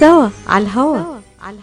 سوا 0.00 0.28
على 0.46 0.64
الهوا. 0.64 0.98
على 1.42 1.56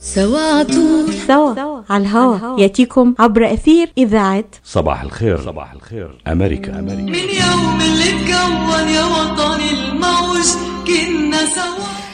سوا 0.00 0.40
عطول 0.40 1.14
سوا 1.26 1.82
على 1.90 2.02
الهوا. 2.02 2.60
يأتيكم 2.60 3.14
عبر 3.18 3.52
أثير 3.52 3.92
إذاعة 3.98 4.44
صباح 4.64 5.02
الخير. 5.02 5.40
صباح 5.40 5.72
الخير. 5.72 6.22
أمريكا. 6.26 6.78
أمريكا. 6.78 7.02
من 7.02 7.14
يوم 7.14 7.80
اللي 7.80 8.04
اتكون 8.04 8.88
يا 8.88 9.04
وطني 9.04 9.70
الموج 9.70 10.46
كنا 10.86 11.46
سوا. 11.46 12.05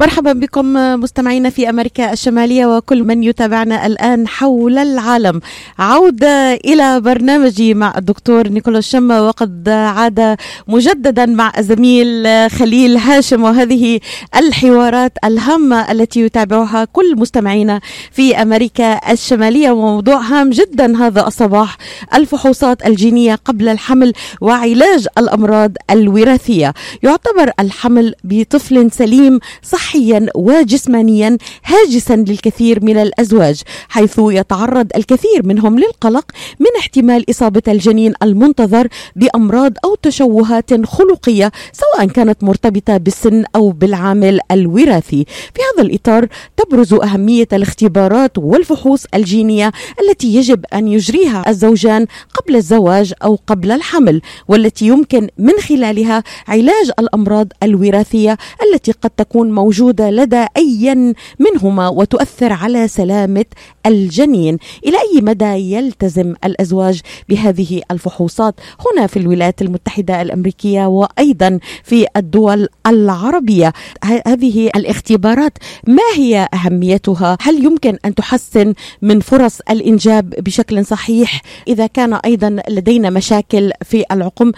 مرحبا 0.00 0.32
بكم 0.32 0.72
مستمعينا 1.00 1.50
في 1.50 1.68
أمريكا 1.68 2.12
الشمالية 2.12 2.66
وكل 2.76 3.04
من 3.04 3.22
يتابعنا 3.22 3.86
الآن 3.86 4.28
حول 4.28 4.78
العالم. 4.78 5.40
عودة 5.78 6.54
إلى 6.54 7.00
برنامجي 7.00 7.74
مع 7.74 7.94
الدكتور 7.98 8.48
نيكولاس 8.48 8.90
شما 8.90 9.20
وقد 9.20 9.68
عاد 9.68 10.36
مجددا 10.68 11.26
مع 11.26 11.52
الزميل 11.58 12.26
خليل 12.50 12.96
هاشم 12.96 13.42
وهذه 13.42 14.00
الحوارات 14.36 15.12
الهامة 15.24 15.90
التي 15.92 16.20
يتابعها 16.20 16.84
كل 16.84 17.16
مستمعينا 17.16 17.80
في 18.12 18.42
أمريكا 18.42 19.12
الشمالية 19.12 19.70
وموضوع 19.70 20.16
هام 20.20 20.50
جدا 20.50 20.96
هذا 21.06 21.26
الصباح 21.26 21.78
الفحوصات 22.14 22.86
الجينية 22.86 23.34
قبل 23.34 23.68
الحمل 23.68 24.12
وعلاج 24.40 25.06
الأمراض 25.18 25.72
الوراثية. 25.90 26.74
يعتبر 27.02 27.50
الحمل 27.60 28.14
بطفل 28.24 28.90
سليم 28.90 29.38
صحيا 29.82 30.26
وجسمانيا 30.34 31.38
هاجسا 31.64 32.16
للكثير 32.16 32.84
من 32.84 32.96
الأزواج 32.96 33.62
حيث 33.88 34.14
يتعرض 34.18 34.86
الكثير 34.96 35.46
منهم 35.46 35.78
للقلق 35.78 36.24
من 36.60 36.66
احتمال 36.78 37.30
إصابة 37.30 37.62
الجنين 37.68 38.14
المنتظر 38.22 38.88
بأمراض 39.16 39.72
أو 39.84 39.94
تشوهات 39.94 40.86
خلقية 40.86 41.52
سواء 41.72 42.06
كانت 42.06 42.44
مرتبطة 42.44 42.96
بالسن 42.96 43.44
أو 43.56 43.70
بالعامل 43.70 44.40
الوراثي. 44.50 45.24
في 45.54 45.60
هذا 45.74 45.82
الإطار 45.88 46.28
تبرز 46.56 46.94
أهمية 46.94 47.48
الاختبارات 47.52 48.38
والفحوص 48.38 49.06
الجينية 49.14 49.72
التي 50.00 50.34
يجب 50.34 50.64
أن 50.74 50.88
يجريها 50.88 51.44
الزوجان 51.48 52.06
قبل 52.34 52.56
الزواج 52.56 53.12
أو 53.24 53.38
قبل 53.46 53.70
الحمل 53.70 54.22
والتي 54.48 54.86
يمكن 54.86 55.28
من 55.38 55.52
خلالها 55.68 56.22
علاج 56.48 56.90
الأمراض 56.98 57.48
الوراثية 57.62 58.38
التي 58.62 58.92
قد 58.92 59.10
تكون 59.10 59.52
موجودة 59.52 59.71
لدى 59.80 60.46
اي 60.56 61.14
منهما 61.38 61.88
وتؤثر 61.88 62.52
على 62.52 62.88
سلامة 62.88 63.44
الجنين. 63.86 64.58
إلى 64.86 64.96
أي 64.98 65.20
مدى 65.20 65.44
يلتزم 65.44 66.34
الأزواج 66.44 67.00
بهذه 67.28 67.82
الفحوصات 67.90 68.54
هنا 68.86 69.06
في 69.06 69.16
الولايات 69.18 69.62
المتحدة 69.62 70.22
الأمريكية 70.22 70.86
وأيضا 70.86 71.58
في 71.84 72.06
الدول 72.16 72.68
العربية؟ 72.86 73.72
ه- 74.04 74.22
هذه 74.28 74.70
الاختبارات 74.76 75.58
ما 75.86 76.02
هي 76.14 76.48
أهميتها؟ 76.54 77.38
هل 77.40 77.64
يمكن 77.64 77.98
أن 78.04 78.14
تحسن 78.14 78.74
من 79.02 79.20
فرص 79.20 79.58
الإنجاب 79.70 80.30
بشكل 80.30 80.86
صحيح؟ 80.86 81.42
إذا 81.68 81.86
كان 81.86 82.14
أيضا 82.14 82.56
لدينا 82.68 83.10
مشاكل 83.10 83.70
في 83.84 84.04
العقم 84.12 84.52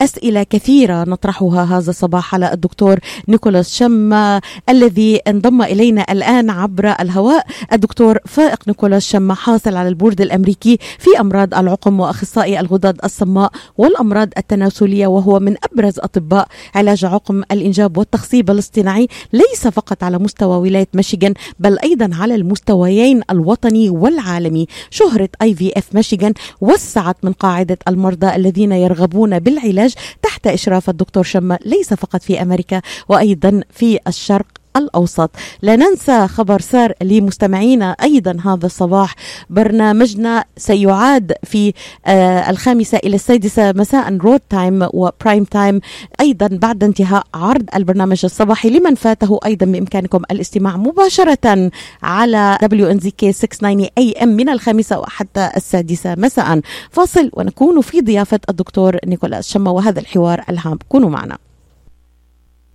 أسئلة 0.00 0.42
كثيرة 0.42 1.04
نطرحها 1.04 1.64
هذا 1.64 1.90
الصباح 1.90 2.34
على 2.34 2.52
الدكتور 2.52 2.98
نيكولاس 3.28 3.76
شما 3.76 4.40
الذي 4.68 5.16
انضم 5.16 5.62
إلينا 5.62 6.12
الآن 6.12 6.50
عبر 6.50 6.94
الهواء. 7.00 7.46
الدكتور 7.72 8.18
فائق 8.26 8.68
نيكولاس 8.68 9.06
شما 9.06 9.34
حاصل 9.34 9.76
على 9.76 9.88
البورد 9.88 10.20
الأمريكي 10.20 10.78
في 10.98 11.20
أمراض 11.20 11.54
العقم 11.54 12.00
وأخصائي 12.00 12.60
الغدد 12.60 12.98
الصماء 13.04 13.52
والأمراض 13.78 14.28
التناسلية 14.38 15.06
وهو 15.06 15.40
من 15.40 15.56
أبرز 15.72 15.98
أطباء 15.98 16.48
علاج 16.74 17.04
عقم 17.04 17.42
الإنجاب 17.52 17.96
والتخصيب 17.98 18.50
الاصطناعي. 18.50 19.08
ليس 19.32 19.68
فقط 19.68 20.04
على 20.04 20.18
مستوى 20.18 20.56
ولاية 20.56 20.88
ميشيغان 20.94 21.34
بل 21.58 21.78
أيضا 21.78 22.10
على 22.12 22.34
المستويين 22.34 23.20
الوطني 23.30 23.90
والعالمي. 23.90 24.66
شهرة 24.90 25.28
IVF 25.42 25.94
ميشيغان 25.94 26.32
وسعت 26.60 27.16
من 27.22 27.32
قاعدة 27.32 27.78
المرضى 27.88 28.36
الذين 28.36 28.72
يرغبون 28.72 29.38
بالعلاج 29.38 29.89
تحت 30.22 30.46
إشراف 30.46 30.90
الدكتور 30.90 31.22
شما 31.22 31.58
ليس 31.64 31.94
فقط 31.94 32.22
في 32.22 32.42
أمريكا 32.42 32.82
وأيضا 33.08 33.60
في 33.70 33.98
الشرق 34.08 34.59
الأوسط. 34.80 35.30
لا 35.62 35.76
ننسى 35.76 36.28
خبر 36.28 36.60
سار 36.60 36.92
لمستمعينا 37.02 37.90
أيضا 37.90 38.36
هذا 38.44 38.66
الصباح. 38.66 39.14
برنامجنا 39.50 40.44
سيعاد 40.56 41.32
في 41.44 41.72
آه 42.06 42.50
الخامسة 42.50 42.98
إلى 42.98 43.14
السادسة 43.14 43.72
مساء 43.72 44.16
road 44.16 44.40
time 44.50 44.88
و 44.92 45.01
prime 45.01 45.44
time 45.44 45.80
أيضا 46.20 46.46
بعد 46.52 46.84
انتهاء 46.84 47.24
عرض 47.34 47.64
البرنامج 47.74 48.20
الصباحي 48.24 48.70
لمن 48.70 48.94
فاته 48.94 49.40
أيضا 49.46 49.66
بإمكانكم 49.66 50.22
الاستماع 50.30 50.76
مباشرة 50.76 51.70
على 52.02 52.58
WNZK 52.62 53.30
690 53.30 53.86
AM 53.86 54.24
من 54.24 54.48
الخامسة 54.48 54.98
وحتى 54.98 55.50
السادسة 55.56 56.14
مساء. 56.18 56.60
فاصل 56.90 57.30
ونكون 57.32 57.80
في 57.80 58.00
ضيافة 58.00 58.40
الدكتور 58.48 58.96
نيكولاس 59.06 59.48
شما 59.48 59.70
وهذا 59.70 60.00
الحوار 60.00 60.44
الهام 60.48 60.78
كونوا 60.88 61.10
معنا. 61.10 61.49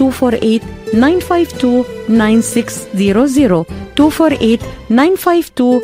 248 0.00 0.60
952 0.92 1.84
9600 2.08 3.64
248 3.98 4.58
952 4.88 5.80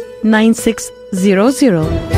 9600 1.12 2.16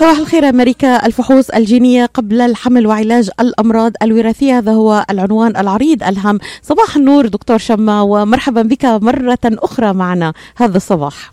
صباح 0.00 0.18
الخير 0.18 0.48
أمريكا. 0.48 1.06
الفحوص 1.06 1.50
الجينية 1.50 2.06
قبل 2.06 2.40
الحمل 2.40 2.86
وعلاج 2.86 3.30
الأمراض 3.40 3.92
الوراثية 4.02 4.58
هذا 4.58 4.72
هو 4.72 5.06
العنوان 5.10 5.56
العريض 5.56 6.02
الهام. 6.02 6.38
صباح 6.62 6.96
النور 6.96 7.26
دكتور 7.26 7.58
شما 7.58 8.00
ومرحبا 8.02 8.62
بك 8.62 8.84
مرة 8.84 9.38
أخرى 9.44 9.92
معنا 9.92 10.32
هذا 10.56 10.76
الصباح. 10.76 11.32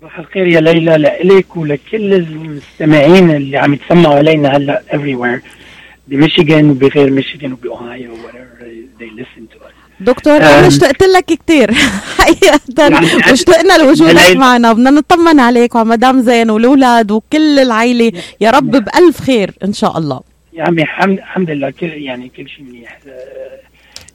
صباح 0.00 0.18
الخير 0.18 0.46
يا 0.46 0.60
ليلى 0.60 0.96
لإلك 0.98 1.56
ولكل 1.56 2.14
المستمعين 2.14 3.30
اللي 3.30 3.56
عم 3.58 3.74
يتسمعوا 3.74 4.14
علينا 4.14 4.56
هلا 4.56 4.82
everywhere. 4.92 5.63
بميشيغان 6.08 6.70
وبغير 6.70 7.10
ميشيغان 7.10 7.52
وبأوهايو 7.52 8.14
whatever 8.14 8.64
they 9.00 9.20
listen 9.20 9.42
to 9.54 9.58
us. 9.64 9.72
دكتور 10.00 10.36
أنا 10.36 10.58
أم. 10.60 10.64
اشتقت 10.64 11.02
لك 11.02 11.24
كثير 11.24 11.72
حقيقة. 12.18 12.60
يعني 12.78 13.06
واشتقنا 13.30 13.78
لوجودك 13.78 14.36
معنا 14.36 14.72
بدنا 14.72 14.90
نطمن 14.90 15.40
عليك 15.40 15.74
وعلى 15.74 15.88
مدام 15.88 16.22
زين 16.22 16.50
والأولاد 16.50 17.10
وكل 17.10 17.58
العائلة 17.58 18.12
يا 18.40 18.50
رب 18.50 18.70
بألف 18.70 19.20
خير 19.20 19.50
إن 19.64 19.72
شاء 19.72 19.98
الله. 19.98 20.20
يا 20.52 20.62
عمي 20.64 20.84
حمد 20.84 21.18
الحمد 21.18 21.50
لله. 21.50 21.70
كل 21.70 21.86
يعني 21.86 22.28
كل 22.36 22.48
شيء 22.48 22.64
منيح. 22.64 22.98
آه، 23.08 23.58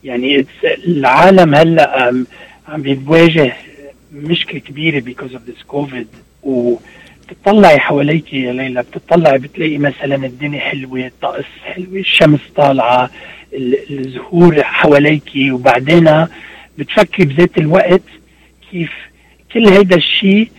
يعني 0.03 0.45
العالم 0.87 1.55
هلأ 1.55 2.13
عم 2.67 2.81
بيواجه 2.81 3.53
مشكلة 4.13 4.59
كبيرة 4.59 4.99
because 4.99 5.31
of 5.33 5.39
this 5.51 5.73
covid. 5.75 6.05
وبتطلعي 7.31 7.79
حواليك 7.79 8.33
يا 8.33 8.53
ليلى 8.53 8.81
بتطلعي 8.83 9.37
بتلاقي 9.37 9.77
مثلا 9.77 10.15
الدنيا 10.25 10.59
حلوة 10.59 11.05
الطقس 11.05 11.43
حلوة 11.65 11.99
الشمس 11.99 12.39
طالعة 12.55 13.09
ال- 13.53 13.99
الزهور 13.99 14.63
حواليك 14.63 15.23
وبعدين 15.51 16.25
بتفكري 16.77 17.25
بذات 17.25 17.57
الوقت 17.57 18.01
كيف 18.71 18.91
كل 19.53 19.67
هيدا 19.67 19.95
الشيء 19.95 20.49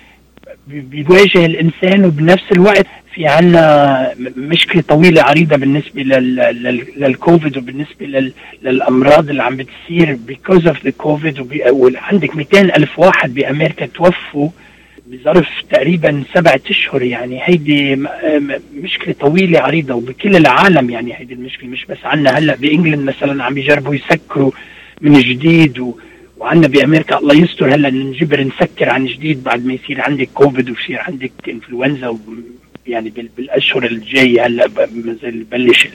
بي- 0.67 0.81
بيواجه 0.81 1.46
الإنسان 1.46 2.05
وبنفس 2.05 2.52
الوقت 2.52 2.87
في 3.14 3.26
عنا 3.26 4.14
مشكلة 4.37 4.82
طويلة 4.82 5.23
عريضة 5.23 5.56
بالنسبة 5.56 6.02
لل... 6.02 6.37
لل... 6.37 6.84
للكوفيد 6.96 7.56
وبالنسبة 7.58 8.06
لل... 8.06 8.32
للأمراض 8.62 9.31
اللي 9.31 9.43
عم 9.43 9.56
بتصير 9.56 10.19
of 10.73 10.76
the 10.87 10.93
covid 11.05 11.40
وبي... 11.40 11.70
وعندك 11.70 12.37
200 12.37 12.61
ألف 12.61 12.99
واحد 12.99 13.34
بأمريكا 13.34 13.87
توفوا 13.87 14.49
بظرف 15.11 15.49
تقريبا 15.71 16.23
سبعة 16.35 16.61
أشهر 16.71 17.03
يعني. 17.03 17.41
هيدي 17.43 17.97
م... 17.97 18.07
مشكلة 18.75 19.15
طويلة 19.21 19.61
عريضة 19.61 19.95
وبكل 19.95 20.37
العالم 20.37 20.91
يعني 20.91 21.19
هيدي 21.19 21.35
المشكلة 21.35 21.69
مش 21.69 21.85
بس 21.85 21.99
عنا. 22.05 22.31
هلأ 22.31 22.55
بإنجلند 22.57 23.09
مثلا 23.09 23.45
عم 23.45 23.55
بيجربوا 23.55 23.95
يسكروا 23.95 24.51
من 25.01 25.12
جديد 25.12 25.79
و... 25.79 25.95
وعندنا 26.39 26.69
بأمريكا 26.69 27.19
الله 27.19 27.35
يستر. 27.35 27.75
هلأ 27.75 27.91
نجبر 27.91 28.41
نسكر 28.41 28.89
عن 28.89 29.07
جديد 29.07 29.43
بعد 29.45 29.67
ما 29.67 29.73
يصير 29.73 30.01
عندك 30.01 30.29
كوفيد 30.35 30.71
ويصير 30.71 31.01
عندك 31.01 31.33
إنفلونزا 31.49 32.19
يعني 32.87 33.12
بالأشهر 33.37 33.85
الجاية 33.85 34.47
هلأ 34.47 34.67
بلش 35.51 35.89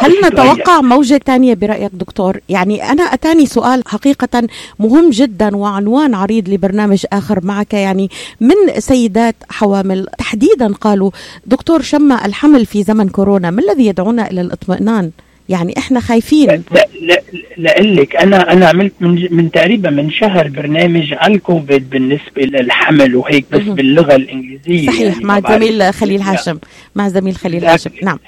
هل 0.00 0.12
نتوقع 0.24 0.80
موجة 0.80 1.20
ثانية 1.26 1.54
برأيك 1.54 1.90
دكتور؟ 1.94 2.40
يعني 2.48 2.90
أنا 2.90 3.02
أتاني 3.02 3.46
سؤال 3.46 3.82
حقيقة 3.86 4.48
مهم 4.78 5.10
جدا 5.10 5.56
وعنوان 5.56 6.14
عريض 6.14 6.48
لبرنامج 6.48 7.04
آخر 7.12 7.44
معك 7.44 7.74
يعني 7.74 8.10
من 8.40 8.54
سيدات 8.78 9.36
حوامل 9.50 10.06
تحديدا 10.18 10.72
قالوا 10.72 11.10
دكتور 11.46 11.82
شم 11.82 12.12
الحمل 12.12 12.66
في 12.66 12.82
زمن 12.82 13.08
كورونا 13.08 13.50
ما 13.50 13.62
الذي 13.62 13.86
يدعونا 13.86 14.30
إلى 14.30 14.40
الاطمئنان؟ 14.40 15.10
يعني 15.48 15.74
إحنا 15.78 16.00
خايفين. 16.00 16.62
لا 17.00 17.20
لا 17.56 17.80
لك 17.80 18.16
أنا 18.16 18.52
أنا 18.52 18.68
عملت 18.68 18.92
من 19.00 19.28
من 19.30 19.50
تقريبا 19.50 19.90
من 19.90 20.10
شهر 20.10 20.48
برنامج 20.48 21.12
على 21.14 21.34
الكوفيد 21.34 21.90
بالنسبة 21.90 22.42
للحمل 22.42 23.16
وهيك 23.16 23.44
بس 23.52 23.60
مه. 23.60 23.74
باللغة 23.74 24.14
الإنجليزية 24.14 24.86
صحيح 24.86 25.00
يعني 25.00 25.24
مع 25.24 25.40
زميل 25.40 25.94
خليل 25.94 26.20
هاشم. 26.20 26.58
مع 26.94 27.08
زميل 27.08 27.36
خليل 27.36 27.64
هاشم. 27.64 27.90
نعم. 28.02 28.18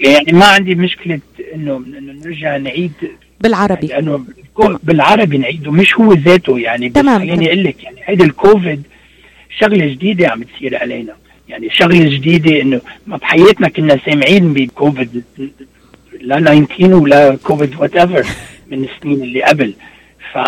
يعني 0.00 0.32
ما 0.32 0.44
عندي 0.46 0.74
مشكلة 0.74 1.20
إنه 1.54 1.76
إنه 1.98 2.12
نرجع 2.24 2.56
نعيد. 2.56 2.92
بالعربي. 3.40 3.86
لأنه 3.86 4.24
بالعربي 4.82 5.38
نعيده 5.38 5.70
مش 5.70 5.94
هو 5.94 6.12
ذاته 6.12 6.58
يعني. 6.58 6.88
تمام. 6.88 7.18
خليني 7.18 7.46
أقول 7.46 7.64
لك 7.64 7.84
يعني 7.84 7.96
هيدي 8.04 8.24
الكوفيد 8.24 8.82
شغلة 9.58 9.86
جديدة 9.86 10.28
عم 10.28 10.42
تصير 10.42 10.76
علينا. 10.76 11.12
يعني 11.48 11.70
شغلة 11.70 12.16
جديدة 12.16 12.60
إنه 12.62 12.80
ما 13.06 13.16
بحياتنا 13.16 13.68
كنا 13.68 13.98
سامعين 14.06 14.52
بكوفيد 14.52 15.22
لا 16.20 16.64
19 16.64 16.94
ولا 16.94 17.36
كوفيد 17.36 17.74
whatever 17.78 18.26
من 18.70 18.84
السنين 18.84 19.22
اللي 19.22 19.42
قبل. 19.42 19.74
ف 20.32 20.38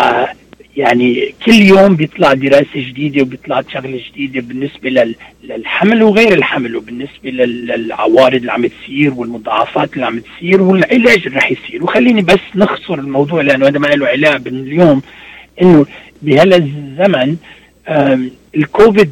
يعني 0.77 1.33
كل 1.45 1.53
يوم 1.53 1.95
بيطلع 1.95 2.33
دراسة 2.33 2.67
جديدة 2.75 3.21
وبيطلع 3.21 3.61
شغلة 3.73 4.01
جديدة 4.11 4.41
بالنسبة 4.41 5.15
للحمل 5.43 6.03
وغير 6.03 6.33
الحمل 6.33 6.75
وبالنسبة 6.75 7.29
للعوارض 7.29 8.35
اللي 8.35 8.51
عم 8.51 8.67
تصير 8.67 9.13
والمضاعفات 9.13 9.93
اللي 9.93 10.05
عم 10.05 10.19
تصير 10.19 10.61
والعلاج 10.61 11.23
اللي 11.25 11.37
رح 11.37 11.51
يصير. 11.51 11.83
وخليني 11.83 12.21
بس 12.21 12.39
نخصر 12.55 12.93
الموضوع 12.93 13.41
لأنه 13.41 13.67
هذا 13.67 13.79
ما 13.79 13.87
له 13.87 14.07
علاقة 14.07 14.37
باليوم. 14.37 15.01
إنه 15.61 15.85
بهذا 16.21 16.55
الزمن 16.55 17.35
الكوفيد 18.55 19.09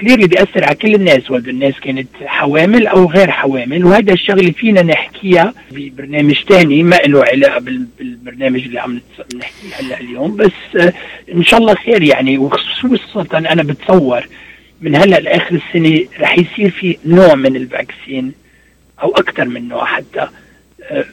كليرلي 0.00 0.26
بيأثر 0.26 0.64
على 0.64 0.74
كل 0.74 0.94
الناس 0.94 1.30
ولا 1.30 1.50
الناس 1.50 1.80
كانت 1.80 2.08
حوامل 2.24 2.86
أو 2.86 3.10
غير 3.10 3.30
حوامل 3.30 3.84
وهذا 3.84 4.12
الشغلة 4.12 4.50
فينا 4.50 4.82
نحكيها 4.82 5.54
ببرنامج 5.70 6.44
ثاني 6.48 6.82
ما 6.82 6.96
له 6.96 7.24
علاقة 7.24 7.60
بالبرنامج 7.98 8.60
اللي 8.64 8.80
عم 8.80 9.00
نحكيه 9.36 9.74
هلأ 9.80 10.00
اليوم 10.00 10.36
بس 10.36 10.76
آه، 10.80 10.92
إن 11.32 11.44
شاء 11.44 11.60
الله 11.60 11.74
خير 11.74 12.02
يعني. 12.02 12.38
وخصوصا 12.38 13.26
أنا 13.38 13.62
بتصور 13.62 14.26
من 14.80 14.96
هلأ 14.96 15.20
لآخر 15.20 15.54
السنة 15.54 16.06
رح 16.20 16.38
يصير 16.38 16.70
في 16.70 16.98
نوع 17.04 17.34
من 17.34 17.56
الفاكسين 17.56 18.32
أو 19.02 19.10
أكثر 19.10 19.44
من 19.44 19.68
نوع 19.68 19.84
حتى 19.84 20.28
آه، 20.90 21.04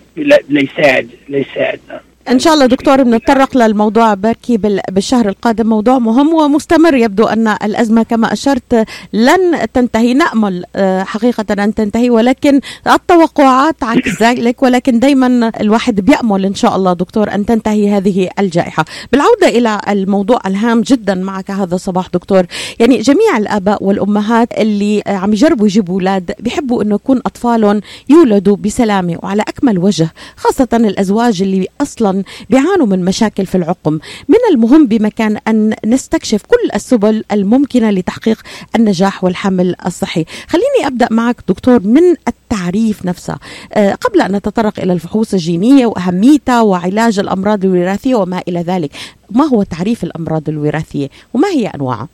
ليساعد 0.49 1.09
ليساعدنا. 1.29 2.01
إن 2.29 2.39
شاء 2.39 2.53
الله 2.53 2.65
دكتور 2.65 3.03
بنتطرق 3.03 3.57
للموضوع 3.57 4.13
بركي 4.13 4.57
بالشهر 4.91 5.29
القادم. 5.29 5.67
موضوع 5.67 5.99
مهم 5.99 6.33
ومستمر 6.33 6.95
يبدو 6.95 7.25
أن 7.25 7.47
الأزمة 7.47 8.03
كما 8.03 8.33
أشرت 8.33 8.85
لن 9.13 9.67
تنتهي. 9.73 10.13
نأمل 10.13 10.63
آه، 10.75 11.03
حقيقة 11.03 11.63
أن 11.63 11.73
تنتهي 11.73 12.09
ولكن 12.09 12.59
التوقعات 12.87 13.83
عكس 13.83 14.21
ذلك 14.21 14.63
ولكن 14.63 14.99
دائما 14.99 15.51
الواحد 15.61 16.01
بيأمل 16.01 16.45
إن 16.45 16.55
شاء 16.55 16.75
الله 16.75 16.93
دكتور 16.93 17.33
أن 17.33 17.45
تنتهي 17.45 17.97
هذه 17.97 18.29
الجائحة. 18.39 18.85
بالعودة 19.11 19.47
إلى 19.47 19.79
الموضوع 19.89 20.39
الهام 20.45 20.81
جدا 20.81 21.15
معك 21.15 21.51
هذا 21.51 21.75
الصباح 21.75 22.07
دكتور. 22.13 22.45
يعني 22.79 22.97
جميع 22.97 23.37
الآباء 23.37 23.83
والأمهات 23.83 24.53
اللي 24.57 25.03
عم 25.07 25.33
يجربوا 25.33 25.65
يجيبوا 25.65 25.93
أولاد 25.93 26.31
بيحبوا 26.39 26.83
إنه 26.83 26.95
يكون 26.95 27.17
أطفالهم 27.17 27.81
يولدوا 28.09 28.55
بسلامة 28.55 29.17
وعلى 29.23 29.41
أكمل 29.41 29.77
وجه 29.79 30.09
خاصة 30.37 30.67
الأزواج 30.73 31.41
اللي 31.41 31.67
أصلا 31.81 32.12
بيعانوا 32.49 32.85
من 32.85 33.05
مشاكل 33.05 33.45
في 33.45 33.55
العقم. 33.55 33.93
من 34.29 34.37
المهم 34.51 34.87
بمكان 34.87 35.37
أن 35.47 35.75
نستكشف 35.85 36.41
كل 36.41 36.69
السبل 36.75 37.23
الممكنة 37.31 37.91
لتحقيق 37.91 38.41
النجاح 38.75 39.23
والحمل 39.23 39.75
الصحي. 39.85 40.25
خليني 40.47 40.87
أبدأ 40.87 41.07
معك 41.11 41.35
دكتور 41.47 41.79
من 41.79 42.15
التعريف 42.27 43.05
نفسه. 43.05 43.37
أه 43.73 43.93
قبل 43.93 44.21
أن 44.21 44.35
نتطرق 44.35 44.79
إلى 44.79 44.93
الفحوص 44.93 45.33
الجينية 45.33 45.85
وأهميتها 45.85 46.61
وعلاج 46.61 47.19
الأمراض 47.19 47.65
الوراثية 47.65 48.15
وما 48.15 48.41
إلى 48.47 48.59
ذلك 48.61 48.91
ما 49.31 49.45
هو 49.45 49.63
تعريف 49.63 50.03
الأمراض 50.03 50.49
الوراثية 50.49 51.09
وما 51.33 51.47
هي 51.47 51.67
أنواعها؟ 51.67 52.07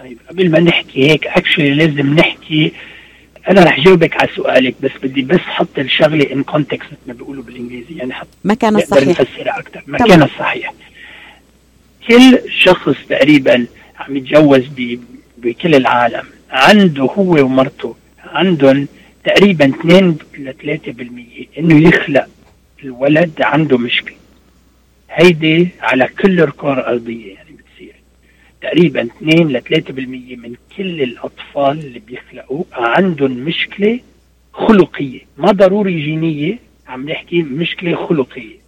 طيب 0.00 0.18
قبل 0.30 0.50
ما 0.50 0.60
نحكي 0.60 1.10
هيك 1.10 1.26
actually 1.26 1.74
لازم 1.74 2.14
نحكي 2.14 2.72
أنا 3.50 3.64
رح 3.64 3.80
جاوبك 3.80 4.16
على 4.16 4.28
سؤالك 4.36 4.74
بس 4.82 4.90
بدي 5.02 5.22
بس 5.22 5.40
حط 5.40 5.78
الشغلة 5.78 6.32
in 6.32 6.42
context 6.42 6.92
ما 7.06 7.12
بيقولوا 7.12 7.42
بالإنجليزي 7.42 7.94
يعني 7.96 8.12
حط 8.14 8.26
مكانها 8.44 8.80
الصحيح. 8.82 9.08
نفسرها 9.20 9.58
أكثر 9.58 9.82
مكانها 9.86 10.24
الصحيح. 10.26 10.72
كل 12.08 12.38
شخص 12.50 12.96
تقريبا 13.08 13.66
عم 13.98 14.16
يتجوز 14.16 14.64
بكل 15.38 15.74
العالم 15.74 16.24
عنده 16.50 17.02
هو 17.02 17.44
ومرته 17.44 17.96
عندهم 18.24 18.88
تقريبا 19.24 19.66
2 19.80 20.16
ل 20.38 20.52
3% 21.54 21.58
إنه 21.58 21.88
يخلق 21.88 22.26
الولد 22.84 23.32
عنده 23.40 23.78
مشكلة. 23.78 24.16
هيدي 25.10 25.68
على 25.80 26.08
كل 26.22 26.40
الكره 26.40 26.72
الارضيه 26.72 27.36
تقريبا 28.62 29.02
2 29.02 29.48
ل 29.48 29.60
3% 29.60 29.90
من 30.36 30.54
كل 30.76 31.02
الأطفال 31.02 31.78
اللي 31.78 31.98
بيخلقوا. 31.98 32.64
عندهم 32.72 33.30
مشكلة 33.30 34.00
خلقية 34.52 35.20
ما 35.38 35.52
ضروري 35.52 36.04
جينية 36.04 36.58
عم 36.88 37.08
نحكي 37.10 37.42
مشكلة 37.42 38.06
خلقية. 38.06 38.58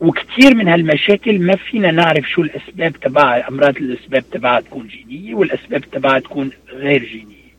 وكثير 0.00 0.54
من 0.54 0.68
هالمشاكل 0.68 1.38
ما 1.38 1.56
فينا 1.56 1.90
نعرف 1.90 2.30
شو 2.30 2.42
الأسباب 2.42 2.92
تبعها 2.92 3.48
أمراض 3.48 3.76
الأسباب 3.76 4.24
تبعها 4.30 4.60
تكون 4.60 4.86
جينية 4.86 5.34
والأسباب 5.34 5.80
تبعها 5.80 6.18
تكون 6.18 6.50
غير 6.68 7.04
جينية. 7.04 7.54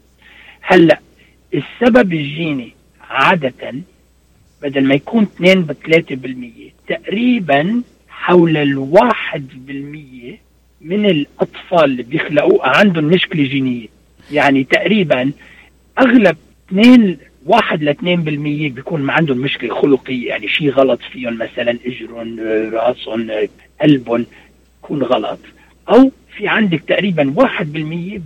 هلأ 0.61 0.99
السبب 1.53 2.13
الجيني 2.13 2.73
عادة 3.09 3.75
بدل 4.61 4.83
ما 4.83 4.95
يكون 4.95 5.23
2 5.23 5.61
ب 5.61 5.71
3% 5.73 6.73
تقريبا 6.87 7.81
حول 8.09 8.57
الواحد 8.57 9.47
بالمية 9.55 10.44
من 10.85 11.05
الأطفال 11.05 11.83
اللي 11.83 12.03
بيخلقوا 12.03 12.67
عندهم 12.67 13.03
مشكلة 13.03 13.43
جينية. 13.43 13.87
يعني 14.31 14.63
تقريبا 14.63 15.31
أغلب 15.99 16.37
2 16.69 17.17
1 17.45 17.83
ل 17.83 17.89
2% 17.89 18.73
بيكون 18.73 19.09
عندهم 19.09 19.37
مشكلة 19.37 19.81
خلقية. 19.81 20.27
يعني 20.27 20.47
شيء 20.47 20.69
غلط 20.69 20.99
فيهم 21.11 21.37
مثلا 21.37 21.77
إجرهم 21.85 22.39
رأسهم 22.73 23.31
قلبهم 23.81 24.25
يكون 24.83 25.03
غلط. 25.03 25.39
أو 25.89 26.11
في 26.37 26.47
عندك 26.47 26.81
تقريبا 26.87 27.33
1% 27.37 28.21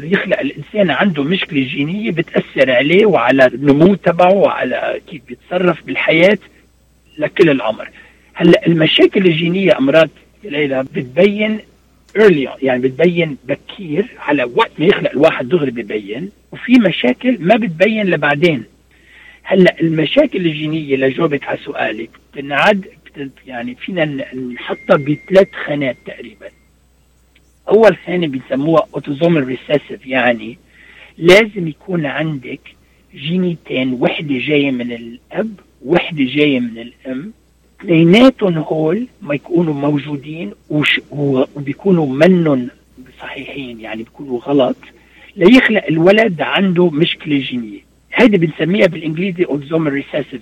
بيخلق 0.00 0.40
الإنسان 0.40 0.90
عنده 0.90 1.22
مشكلة 1.22 1.62
جينية 1.62 2.10
بتأثر 2.10 2.70
عليه 2.70 3.06
وعلى 3.06 3.46
النمو 3.46 3.94
تبعه 3.94 4.34
وعلى 4.34 5.00
كيف 5.10 5.22
بيتصرف 5.28 5.82
بالحياة 5.86 6.38
لكل 7.18 7.50
العمر. 7.50 7.88
هلأ 8.34 8.66
المشاكل 8.66 9.26
الجينية 9.26 9.78
أمراض 9.78 10.08
ليلى 10.44 10.82
بتبين 10.82 11.58
early 12.18 12.62
يعني 12.62 12.82
بتبين 12.82 13.36
بكير 13.44 14.06
على 14.18 14.44
وقت 14.44 14.70
ما 14.78 14.86
يخلق 14.86 15.10
الواحد 15.10 15.48
دغري 15.48 15.70
ببين 15.70 16.30
وفي 16.52 16.72
مشاكل 16.72 17.36
ما 17.40 17.56
بتبين 17.56 18.06
لبعدين. 18.06 18.64
هلأ 19.42 19.80
المشاكل 19.80 20.46
الجينية 20.46 20.96
لجاوبك 20.96 21.44
على 21.44 21.58
سؤالك 21.64 22.10
بتنعد 22.32 22.86
يعني 23.46 23.74
فينا 23.74 24.04
نحطها 24.34 24.96
بثلاث 24.96 25.48
خانات 25.66 25.96
تقريبا. 26.06 26.48
أول 27.68 27.96
خانة 28.06 28.26
بيسموها 28.26 28.86
autosomal 28.94 29.44
recessive 29.46 30.06
يعني 30.06 30.58
لازم 31.18 31.68
يكون 31.68 32.06
عندك 32.06 32.60
جينيتين 33.14 33.92
وحدة 33.92 34.38
جاية 34.38 34.70
من 34.70 34.92
الأب 34.92 35.60
وحدة 35.84 36.24
جاية 36.24 36.60
من 36.60 36.78
الأم. 36.78 37.32
اثنيناتهم 37.82 38.58
هول 38.58 39.06
ما 39.22 39.34
يكونوا 39.34 39.74
موجودين 39.74 40.52
وش 40.70 41.00
وبيكونوا 41.10 42.06
منن 42.06 42.68
صحيحين 43.20 43.80
يعني 43.80 44.02
بيكونوا 44.02 44.40
غلط 44.40 44.76
ليخلق 45.36 45.86
الولد 45.86 46.40
عنده 46.40 46.90
مشكلة 46.90 47.38
جينية. 47.38 47.80
هيدي 48.14 48.38
بنسميها 48.38 48.86
بالإنجليزي 48.86 49.44
autosomal 49.44 49.92
recessive 49.92 50.40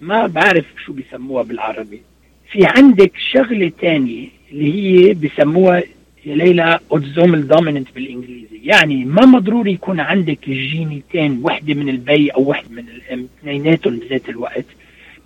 ما 0.00 0.26
بعرف 0.26 0.64
شو 0.84 0.92
بيسموها 0.92 1.42
بالعربي. 1.42 2.00
في 2.52 2.58
عندك 2.64 3.12
شغلة 3.32 3.72
تانية 3.80 4.28
اللي 4.52 4.74
هي 4.74 5.14
بسموها 5.14 5.82
يا 6.26 6.34
ليلى 6.34 6.78
autosomal 6.92 7.48
dominant 7.48 7.88
بالإنجليزي. 7.94 8.60
يعني 8.62 9.04
ما 9.04 9.26
مضروري 9.26 9.72
يكون 9.72 10.00
عندك 10.00 10.50
جينيتين 10.50 11.40
وحدة 11.42 11.74
من 11.74 11.88
البي 11.88 12.30
أو 12.30 12.42
وحدة 12.42 12.68
من 12.70 12.84
الأم 12.88 13.28
اثنيناتهم 13.40 13.98
بذات 13.98 14.28
الوقت. 14.28 14.64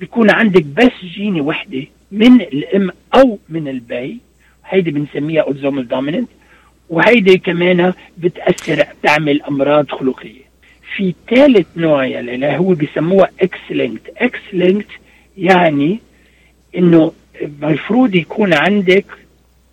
بيكون 0.01 0.31
عندك 0.31 0.65
بس 0.65 0.93
جيني 1.05 1.41
وحدة 1.41 1.83
من 2.13 2.41
الأم 2.41 2.91
أو 3.15 3.39
من 3.49 3.69
البي. 3.69 4.19
هيدي 4.67 4.91
بنسميها 4.91 5.43
autosomal 5.43 5.89
dominant 5.89 6.29
وهيدي 6.89 7.39
كمان 7.39 7.93
بتأثر 8.19 8.87
بتعمل 9.01 9.43
أمراض 9.43 9.91
خلقية. 9.91 10.47
في 10.97 11.15
ثالث 11.29 11.67
نوع 11.77 12.07
يا 12.07 12.23
ليلى 12.23 12.57
هو 12.57 12.75
بيسموها 12.75 13.31
X-linked 13.41 14.13
X-linked 14.17 14.89
يعني 15.39 15.99
إنه 16.77 17.13
المفروض 17.43 18.15
يكون 18.15 18.55
عندك 18.55 19.05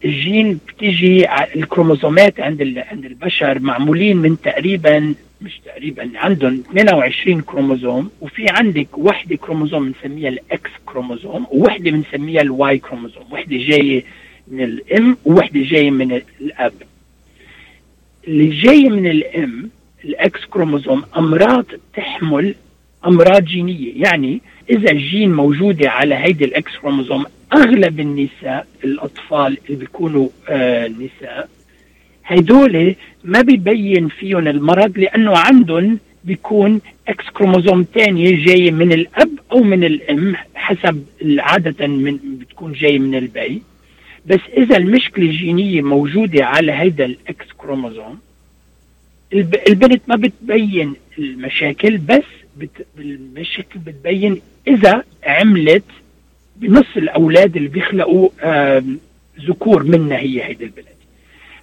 الجين 0.06 0.60
بتيجي 0.68 1.26
الكروموزومات 1.56 2.40
عند 2.40 2.84
عند 2.92 3.06
البشر 3.06 3.60
معمولين 3.60 4.18
من 4.18 4.42
تقريبا 4.42 5.14
مش 5.44 5.60
تقريبا 5.66 6.12
عندهم 6.16 6.64
22 6.70 7.42
كروموزوم 7.42 8.10
وفي 8.22 8.46
عندك 8.50 8.98
وحدة 8.98 9.36
كروموزوم 9.36 9.92
بنسميها 9.92 10.30
ال 10.30 10.50
X 10.50 10.70
chromosome 10.86 11.48
ووحدة 11.52 11.92
بنسميها 11.92 12.42
ال 12.42 12.78
Y 12.78 12.82
chromosome 12.82 13.24
وحدة 13.32 13.58
جاية 13.58 14.04
من 14.48 14.64
الإم 14.64 15.18
ووحدة 15.26 15.60
جاية 15.64 15.92
من 15.92 16.22
الأب. 16.42 16.74
اللي 18.28 18.50
جاية 18.62 18.90
من 18.90 19.08
الإم 19.08 19.70
ال 20.06 20.23
X 20.23 20.40
chromosome 20.46 21.04
أمراض 21.18 21.66
تحمل 21.96 22.56
أمراض 23.06 23.44
جينية. 23.44 23.94
يعني 23.96 24.42
إذا 24.70 24.92
الجين 24.92 25.34
موجودة 25.34 25.90
على 25.90 26.16
هيدي 26.16 26.46
ال 26.46 26.59
X 26.59 26.72
chromosome 26.82 27.26
أغلب 27.54 28.00
النساء 28.00 28.68
الأطفال 28.84 29.58
اللي 29.66 29.78
بيكونوا 29.78 30.30
آه 30.50 30.88
نساء 30.88 31.50
هيدول 32.26 32.96
ما 33.24 33.42
بيبين 33.42 34.08
فيهم 34.08 34.48
المرض 34.48 34.98
لأنه 34.98 35.38
عندهم 35.38 36.00
بيكون 36.24 36.82
X 37.08 37.26
chromosome 37.30 37.86
ثانية 37.94 38.46
جاي 38.46 38.72
من 38.72 38.92
الأب 38.94 39.30
أو 39.52 39.64
من 39.64 39.84
الأم 39.84 40.36
حسب 40.56 41.04
عادة 41.40 41.88
من 41.88 42.18
بتكون 42.40 42.74
جاي 42.74 43.00
من 43.00 43.16
البي. 43.16 43.62
بس 44.26 44.40
إذا 44.58 44.78
المشكلة 44.78 45.26
الجينية 45.26 45.82
موجودة 45.82 46.46
على 46.46 46.72
هيدا 46.72 47.06
ال 47.06 47.26
X 47.26 47.46
chromosome 47.58 48.20
البنت 49.68 50.02
ما 50.08 50.16
بتبين 50.16 50.94
المشاكل 51.20 51.98
بس 51.98 52.24
بت... 52.58 52.88
المشاكل 53.00 53.80
بتبين 53.80 54.42
إذا 54.68 55.04
عملت 55.24 55.84
بنص 56.56 56.98
الأولاد 56.98 57.56
اللي 57.56 57.70
بيخلقوا 57.70 58.30
ذكور 59.48 59.84
منها 59.84 60.18
هي 60.18 60.44
هيدي 60.44 60.64
البلد 60.64 60.86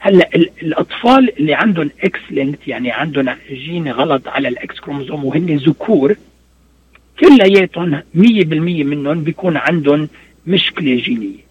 هلا 0.03 0.31
الاطفال 0.63 1.39
اللي 1.39 1.55
عندهم 1.55 1.91
X-linked 2.05 2.69
يعني 2.69 2.91
عندهم 2.91 3.37
جين 3.51 3.89
غلط 3.89 4.29
على 4.29 4.49
ال 4.49 4.65
X 4.65 4.81
chromosome 4.81 5.25
وهن 5.25 5.57
ذكور 5.57 6.17
كلياتهم 7.21 8.01
100% 8.01 8.03
منهم 8.15 9.23
بيكون 9.25 9.57
عندهم 9.57 10.09
مشكلة 10.47 10.97
جينية 10.97 11.51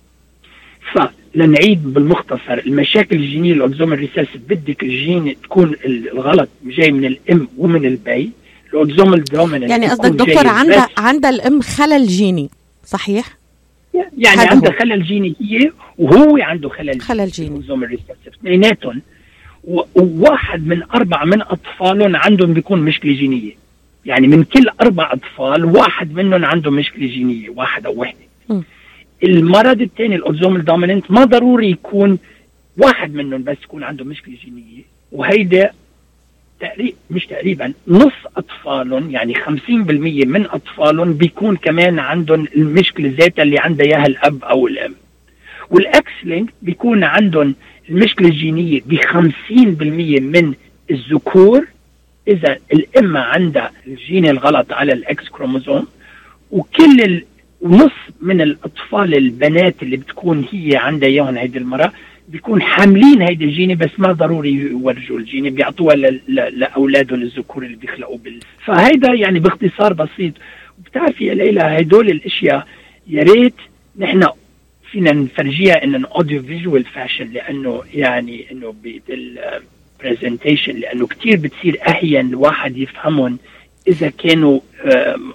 فلنعيد 0.94 1.94
بالمختصر 1.94 2.53
المشاكل 2.53 3.15
الجينية 3.15 3.53
ال 3.53 3.58
autosomal 3.58 3.93
recessive 3.93 4.38
بدك 4.50 4.84
الجين 4.84 5.36
تكون 5.44 5.75
الغلط 5.86 6.50
جاي 6.65 6.91
من 6.91 7.06
الإم 7.06 7.48
ومن 7.58 7.86
البي 7.86 8.32
ال 8.74 8.77
autosomal 8.77 9.13
ال 9.13 9.20
dominant 9.20 9.69
يعني 9.70 9.88
قصدك 9.88 10.12
دكتور 10.12 10.48
عندها 10.48 10.89
عندها 10.98 11.29
الإم 11.29 11.62
خلل 11.62 12.08
جيني 12.08 12.50
صحيح؟ 12.86 13.38
يعني 13.93 14.41
عندها 14.41 14.72
خلل 14.72 15.03
جيني 15.03 15.36
هي 15.41 15.72
وهو 15.98 16.38
عنده 16.38 16.69
خلل 16.69 17.01
خلل 17.01 17.27
جيني. 17.27 17.50
اثنيناتهم 18.27 19.01
وواحد 19.96 20.67
من 20.67 20.84
أربعة 20.84 21.25
من 21.25 21.41
أطفالهم 21.41 22.15
عندهم 22.15 22.53
بيكون 22.53 22.81
مشكلة 22.81 23.13
جينية. 23.13 23.51
يعني 24.05 24.27
من 24.27 24.43
كل 24.43 24.69
أربع 24.81 25.13
أطفال 25.13 25.65
واحد 25.65 26.13
منهم 26.13 26.46
عنده 26.46 26.72
مشكلة 26.72 27.08
جينية 27.08 27.50
واحد 27.50 27.86
أو 27.86 28.01
وحدة. 28.01 28.17
م. 28.50 28.62
المرض 29.24 29.81
الثاني 29.81 30.15
ال 30.15 30.19
autosomal 30.19 30.55
ال 30.55 30.62
dominant 30.62 31.12
ما 31.12 31.24
ضروري 31.24 31.72
يكون 31.72 32.19
واحد 32.77 33.13
منهم 33.13 33.43
بس 33.43 33.58
يكون 33.63 33.84
عنده 33.84 34.05
مشكلة 34.05 34.36
جينية. 34.46 34.84
وهيدا 35.12 35.72
تقريبا 36.60 36.96
مش 37.12 37.25
تقريبا 37.25 37.74
نص 37.88 38.13
أطفالهم 38.38 39.12
يعني 39.12 39.36
50% 39.36 39.42
من 40.25 40.46
أطفالهم 40.46 41.13
بيكون 41.13 41.56
كمان 41.56 42.00
عندهم 42.00 42.48
المشكلة 42.56 43.13
ذاتها 43.18 43.44
اللي 43.44 43.60
عندها 43.60 43.86
إياها 43.86 44.06
الأب 44.06 44.44
أو 44.44 44.68
الأم. 44.68 44.96
وال 45.69 46.12
X-linked 46.24 46.53
بيكون 46.62 47.04
عندهم 47.04 47.56
المشكلة 47.89 48.28
الجينية 48.28 48.82
ب 48.86 48.96
50% 48.96 49.13
من 50.22 50.54
الذكور 50.92 51.66
إذا 52.28 52.58
الأم 52.74 53.18
عندها 53.18 53.72
الجين 53.88 54.25
الغلط 54.30 54.74
على 54.74 54.94
ال 54.93 55.12
X 55.12 55.29
chromosome 55.29 55.88
وكل 56.51 57.24
ونص 57.62 57.92
من 58.22 58.42
الأطفال 58.42 59.16
البنات 59.16 59.75
اللي 59.84 59.98
بتكون 59.98 60.46
هي 60.51 60.75
عندها 60.78 61.10
إياهم 61.10 61.38
هيدي 61.38 61.58
المرأة 61.58 61.92
بيكون 62.29 62.62
حاملين 62.62 63.21
هيدي 63.21 63.45
الجيني 63.45 63.75
بس 63.75 63.89
ما 63.98 64.12
ضروري 64.12 64.51
يورجوا 64.51 65.19
الجيني 65.19 65.50
بيعطوها 65.50 65.95
لاولادهم 66.27 67.21
الذكور 67.21 67.63
اللي 67.63 67.75
بيخلقوا 67.75 68.17
بال. 68.17 68.39
فهيدا 68.65 69.13
يعني 69.13 69.39
باختصار 69.39 69.93
بسيط. 69.93 70.33
بتعرفي 70.86 71.25
يا 71.25 71.33
ليلى 71.33 71.62
هدول 71.62 72.09
الأشياء 72.09 72.67
يا 73.07 73.24
ريت 73.24 73.53
نحن 73.98 74.27
فينا 74.91 75.12
نفرجيها 75.12 75.83
in 75.84 76.05
audio 76.05 76.43
visual 76.43 76.84
fashion 76.84 77.31
لأنه 77.31 77.83
يعني 77.93 78.45
إنه 78.51 78.75
بال 80.01 80.12
presentation 80.12 80.75
لأنه 80.75 81.07
كثير 81.07 81.38
بتصير 81.38 81.77
أحيانا 81.88 82.29
الواحد 82.29 82.77
يفهمهم 82.77 83.38
إذا 83.88 84.09
كانوا 84.09 84.59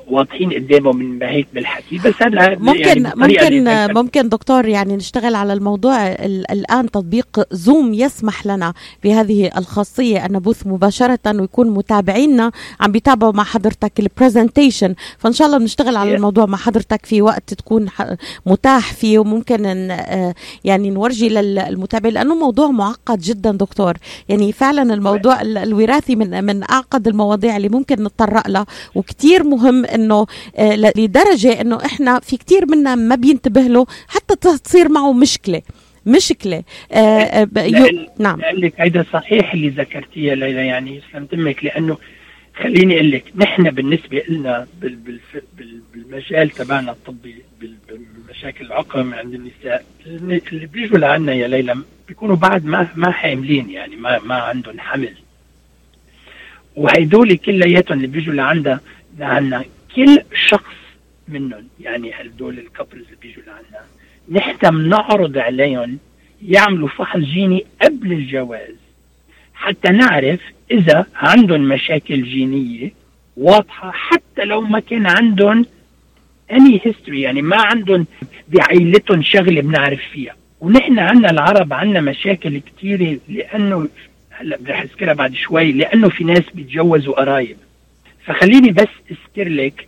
واضحين 0.08 0.52
قدامه 0.52 0.92
من 0.92 1.22
هيك 1.22 1.46
بالحكي. 1.54 1.98
بس 1.98 2.14
هذا 2.22 2.56
ممكن 2.58 2.80
يعني 2.80 3.12
ممكن 3.16 3.94
ممكن 3.94 4.28
دكتور 4.28 4.68
يعني 4.68 4.96
نشتغل 4.96 5.34
على 5.34 5.52
الموضوع 5.52 6.06
الآن 6.52 6.90
تطبيق 6.90 7.26
زوم 7.52 7.94
يسمح 7.94 8.46
لنا 8.46 8.74
بهذه 9.04 9.50
الخاصية 9.56 10.26
أن 10.26 10.32
نبث 10.32 10.66
مباشرة 10.66 11.18
ويكون 11.26 11.70
متابعينا 11.70 12.50
عم 12.80 12.92
بيتابعوا 12.92 13.32
مع 13.32 13.44
حضرتك 13.44 14.00
ال 14.00 14.07
presentation 14.07 14.94
فإن 15.18 15.32
شاء 15.32 15.46
الله 15.46 15.58
بنشتغل 15.58 15.96
على 15.96 16.14
الموضوع 16.14 16.46
مع 16.46 16.58
حضرتك 16.58 17.06
في 17.06 17.22
وقت 17.22 17.54
تكون 17.54 17.86
متاح 18.46 18.92
فيه 18.92 19.18
وممكن 19.18 19.90
يعني 20.64 20.90
نورجي 20.90 21.28
للمتابع 21.28 22.08
لأنه 22.08 22.34
موضوع 22.34 22.70
معقد 22.70 23.18
جدا 23.18 23.50
دكتور. 23.52 23.94
يعني 24.28 24.52
فعلا 24.52 24.94
الموضوع 24.94 25.40
الوراثي 25.42 26.16
من 26.16 26.44
من 26.44 26.62
أعقد 26.70 27.08
المواضيع 27.08 27.56
اللي 27.56 27.68
ممكن 27.68 28.04
نتطرق 28.04 28.48
لها 28.48 28.66
وكثير 28.94 29.33
كتير 29.34 29.44
مهم 29.44 29.84
إنه 29.84 30.26
آه 30.56 30.76
لدرجة 30.76 31.60
إنه 31.60 31.84
إحنا 31.84 32.20
في 32.20 32.36
كتير 32.36 32.66
منا 32.66 32.94
ما 32.94 33.14
بينتبه 33.14 33.60
له 33.60 33.86
حتى 34.08 34.36
تصير 34.36 34.88
معه 34.88 35.12
مشكلة 35.12 35.62
مشكلة 36.06 36.62
آه, 36.92 36.98
آه،. 36.98 38.06
نعم 38.18 38.40
لك 38.40 38.80
هيدا 38.80 39.04
صحيح 39.12 39.54
اللي 39.54 39.68
ذكرتيه 39.68 40.34
ليلى 40.34 40.66
يعني 40.66 40.96
يسلم 40.96 41.28
دمك 41.32 41.64
لأنه 41.64 41.96
خليني 42.62 42.94
أقول 42.94 43.10
لك 43.10 43.24
نحن 43.36 43.70
بالنسبة 43.70 44.22
لنا 44.28 44.66
بال... 44.80 44.94
بال... 44.96 45.20
بال... 45.58 45.80
بالمجال 45.94 46.50
تبعنا 46.50 46.90
الطبي 46.90 47.34
بالمشاكل 47.88 48.66
العقم 48.66 49.14
عند 49.14 49.34
النساء 49.34 49.84
اللي 50.06 50.66
بيجوا 50.66 50.98
لعنا 50.98 51.32
يا 51.32 51.48
ليلى 51.48 51.76
بيكونوا 52.08 52.36
بعد 52.36 52.64
ما 52.64 52.88
ما 52.96 53.10
حاملين 53.10 53.70
يعني 53.70 53.96
ما 53.96 54.18
ما 54.18 54.34
عندهم 54.34 54.80
حمل 54.80 55.14
وهيدول 56.76 57.36
كلياتهم 57.36 57.96
اللي 57.96 58.06
بيجوا 58.06 58.34
لعندها 58.34 58.80
لعنا 59.18 59.64
كل 59.96 60.22
شخص 60.48 60.74
منهم 61.28 61.68
يعني 61.80 62.12
هدول 62.14 62.58
الكابلز 62.58 63.04
اللي 63.04 63.16
بيجوا 63.22 63.42
لعنا 63.46 63.84
نحن 64.30 64.70
بنعرض 64.70 65.38
عليهم 65.38 65.98
يعملوا 66.42 66.88
فحص 66.88 67.20
جيني 67.20 67.66
قبل 67.82 68.12
الجواز 68.12 68.74
حتى 69.54 69.88
نعرف 69.88 70.40
إذا 70.70 71.06
عندهم 71.14 71.60
مشاكل 71.60 72.22
جينية 72.22 72.92
واضحة 73.36 73.90
حتى 73.90 74.44
لو 74.44 74.60
ما 74.60 74.80
كان 74.80 75.06
عندهم 75.06 75.66
اني 76.52 76.80
هيستوري 76.84 77.20
يعني 77.20 77.42
ما 77.42 77.56
عندهم 77.56 78.06
بعائلتهم 78.48 79.22
شغلة 79.22 79.60
بنعرف 79.60 80.00
فيها. 80.12 80.36
ونحن 80.60 80.98
عندنا 80.98 81.30
العرب 81.30 81.72
عندنا 81.72 82.00
مشاكل 82.00 82.58
كثيره 82.58 83.18
لأنه 83.28 83.88
هلا 84.30 84.58
رح 84.68 84.80
اذكرها 84.80 85.12
بعد 85.12 85.34
شوي 85.34 85.72
لأنه 85.72 86.08
في 86.08 86.24
ناس 86.24 86.42
بيتجوزوا 86.54 87.20
قرايب. 87.20 87.56
فخليني 88.26 88.72
بس 88.72 88.88
أذكر 89.10 89.48
لك 89.48 89.86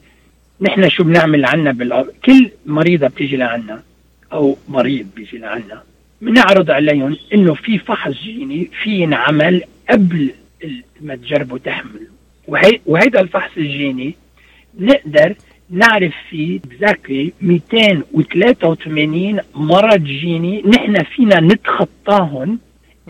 نحن 0.60 0.88
شو 0.88 1.04
بنعمل 1.04 1.44
عنا 1.44 1.72
بالأرض؟ 1.72 2.08
كل 2.24 2.50
مريضة 2.66 3.06
بتيجي 3.08 3.36
لعنا 3.36 3.82
أو 4.32 4.56
مريض 4.68 5.06
بيجي 5.16 5.38
لعنا 5.38 5.82
بنعرض 6.22 6.70
عليهم 6.70 7.16
إنه 7.34 7.54
في 7.54 7.78
فحص 7.78 8.12
جيني 8.12 8.70
في 8.82 8.90
ينعمل 8.90 9.62
قبل 9.90 10.30
ما 11.00 11.16
تجربوا 11.16 11.58
تحملوا 11.58 12.06
وهي 12.48 12.80
وهيدا 12.86 13.20
الفحص 13.20 13.50
الجيني 13.56 14.14
نقدر 14.78 15.34
نعرف 15.70 16.14
فيه 16.30 16.60
اكزاكتلي 16.64 17.32
283 17.42 19.40
مرض 19.54 20.04
جيني 20.04 20.62
نحن 20.66 21.02
فينا 21.02 21.40
نتخطاهم 21.40 22.58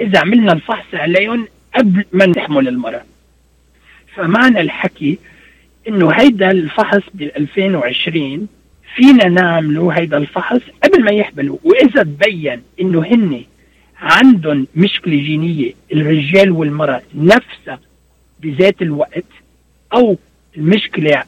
إذا 0.01 0.19
عملنا 0.19 0.53
الفحص 0.53 0.95
عليهم 0.95 1.49
قبل 1.77 2.05
ما 2.13 2.27
نحمل 2.27 2.69
المرض. 2.69 3.01
فمعنى 4.17 4.61
الحكي 4.61 5.19
إنه 5.89 6.11
هيدا 6.11 6.51
الفحص 6.51 7.03
بال 7.15 7.37
2020 7.37 8.49
فينا 8.97 9.29
نعمله 9.29 9.91
هيدا 9.91 10.17
الفحص 10.17 10.61
قبل 10.85 11.05
ما 11.05 11.11
يحملوا 11.11 11.59
وإذا 11.65 12.03
تبين 12.03 12.63
إنه 12.81 13.05
هن 13.07 13.43
عندهم 14.01 14.67
مشكلة 14.77 15.17
جينية 15.17 15.73
الرجال 15.93 16.51
والمرأة 16.51 17.03
نفسها 17.15 17.81
بذات 18.43 18.83
الوقت 18.83 19.25
أو 19.95 20.17
المشكلة 20.57 21.23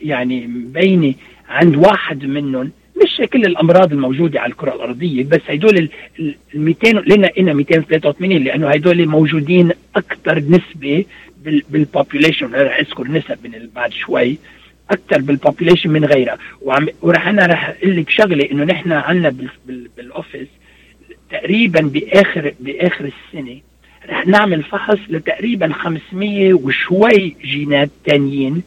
يعني 0.00 0.46
مبينة 0.46 1.14
عند 1.48 1.76
واحد 1.76 2.24
منهم 2.24 2.70
مش 3.02 3.26
كل 3.32 3.44
الأمراض 3.44 3.92
الموجودة 3.92 4.40
على 4.40 4.52
الكرة 4.52 4.74
الأرضية 4.74 5.24
بس 5.24 5.40
هدول 5.48 5.88
ال 6.20 6.34
200 6.54 6.88
لنا 6.90 7.28
إنا 7.38 7.52
283 7.52 8.30
لأنه 8.30 8.68
هدول 8.68 9.06
موجودين 9.06 9.70
أكثر 9.96 10.38
نسبة 10.38 11.04
بال 11.44 11.62
population 11.62 12.54
رح 12.54 12.78
اذكر 12.78 13.08
نسب 13.08 13.38
من 13.44 13.68
بعد 13.74 13.92
شوي 13.92 14.38
أكثر 14.90 15.20
بال 15.20 15.32
population 15.32 15.90
من 15.90 16.04
غيرها. 16.04 16.38
وراح 17.02 17.28
أنا 17.28 17.46
رح 17.46 17.68
أقول 17.68 17.96
لك 17.96 18.10
شغلة 18.10 18.50
إنه 18.50 18.64
نحن 18.64 18.92
عندنا 18.92 19.34
بالاوفيس 19.96 20.48
تقريبا 21.30 21.80
باخر 21.80 22.54
بآخر 22.60 23.04
السنة 23.04 23.60
رح 24.08 24.26
نعمل 24.26 24.62
فحص 24.62 24.98
لتقريبا 25.08 25.72
500 25.72 26.54
وشوي 26.54 27.36
جينات 27.44 27.90
تانيين. 28.04 28.62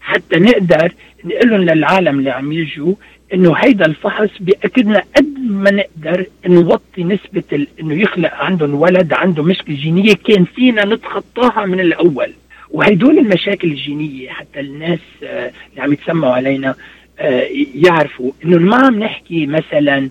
حتى 0.00 0.38
نقدر 0.38 0.92
نقول 1.24 1.50
لهم 1.50 1.60
للعالم 1.60 2.18
اللي 2.18 2.30
عم 2.30 2.52
يجوا 2.52 2.94
إنه 3.34 3.52
هيدا 3.56 3.86
الفحص 3.86 4.28
بياكدنا 4.40 5.02
قد 5.16 5.34
ما 5.38 5.70
نقدر 5.70 6.26
نوطي 6.46 7.04
نسبة 7.04 7.42
ال... 7.52 7.66
إنه 7.80 7.94
يخلق 7.94 8.34
عندهم 8.34 8.74
ولد 8.74 9.12
عنده 9.12 9.42
مشكلة 9.42 9.76
جينية 9.76 10.14
كان 10.14 10.44
فينا 10.44 10.84
نتخطاها 10.84 11.66
من 11.66 11.80
الأول. 11.80 12.32
وهيدول 12.70 13.18
المشاكل 13.18 13.68
الجينية 13.68 14.30
حتى 14.30 14.60
الناس 14.60 14.98
آه، 15.24 15.52
اللي 15.70 15.82
عم 15.82 15.92
يتسمعوا 15.92 16.34
علينا 16.34 16.74
آه، 17.18 17.48
يعرفوا 17.74 18.32
إنه 18.44 18.58
ما 18.58 18.76
عم 18.76 18.98
نحكي 18.98 19.46
مثلا 19.46 20.08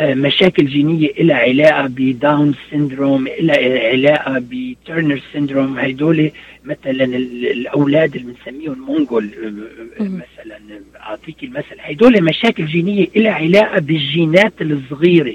مشاكل 0.00 0.66
جينية 0.66 1.10
إلى 1.10 1.32
علاقة 1.32 1.86
ب 1.86 2.00
Down 2.00 2.54
syndrome 2.70 3.26
إلى 3.26 3.52
علاقة 3.88 4.42
ب 4.50 4.60
Turner 4.60 5.20
syndrome. 5.32 5.78
هيدول 5.78 6.30
مثلا 6.64 7.04
الأولاد 7.04 8.16
اللي 8.16 8.32
بنسميهم 8.32 8.78
mongol 8.78 9.30
آه، 10.00 10.02
مثلا 10.02 10.58
أعطيك 10.96 11.42
المثل 11.42 11.76
هيدول 11.80 12.24
مشاكل 12.24 12.66
جينية 12.66 13.08
إلى 13.16 13.28
علاقة 13.28 13.78
بالجينات 13.78 14.52
الصغيرة. 14.60 15.34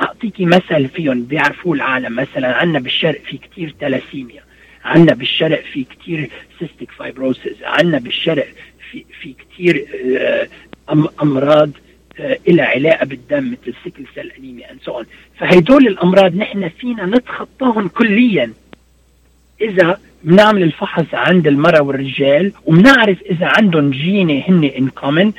أعطيكي 0.00 0.44
مثل 0.44 0.88
فيهم 0.88 1.24
بيعرفوه 1.24 1.74
العالم. 1.74 2.16
مثلا 2.16 2.56
عندنا 2.56 2.78
بالشرق 2.78 3.20
في 3.30 3.38
كتير 3.38 3.74
تلاسيميا 3.80 4.42
عندنا 4.84 5.14
بالشرق 5.14 5.62
في 5.72 5.84
كتير 5.84 6.30
cystic 6.58 6.90
fibrosis 6.90 7.62
عندنا 7.62 7.98
بالشرق 7.98 8.46
في 8.90 9.04
في 9.20 9.32
كتير 9.32 9.86
آه، 10.18 10.48
أمراض 11.22 11.70
آه، 11.70 11.83
إلى 12.20 12.62
علاقة 12.62 13.06
بالدم 13.06 13.50
مثل 13.50 13.74
sickle 13.84 14.04
cell 14.14 14.30
anemia 14.38 14.72
and 14.72 14.80
so 14.80 15.02
فهيدول 15.38 15.86
الأمراض 15.86 16.36
نحن 16.36 16.68
فينا 16.68 17.06
نتخطاهم 17.06 17.88
كليا. 17.88 18.52
إذا 19.60 19.98
بنعمل 20.24 20.62
الفحص 20.62 21.14
عند 21.14 21.46
المرأة 21.46 21.82
والرجال 21.82 22.52
وبنعرف 22.64 23.22
إذا 23.30 23.46
عندهم 23.46 23.90
جيني 23.90 24.44
هن 24.48 24.64
in 24.64 24.88
common 24.88 25.32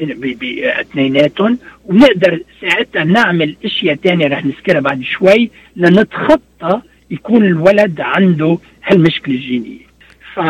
باثنيناتهم 0.00 1.58
وبنقدر 1.84 2.40
ساعتها 2.60 3.04
نعمل 3.04 3.56
أشياء 3.64 3.94
تانية 3.94 4.26
رح 4.26 4.44
نذكرها 4.44 4.80
بعد 4.80 5.02
شوي 5.02 5.50
لنتخطى 5.76 6.80
يكون 7.10 7.44
الولد 7.44 8.00
عنده 8.00 8.58
هالمشكلة 8.84 9.34
الجينية. 9.34 9.86
ف 10.34 10.40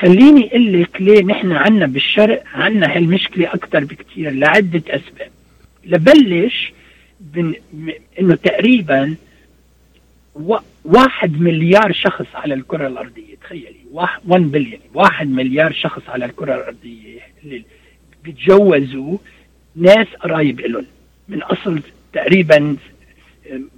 خليني 0.00 0.48
أقول 0.48 0.82
لك 0.82 1.00
ليه 1.02 1.24
نحن 1.24 1.52
عنا 1.52 1.86
بالشرق 1.86 2.42
عنا 2.54 2.96
هالمشكلة 2.96 3.54
أكثر 3.54 3.84
بكثير 3.84 4.30
لعدة 4.30 4.82
أسباب 4.88 5.30
لبلش. 5.84 6.72
إنه 8.20 8.34
تقريبا. 8.34 9.16
واحد 10.84 11.40
مليار 11.40 11.92
شخص 11.92 12.26
على 12.34 12.54
الكرة 12.54 12.86
الأرضية 12.86 13.34
تخيلي 13.42 13.76
1 13.92 14.22
بليون 14.50 14.80
واحد 14.94 15.30
مليار 15.30 15.72
شخص 15.72 16.02
على 16.08 16.24
الكرة 16.24 16.54
الأرضية 16.54 17.20
اللي 17.44 17.64
بيتجوزوا 18.24 19.18
ناس 19.76 20.06
قرايب 20.20 20.60
لهم 20.60 20.86
من 21.28 21.42
أصل 21.42 21.80
تقريبا 22.12 22.76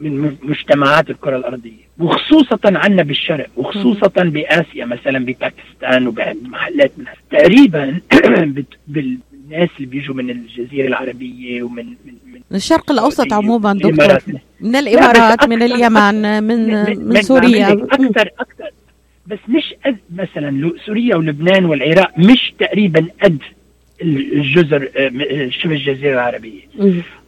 من 0.00 0.36
مجتمعات 0.42 1.10
الكرة 1.10 1.36
الأرضية 1.36 1.90
وخصوصا 1.98 2.58
عندنا 2.64 3.02
بالشرق 3.02 3.46
وخصوصا 3.56 4.24
بآسيا 4.24 4.84
مثلا 4.84 5.18
بباكستان 5.18 6.06
وبمحلات 6.06 6.92
من 6.98 7.04
تقريبا 7.30 8.00
بالناس 8.88 9.68
اللي 9.76 9.86
بيجوا 9.86 10.14
من 10.14 10.30
الجزيرة 10.30 10.86
العربية 10.86 11.62
ومن 11.62 11.86
من, 11.86 12.14
من 12.32 12.40
الشرق 12.54 12.90
الأوسط 12.90 13.32
عموما 13.32 13.72
دكتور. 13.72 14.18
من 14.60 14.76
الإمارات 14.76 15.48
من 15.48 15.62
اليمن 15.62 16.42
من 16.42 16.84
من, 16.84 17.08
من 17.08 17.22
سوريا. 17.22 17.72
أكثر 17.72 18.30
أكثر. 18.40 18.70
بس 19.26 19.38
مش 19.48 19.74
قد 19.86 19.96
مثلا 20.14 20.72
سوريا 20.86 21.16
ولبنان 21.16 21.64
والعراق 21.64 22.18
مش 22.18 22.54
تقريبا 22.58 23.06
قد 23.22 23.38
الجزر 24.02 24.88
آه، 24.96 25.48
شبه 25.50 25.74
الجزيرة 25.74 26.14
العربية. 26.14 26.60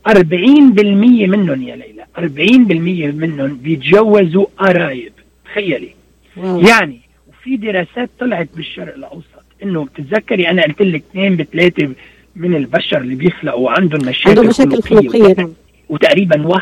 40% 0.08 0.12
منهم 0.12 1.62
يا 1.62 1.76
ليلى 1.76 2.04
40% 2.18 3.14
منهم 3.14 3.56
بيتجوزوا 3.56 4.46
قرايب 4.58 5.12
تخيلي. 5.44 5.94
يعني 6.36 7.00
وفي 7.28 7.56
دراسات 7.56 8.10
طلعت 8.18 8.48
بالشرق 8.56 8.94
الأوسط 8.94 9.44
إنه 9.62 9.84
بتتذكري 9.84 10.50
أنا 10.50 10.62
قلت 10.62 10.82
لك 10.82 11.02
اثنين 11.10 11.36
بثلاثه 11.36 11.88
من 12.36 12.54
البشر 12.54 12.98
اللي 12.98 13.14
بيخلقوا 13.14 13.70
عندهم 13.70 14.08
مشاكل 14.08 14.28
عندهم 14.28 14.48
مشاكل 14.48 14.82
خلقية 14.82 15.34
نعم. 15.38 15.52
وتقريبا 15.88 16.58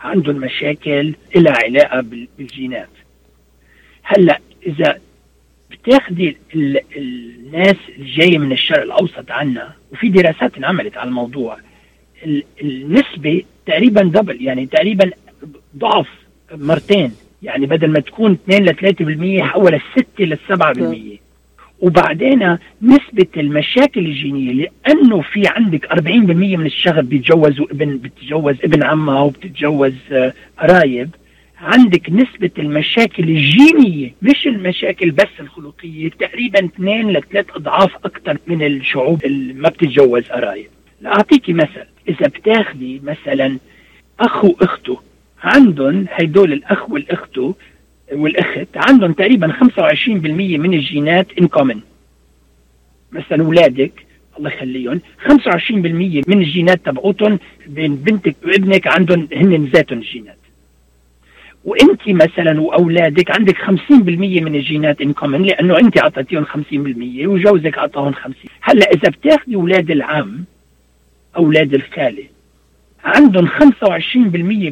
1% 0.00 0.04
عندهم 0.04 0.36
مشاكل 0.36 1.14
لها 1.36 1.56
علاقة 1.64 2.04
بالجينات 2.38 2.88
هلأ 4.02 4.40
إذا 4.66 4.98
بتاخدي 5.70 6.36
الناس 6.96 7.76
الجاية 7.98 8.38
من 8.38 8.52
الشرق 8.52 8.82
الأوسط 8.82 9.30
عنا 9.30 9.72
وفي 9.92 10.08
دراسات 10.08 10.56
انعملت 10.56 10.96
على 10.96 11.08
الموضوع 11.08 11.58
النسبة 12.62 13.42
تقريبا 13.66 14.02
دبل 14.02 14.42
يعني 14.42 14.66
تقريبا 14.66 15.10
ضعف 15.76 16.08
مرتين. 16.54 17.12
يعني 17.42 17.66
بدل 17.66 17.90
ما 17.90 18.00
تكون 18.00 18.32
2 18.48 18.64
ل 18.64 19.40
3% 19.40 19.42
حولت 19.42 19.82
6 19.96 20.24
ل 20.24 20.36
7% 21.16 21.18
وبعدين 21.80 22.58
نسبة 22.82 23.26
المشاكل 23.36 24.00
الجينية 24.00 24.52
لأنه 24.86 25.20
في 25.20 25.42
عندك 25.46 25.86
40% 25.86 25.98
من 26.56 26.66
الشغب 26.66 27.08
بيتجوزوا 27.08 27.66
ابن 27.70 27.96
بتتجوز 27.98 28.54
ابن 28.64 28.82
عمها 28.82 29.20
وبتتجوز 29.20 29.94
آه، 30.12 30.32
قرايب. 30.58 31.10
عندك 31.58 32.10
نسبة 32.10 32.50
المشاكل 32.58 33.22
الجينية 33.22 34.14
مش 34.22 34.46
المشاكل 34.46 35.10
بس 35.10 35.28
الخلقية 35.40 36.10
تقريبا 36.10 36.64
2 36.64 37.10
ل 37.12 37.22
3 37.32 37.56
أضعاف 37.56 37.96
أكثر 38.04 38.38
من 38.46 38.62
الشعوب 38.66 39.24
اللي 39.24 39.52
ما 39.52 39.68
بتتجوز 39.68 40.22
قرايب. 40.22 40.68
لأعطيكي 41.00 41.52
مثل. 41.52 41.91
إذا 42.08 42.26
بتاخدي 42.26 43.00
مثلا 43.04 43.58
أخ 44.20 44.44
وأخته 44.44 45.00
عندهم 45.42 46.06
هيدول 46.10 46.52
الأخ 46.52 46.90
والأخته 46.90 47.54
والأخت 48.12 48.68
عندهم 48.76 49.12
تقريبا 49.12 49.52
25% 49.52 50.08
من 50.08 50.74
الجينات 50.74 51.26
ان 51.40 51.48
كومن 51.48 51.80
مثلا 53.12 53.44
أولادك 53.44 53.92
الله 54.38 54.50
يخليهم 54.50 55.00
25% 55.28 55.30
من 56.28 56.40
الجينات 56.42 56.86
تبعوتهم 56.86 57.38
بين 57.66 57.96
بنتك 57.96 58.36
وابنك 58.44 58.86
عندهم 58.86 59.28
هن 59.32 59.64
ذاتهم 59.64 59.98
الجينات 59.98 60.36
وانت 61.64 62.08
مثلا 62.08 62.60
وأولادك 62.60 63.30
عندك 63.30 63.56
50% 63.56 63.70
من 64.18 64.54
الجينات 64.54 65.00
in 65.00 65.12
common 65.12 65.42
لأنه 65.42 65.78
انت 65.78 65.98
أعطيتيهم 65.98 66.44
50% 66.44 66.48
وجوزك 67.26 67.78
أعطاهم 67.78 68.12
50 68.12 68.34
هلأ 68.60 68.86
إذا 68.90 69.08
بتاخذي 69.10 69.54
أولاد 69.54 69.90
العم 69.90 70.44
أولاد 71.36 71.74
الخاله 71.74 72.24
عندهم 73.04 73.48
25% 73.48 73.56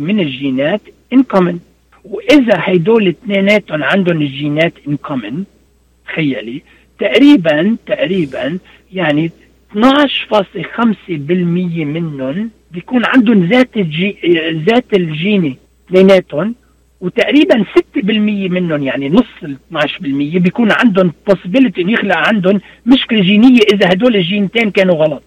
من 0.01 0.20
الجينات 0.20 0.81
in 1.12 1.23
common 1.23 1.59
وإذا 2.05 2.55
هيدول 2.64 3.09
اثنيناتهم 3.09 3.85
عندهم 3.85 4.23
الجينات 4.23 4.73
in 4.88 4.96
common 4.96 5.44
تخيلي 6.07 6.62
تقريبا 6.99 7.77
تقريبا 7.87 8.59
يعني 8.92 9.31
12.5% 9.73 9.81
منهم 11.09 12.51
بيكون 12.70 13.05
عندهم 13.05 13.44
ذات 13.44 13.77
الجي 13.77 14.16
ذات 14.66 14.94
الجيني 14.94 15.57
اثنيناتهم 15.88 16.55
وتقريبا 17.01 17.64
6% 17.96 18.05
منهم 18.51 18.83
يعني 18.83 19.09
نص 19.09 19.25
ال 19.42 19.57
12% 19.75 20.03
بيكون 20.38 20.73
عندهم 20.73 21.12
possibility 21.31 21.79
إنه 21.79 21.92
يخلق 21.92 22.16
عندهم 22.16 22.61
مشكلة 22.87 23.20
جينية 23.23 23.61
إذا 23.73 23.92
هدول 23.92 24.16
الجينتين 24.16 24.70
كانوا 24.70 24.94
غلط. 24.94 25.23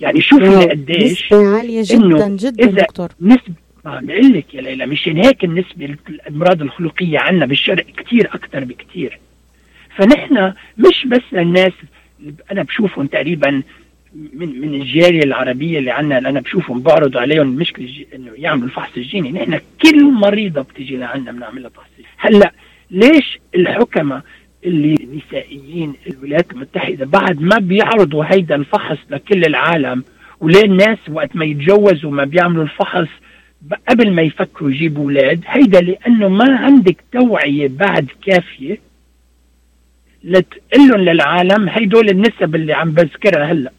يعني 0.00 0.20
شوف 0.20 0.42
واو. 0.42 0.68
قديش 0.68 1.24
نسبة 1.32 1.56
عالية 1.56 1.82
جدا 1.86 2.28
جدا 2.28 2.66
دكتور 2.66 3.08
نسبة 3.20 3.54
ما 3.84 4.00
بقول 4.02 4.32
لك 4.32 4.54
يا 4.54 4.60
ليلى 4.60 4.86
مشان 4.86 5.16
هيك 5.24 5.44
النسبة 5.44 5.96
للأمراض 6.08 6.62
الخلقية 6.62 7.18
عندنا 7.18 7.46
بالشرق 7.46 7.84
كتير 7.96 8.28
أكتر 8.34 8.64
بكتير 8.64 9.18
فنحن 9.96 10.52
مش 10.78 11.06
بس 11.06 11.20
للناس 11.32 11.72
اللي 12.20 12.34
أنا 12.52 12.62
بشوفهم 12.62 13.06
تقريبا 13.06 13.62
من 14.14 14.60
من 14.60 14.74
الجالية 14.74 15.22
العربية 15.24 15.78
اللي 15.78 15.90
عندنا 15.90 16.18
اللي 16.18 16.28
أنا 16.28 16.40
بشوفهم 16.40 16.80
بعرض 16.82 17.16
عليهم 17.16 17.48
المشكلة 17.48 17.84
الجي- 17.84 18.06
إنه 18.14 18.30
يعملوا 18.36 18.66
الفحص 18.66 18.90
الجيني 18.96 19.32
نحن 19.32 19.60
كل 19.82 20.04
مريضة 20.04 20.62
بتجي 20.62 20.96
لعنا 20.96 21.32
بنعمل 21.32 21.62
لها. 21.62 21.70
هلأ 22.18 22.52
ليش 22.90 23.38
الحكمة 23.54 24.22
اللي 24.64 25.08
نسائيين 25.28 25.94
الولايات 26.06 26.52
المتحدة 26.52 27.06
بعد 27.06 27.40
ما 27.40 27.56
بيعرضوا 27.58 28.24
هيدا 28.26 28.54
الفحص 28.54 28.98
لكل 29.10 29.44
العالم 29.44 30.04
وليه 30.40 30.62
الناس 30.64 30.98
وقت 31.10 31.36
ما 31.36 31.44
يتجوزوا 31.44 32.10
ما 32.10 32.24
بيعملوا 32.24 32.64
الفحص 32.64 33.08
قبل 33.88 34.12
ما 34.12 34.22
يفكروا 34.22 34.70
يجيبوا 34.70 35.02
أولاد؟ 35.04 35.40
هيدا 35.46 35.80
لأنه 35.80 36.28
ما 36.28 36.56
عندك 36.56 36.96
توعية 37.12 37.68
بعد 37.68 38.06
كافية 38.26 38.78
لتقول 40.24 40.88
لهم 40.88 41.00
للعالم 41.00 41.68
هيدول 41.68 42.08
النسب 42.08 42.54
اللي 42.54 42.72
عم 42.72 42.90
بذكرها 42.90 43.44
هلأ. 43.52 43.72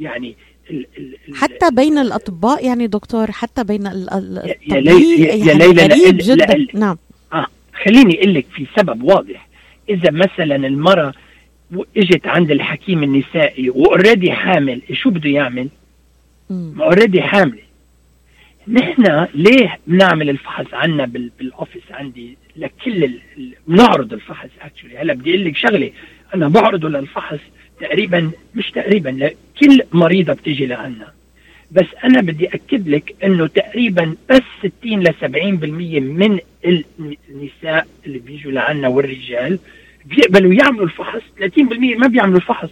يعني 0.00 0.36
ال 0.70 0.86
ال 0.98 1.16
ال- 1.28 1.36
حتى 1.36 1.70
بين 1.72 1.98
الأطباء 1.98 2.66
يعني 2.66 2.86
دكتور 2.86 3.30
حتى 3.30 3.64
بين 3.64 3.86
ال- 3.86 4.10
ال- 4.14 4.36
يا- 4.46 4.56
يعني 4.70 5.58
ليلى، 5.58 5.82
غريب 5.82 6.14
لا- 6.20 6.34
جدا. 6.34 6.66
نعم. 6.74 6.96
خليني 7.84 8.14
أقول 8.18 8.34
لك 8.34 8.46
في 8.54 8.66
سبب 8.76 9.02
واضح. 9.02 9.48
إذا 9.88 10.10
مثلا 10.10 10.56
المرأة 10.56 11.12
إجت 11.96 12.26
عند 12.26 12.50
الحكيم 12.50 13.02
النسائي 13.02 13.70
وأوريدي 13.70 14.32
حامل 14.32 14.82
شو 14.92 15.10
بده 15.10 15.30
يعمل؟ 15.30 15.68
أوريدي 16.80 17.22
حامله 17.22 17.62
نحن 18.68 19.26
ليه 19.34 19.78
بنعمل 19.86 20.30
الفحص 20.30 20.66
عنا 20.72 21.04
بال- 21.06 21.30
بالأوفيس 21.38 21.82
عندي 21.90 22.36
لكل 22.56 23.04
ال- 23.04 23.20
بنعرض 23.68 24.12
الفحص 24.12 24.48
اكشولي 24.62 24.98
هلأ 24.98 25.14
بدي 25.14 25.30
أقول 25.30 25.44
لك 25.44 25.56
شغلة 25.56 25.90
أنا 26.34 26.48
بعرضه 26.48 26.88
للفحص 26.88 27.38
تقريبا 27.80 28.30
مش 28.54 28.70
تقريبا 28.70 29.08
لكل 29.08 29.82
مريضة 29.92 30.32
بتيجي 30.32 30.66
لعنا. 30.66 31.12
بس 31.74 31.86
أنا 32.04 32.20
بدي 32.20 32.46
أكد 32.48 32.88
لك 32.88 33.14
إنه 33.24 33.46
تقريبا 33.46 34.16
بس 34.30 34.42
60 34.80 35.00
ل 35.02 35.08
70% 35.08 35.24
من 36.00 36.38
النساء 37.30 37.86
اللي 38.06 38.18
بيجوا 38.18 38.52
لعنا 38.52 38.88
والرجال 38.88 39.58
بيقبلوا 40.04 40.54
يعملوا 40.54 40.84
الفحص. 40.84 41.20
30% 41.40 41.96
ما 41.98 42.06
بيعملوا 42.06 42.36
الفحص 42.36 42.68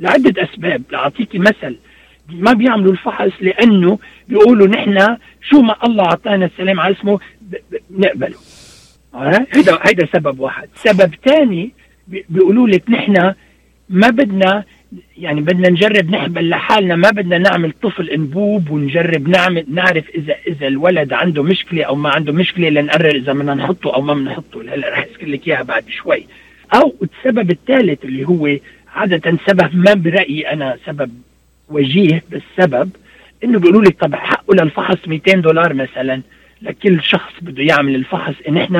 لعدة 0.00 0.42
أسباب 0.42 0.82
لاعطيكي 0.90 1.38
مثل. 1.38 1.76
ما 2.28 2.52
بيعملوا 2.52 2.92
الفحص 2.92 3.30
لأنه 3.40 3.98
بيقولوا 4.28 4.66
نحن 4.66 5.16
شو 5.50 5.60
ما 5.60 5.76
الله 5.84 6.04
أعطانا 6.04 6.46
السلام 6.46 6.80
على 6.80 6.94
اسمه 6.94 7.20
بنقبله 7.90 8.36
آه؟ 9.14 9.46
هيدا 9.52 9.78
هيدا 9.82 10.06
سبب 10.12 10.40
واحد. 10.40 10.68
سبب 10.76 11.14
ثاني 11.24 11.72
بيقولوا 12.08 12.68
لك 12.68 12.90
نحن 12.90 13.34
ما 13.88 14.10
بدنا 14.10 14.64
يعني 15.18 15.40
بدنا 15.40 15.68
نجرب 15.70 16.10
نحبل 16.10 16.48
لحالنا 16.48 16.96
ما 16.96 17.10
بدنا 17.10 17.38
نعمل 17.38 17.72
طفل 17.82 18.10
انبوب 18.10 18.70
ونجرب 18.70 19.28
نعمل 19.28 19.64
نعرف 19.68 20.04
اذا 20.14 20.34
إذا 20.46 20.66
الولد 20.66 21.12
عنده 21.12 21.42
مشكلة 21.42 21.84
أو 21.84 21.94
ما 21.94 22.10
عنده 22.10 22.32
مشكلة 22.32 22.68
لنقرر 22.68 23.14
إذا 23.16 23.32
بدنا 23.32 23.54
نحطه 23.54 23.94
أو 23.94 24.00
ما 24.02 24.14
بنحطه. 24.14 24.62
هلا 24.62 24.88
رح 24.92 24.98
اذكر 24.98 25.26
لك 25.26 25.48
إياها 25.48 25.62
بعد 25.62 25.84
شوي. 25.88 26.26
أو 26.74 26.94
السبب 27.02 27.50
الثالث 27.50 28.04
اللي 28.04 28.28
هو 28.28 28.56
عادة 28.94 29.38
سبب 29.46 29.70
ما 29.76 29.94
برأيي 29.94 30.52
أنا 30.52 30.76
سبب 30.86 31.10
وجيه 31.68 32.22
بالسبب 32.30 32.90
إنه 33.44 33.58
بيقولوا 33.58 33.82
لك 33.84 34.00
طب 34.00 34.14
حقه 34.14 34.54
للفحص 34.54 35.08
200 35.08 35.32
دولار 35.40 35.74
مثلا. 35.74 36.22
لكل 36.62 37.02
شخص 37.02 37.32
بده 37.42 37.62
يعمل 37.62 37.94
الفحص 37.94 38.34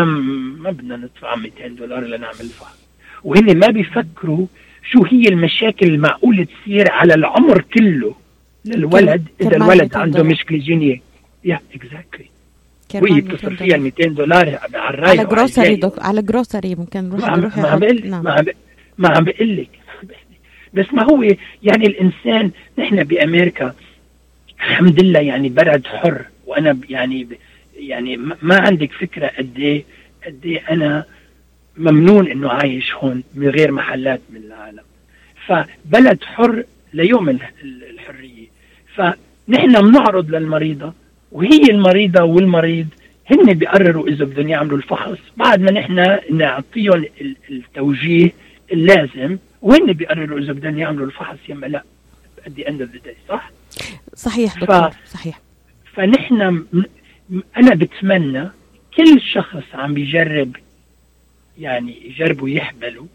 م- 0.05 0.63
ما 0.63 0.71
بدنا 0.71 0.97
ندفع 0.97 1.37
200 1.37 1.69
دولار 1.69 2.01
لنعمل 2.01 2.41
الفحص 2.41 2.87
وهن 3.25 3.59
ما 3.59 3.67
بيفكروا 3.69 4.47
شو 4.93 5.05
هي 5.05 5.29
المشاكل 5.29 5.87
المعقولة 5.87 6.45
تصير 6.45 6.91
على 6.93 7.15
العمر 7.15 7.65
كله 7.75 8.15
للولد 8.65 9.25
إذا 9.41 9.57
الولد 9.57 9.83
200 9.83 9.99
عنده 9.99 10.19
دولار. 10.19 10.33
مشكلة 10.33 10.59
جينية 10.59 11.01
يا 11.45 11.61
اكزاكتلي 11.75 12.27
وهي 12.95 13.15
200 13.15 13.35
بتصرف. 13.35 13.63
فيها 13.63 13.77
200 13.77 14.09
دولار 14.09 14.59
على 14.75 14.89
الرايح 14.89 15.21
على 15.21 15.29
جروسري. 15.29 15.77
دك... 15.77 15.93
على 15.99 16.23
جروسري 16.23 16.75
ممكن 16.75 17.09
نروح 17.09 17.21
ما 17.21 17.69
عم 17.69 17.79
بقول 17.81 18.11
نعم 18.11 18.25
ما 18.99 19.09
عم 19.09 19.25
بقول 19.25 19.57
لك 19.57 19.69
بس 20.75 20.87
ما 20.93 21.03
هو 21.03 21.23
يعني 21.63 21.87
الإنسان 21.87 22.51
نحن 22.79 23.05
بأمريكا 23.05 23.75
الحمد 24.59 25.03
لله 25.03 25.21
يعني 25.21 25.49
بلد 25.49 25.87
حر 25.87 26.25
وأنا 26.47 26.79
يعني 26.89 27.29
يعني 27.77 28.17
ما 28.17 28.37
ما 28.43 28.61
عندك 28.61 28.93
فكرة 28.93 29.27
قد 29.39 29.59
إيه 29.59 29.85
قد 30.27 30.47
إيه 30.47 30.63
أنا 30.71 31.05
ممنون 31.79 32.29
إنه 32.29 32.51
عايش 32.51 32.95
هون 32.95 33.23
من 33.35 33.49
غير 33.49 33.73
محلات 33.73 34.21
من 34.31 34.41
العالم. 34.41 34.83
فبلد 35.47 36.25
حر 36.25 36.65
ليوم 36.93 37.29
ال- 37.29 37.39
ال- 37.63 37.91
الحرية. 37.91 38.47
فنحن 38.95 39.73
بنعرض 39.91 40.31
للمريضة 40.35 40.93
وهي 41.33 41.63
المريضة 41.71 42.23
والمريض 42.23 42.87
هن 43.31 43.55
بيقرروا 43.55 44.09
إذا 44.09 44.25
بدهم 44.25 44.49
يعملوا 44.49 44.77
الفحص. 44.79 45.19
بعد 45.37 45.61
ما 45.61 45.71
نحن 45.71 46.19
نعطيهم 46.31 47.05
ال- 47.21 47.37
التوجيه 47.51 48.33
اللازم 48.73 49.39
وهن 49.63 49.93
بيقرروا 49.93 50.39
إذا 50.39 50.53
بدهم 50.53 50.79
يعملوا 50.79 51.07
الفحص 51.07 51.39
يما 51.49 51.67
لا 51.67 51.83
the 52.47 53.07
day 53.07 53.29
صح؟ 53.29 53.51
صحيح 54.15 54.55
ف- 54.55 54.61
دكتور 54.61 54.91
صحيح. 55.07 55.41
فنحن 55.95 56.65
أنا 57.57 57.75
بتمنى 57.75 58.49
كل 58.97 59.21
شخص 59.21 59.65
عم 59.75 59.95
بيجرب 59.95 60.57
يعني 61.59 62.07
يجربوا 62.07 62.49
يحبلوا 62.49 63.07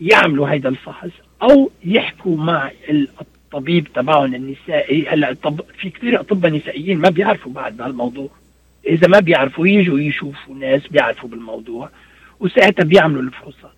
يعملوا 0.00 0.48
هيدا 0.48 0.68
الفحص 0.68 1.10
أو 1.42 1.70
يحكوا 1.84 2.36
مع 2.36 2.70
ال- 2.88 3.08
الطبيب 3.20 3.88
تبعهم 3.94 4.34
النسائي. 4.34 5.08
هلأ 5.08 5.30
الطب... 5.30 5.60
في 5.78 5.90
كثير 5.90 6.20
اطباء 6.20 6.52
نسائيين 6.52 6.98
ما 6.98 7.10
بيعرفوا 7.10 7.52
بعد 7.52 7.76
بهالموضوع. 7.76 8.28
إذا 8.86 9.08
ما 9.08 9.20
بيعرفوا 9.20 9.66
يجوا 9.66 9.98
يشوفوا 9.98 10.54
ناس 10.54 10.82
بيعرفوا 10.86 11.28
بالموضوع 11.28 11.90
وساعتها 12.40 12.84
بيعملوا 12.84 13.22
الفحوصات. 13.22 13.70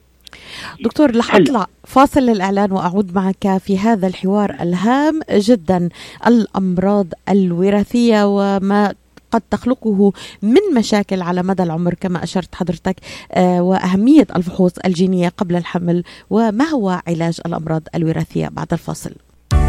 دكتور 0.80 1.16
رح. 1.16 1.34
اطلع 1.34 1.66
فاصل 1.86 2.20
للإعلان 2.20 2.72
وأعود 2.72 3.14
معك 3.14 3.58
في 3.58 3.78
هذا 3.78 4.06
الحوار 4.06 4.50
الهام 4.60 5.20
جدا. 5.32 5.88
الأمراض 6.26 7.06
الوراثية 7.28 8.22
وما 8.26 8.94
قد 9.30 9.42
تخلقه 9.50 10.12
من 10.42 10.60
مشاكل 10.76 11.22
على 11.22 11.42
مدى 11.42 11.62
العمر 11.62 11.94
كما 11.94 12.22
أشرت 12.22 12.54
حضرتك 12.54 12.96
آه، 13.32 13.62
وأهمية 13.62 14.26
الفحوص 14.36 14.72
الجينية 14.86 15.28
قبل 15.28 15.56
الحمل 15.56 16.04
وما 16.30 16.64
هو 16.64 17.02
علاج 17.06 17.40
الأمراض 17.46 17.82
الوراثية؟ 17.94 18.48
بعد 18.48 18.72
الفاصل. 18.72 19.27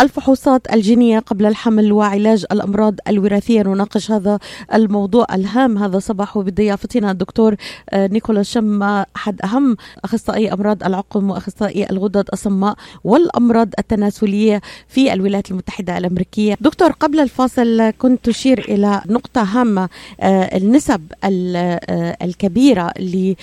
الفحوصات 0.00 0.72
الجينية 0.72 1.18
قبل 1.18 1.46
الحمل 1.46 1.92
وعلاج 1.92 2.44
الأمراض 2.52 2.94
الوراثية. 3.08 3.62
نناقش 3.62 4.10
هذا 4.10 4.38
الموضوع 4.74 5.26
الهام 5.34 5.78
هذا 5.78 5.98
صباح 5.98 6.36
وبضيافتنا 6.36 7.10
الدكتور 7.10 7.56
آه، 7.90 8.06
نيكولاس 8.06 8.50
شما 8.50 9.06
أحد 9.16 9.40
أهم 9.44 9.76
أخصائي 10.04 10.52
أمراض 10.52 10.84
العقم 10.84 11.30
وأخصائي 11.30 11.90
الغدد 11.90 12.28
الصماء 12.32 12.74
والأمراض 13.04 13.68
التناسلية 13.78 14.60
في 14.88 15.12
الولايات 15.12 15.50
المتحدة 15.50 15.98
الأمريكية. 15.98 16.56
دكتور 16.60 16.90
قبل 16.90 17.20
الفاصل 17.20 17.90
كنت 17.90 18.24
تشير 18.24 18.58
إلى 18.58 19.02
نقطة 19.06 19.42
هامة 19.42 19.88
آه، 20.20 20.56
النسب 20.56 21.00
آه، 21.24 22.16
الكبيرة 22.22 22.92
اللي 22.98 23.36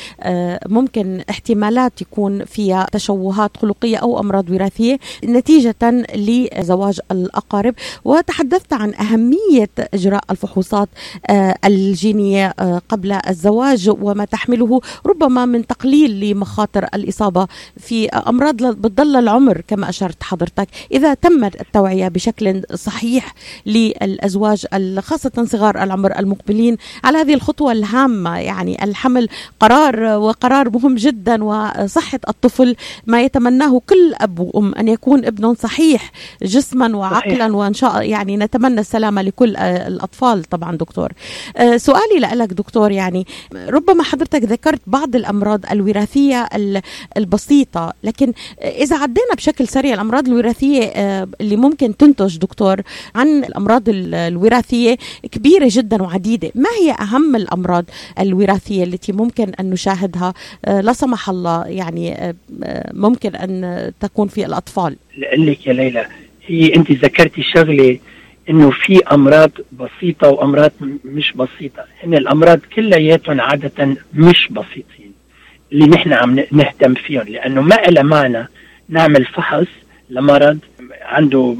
ممكن 0.68 1.22
احتمالات 1.30 2.02
يكون 2.02 2.46
فيها 2.46 2.88
تشوهات 2.92 3.58
خلقية 3.58 3.98
أو 3.98 4.20
أمراض 4.20 4.50
وراثية 4.50 5.00
نتيجة 5.26 5.76
لزواج 6.58 7.00
الأقارب 7.12 7.76
وتحدثت 8.06 8.74
عن 8.74 8.94
أهمية 8.94 9.70
إجراء 9.94 10.24
الفحوصات 10.32 10.90
آه، 11.30 11.56
الجينية 11.66 12.54
آه، 12.60 12.82
قبل 12.90 13.20
الزواج 13.30 13.90
وما 14.02 14.26
تحمله 14.26 14.82
ربما 15.06 15.46
من 15.46 15.68
تقليل 15.68 16.20
لمخاطر 16.20 16.84
الإصابة 16.94 17.48
في 17.78 18.10
أمراض 18.10 18.56
بتضل 18.56 19.16
العمر 19.16 19.62
كما 19.68 19.90
أشرت 19.90 20.24
حضرتك. 20.24 20.68
إذا 20.92 21.14
تمت 21.14 21.62
التوعية 21.62 22.08
بشكل 22.08 22.64
صحيح 22.76 23.34
للأزواج 23.66 24.66
خاصة 25.00 25.46
صغار 25.46 25.84
العمر 25.84 26.20
المقبلين 26.20 26.78
على 27.04 27.18
هذه 27.18 27.34
الخطوة 27.34 27.72
الهامة 27.72 28.38
يعني 28.40 28.84
الحمل 28.84 29.28
قرار 29.60 30.04
وقرار 30.04 30.70
مهم 30.70 30.96
جدا 30.96 31.44
وصحة 31.44 32.20
الطفل 32.30 32.76
ما 33.08 33.22
يتمناه 33.22 33.82
كل 33.90 34.14
أب 34.16 34.40
وأم 34.40 34.76
أن 34.76 34.88
يكون 34.88 35.26
ابن 35.26 35.54
صحيح 35.56 36.12
جسما 36.44 36.98
وعقلا 36.98 37.36
صحيح. 37.36 37.52
وإن 37.52 37.74
شاء 37.74 38.02
يعني 38.02 38.38
نتمنى 38.38 38.80
السلامة 38.80 39.22
لكل 39.22 39.56
آه، 39.56 39.88
الأطفال 39.88 40.44
طبعا 40.44 40.76
دكتور. 40.76 41.12
آه، 41.58 41.78
سؤالي 41.78 42.20
لك 42.20 42.54
دكتور 42.54 42.92
يعني 42.92 43.28
ربما 43.70 44.04
حضرتك 44.04 44.44
ذكرت 44.44 44.82
بعض 44.88 45.16
الأمراض 45.16 45.66
الوراثية 45.72 46.50
البسيطة 47.18 47.94
لكن 48.04 48.34
إذا 48.62 48.98
عدينا 48.98 49.34
بشكل 49.38 49.68
سريع 49.68 49.94
الأمراض 49.94 50.28
الوراثية 50.28 50.84
آه، 50.84 51.28
اللي 51.42 51.56
ممكن 51.56 51.98
تنتج 51.98 52.38
دكتور 52.38 52.82
عن 53.16 53.28
الأمراض 53.44 53.84
الوراثية 53.88 54.98
كبيرة 55.32 55.68
جدا 55.72 56.04
وعديدة. 56.04 56.52
ما 56.56 56.70
هي 56.82 56.92
أهم 56.92 57.36
الأمراض 57.36 57.86
الوراثية 58.20 58.84
التي 58.84 59.12
ممكن 59.12 59.52
أن 59.60 59.70
نشاهدها؟ 59.70 60.34
لا 60.68 60.94
سمح 60.94 61.30
الله 61.30 61.66
يعني 61.66 62.36
ممكن 62.94 63.36
أن 63.36 63.92
تكون 64.00 64.28
في 64.28 64.46
الأطفال. 64.46 64.96
لك 65.38 65.68
يا 65.68 65.74
ليلى 65.74 66.08
هي 66.48 66.76
أنت 66.76 66.92
ذكرتي 66.92 67.44
شغلة 67.44 68.00
انه 68.50 68.72
في 68.72 69.00
امراض 69.12 69.52
بسيطة 69.72 70.30
وامراض 70.30 70.72
مش 71.06 71.34
بسيطة. 71.34 71.86
هن 72.04 72.14
الامراض 72.14 72.60
كلياتهم 72.76 73.42
عادة 73.42 73.96
مش 74.14 74.48
بسيطين 74.52 75.12
اللي 75.72 75.86
نحن 75.86 76.14
عم 76.14 76.40
نهتم 76.52 76.94
فيهم. 76.94 77.24
لأنه 77.28 77.62
ما 77.62 77.88
إلها 77.88 78.04
معنى 78.04 78.48
نعمل 78.90 79.26
فحص 79.26 79.68
لمرض 80.10 80.60
عنده 81.02 81.56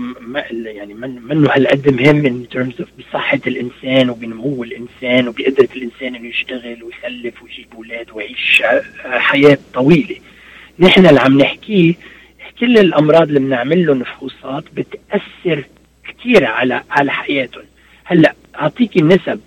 يعني 0.66 0.94
من 0.94 1.22
منه 1.22 1.50
هالقد 1.52 1.90
مهم 1.90 2.16
من 2.16 2.46
terms 2.56 2.84
of 2.84 2.88
بصحة 3.00 3.40
الإنسان 3.48 4.10
وبنمو 4.10 4.64
الإنسان 4.64 5.28
وبقدرة 5.28 5.68
الإنسان 5.76 6.16
إنه 6.16 6.30
يشتغل 6.30 6.84
ويخلف 6.84 7.44
ويجيب 7.44 7.68
أولاد 7.76 8.08
ويعيش 8.14 8.64
حياة 9.06 9.58
طويلة. 9.74 10.16
نحن 10.80 11.06
اللي 11.08 11.20
عم 11.20 11.38
نحكيه 11.38 11.94
كل 12.60 12.78
الأمراض 12.78 13.28
اللي 13.28 13.40
بنعمل 13.40 13.86
لهم 13.86 14.04
فحوصات 14.04 14.64
بتأثر 14.74 15.64
كثير 16.08 16.46
على 16.46 16.84
على 16.90 17.12
حياتهم. 17.12 17.64
هلأ 18.04 18.34
اعطيكي 18.62 19.00
النسب 19.00 19.40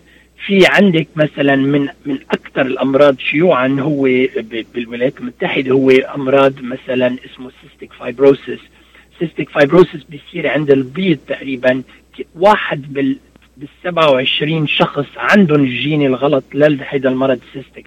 في 0.46 0.66
عندك 0.66 1.09
مثلا 1.16 1.57
من 1.57 1.88
من 2.07 2.18
أكثر 2.31 2.62
الأمراض 2.66 3.18
شيوعا 3.18 3.77
هو 3.81 4.03
بالولايات 4.75 5.20
المتحدة 5.20 5.70
هو 5.73 5.90
أمراض 5.90 6.53
مثلا 6.62 7.16
اسمه 7.25 7.51
cystic 7.62 7.92
fibrosis 7.92 8.59
cystic 9.18 9.48
fibrosis 9.50 10.03
بيصير 10.09 10.49
عند 10.49 10.70
البيض 10.70 11.18
تقريبا 11.29 11.83
واحد 12.35 12.92
بال 12.92 13.16
بال 13.57 13.68
27 13.85 14.66
شخص 14.66 15.07
عندهم 15.16 15.64
الجين 15.64 16.07
الغلط 16.07 16.44
لهيدا 16.55 17.09
المرض 17.09 17.40
cystic 17.53 17.87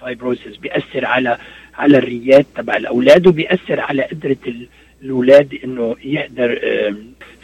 fibrosis 0.00 0.56
بيأثر 0.56 1.04
على 1.06 1.38
على 1.78 1.98
الريات 1.98 2.46
تبع 2.56 2.76
الأولاد 2.76 3.26
وبيأثر 3.26 3.80
على 3.80 4.02
قدرة 4.02 4.36
الاولاد 5.02 5.58
إنه 5.64 5.96
يقدر 6.04 6.58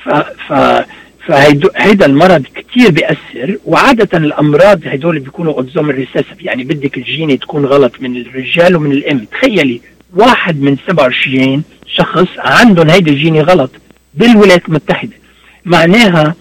ف 0.05 0.09
ف 0.49 0.53
فهيدا 1.27 2.07
المرض 2.07 2.47
كثير 2.55 2.91
بيأثر 2.91 3.59
وعادة 3.65 4.19
الأمراض 4.19 4.81
هدول 4.87 5.19
بيكونوا 5.19 5.55
أوتزوم 5.55 5.91
ريسيسيف. 5.91 6.43
يعني 6.43 6.65
بدك 6.65 6.99
الجيني 6.99 7.37
تكون 7.37 7.65
غلط 7.65 7.93
من 8.01 8.17
الرجال 8.17 8.77
ومن 8.77 8.93
الأم. 8.93 9.25
تخيلي 9.25 9.81
واحد 10.15 10.61
من 10.61 10.77
27 10.87 11.63
شخص 11.87 12.29
عندهم 12.39 12.91
هيدا 12.91 13.11
الجيني 13.13 13.41
غلط 13.41 13.71
بالولايات 14.15 14.69
المتحدة. 14.69 15.13
معناها 15.65 16.35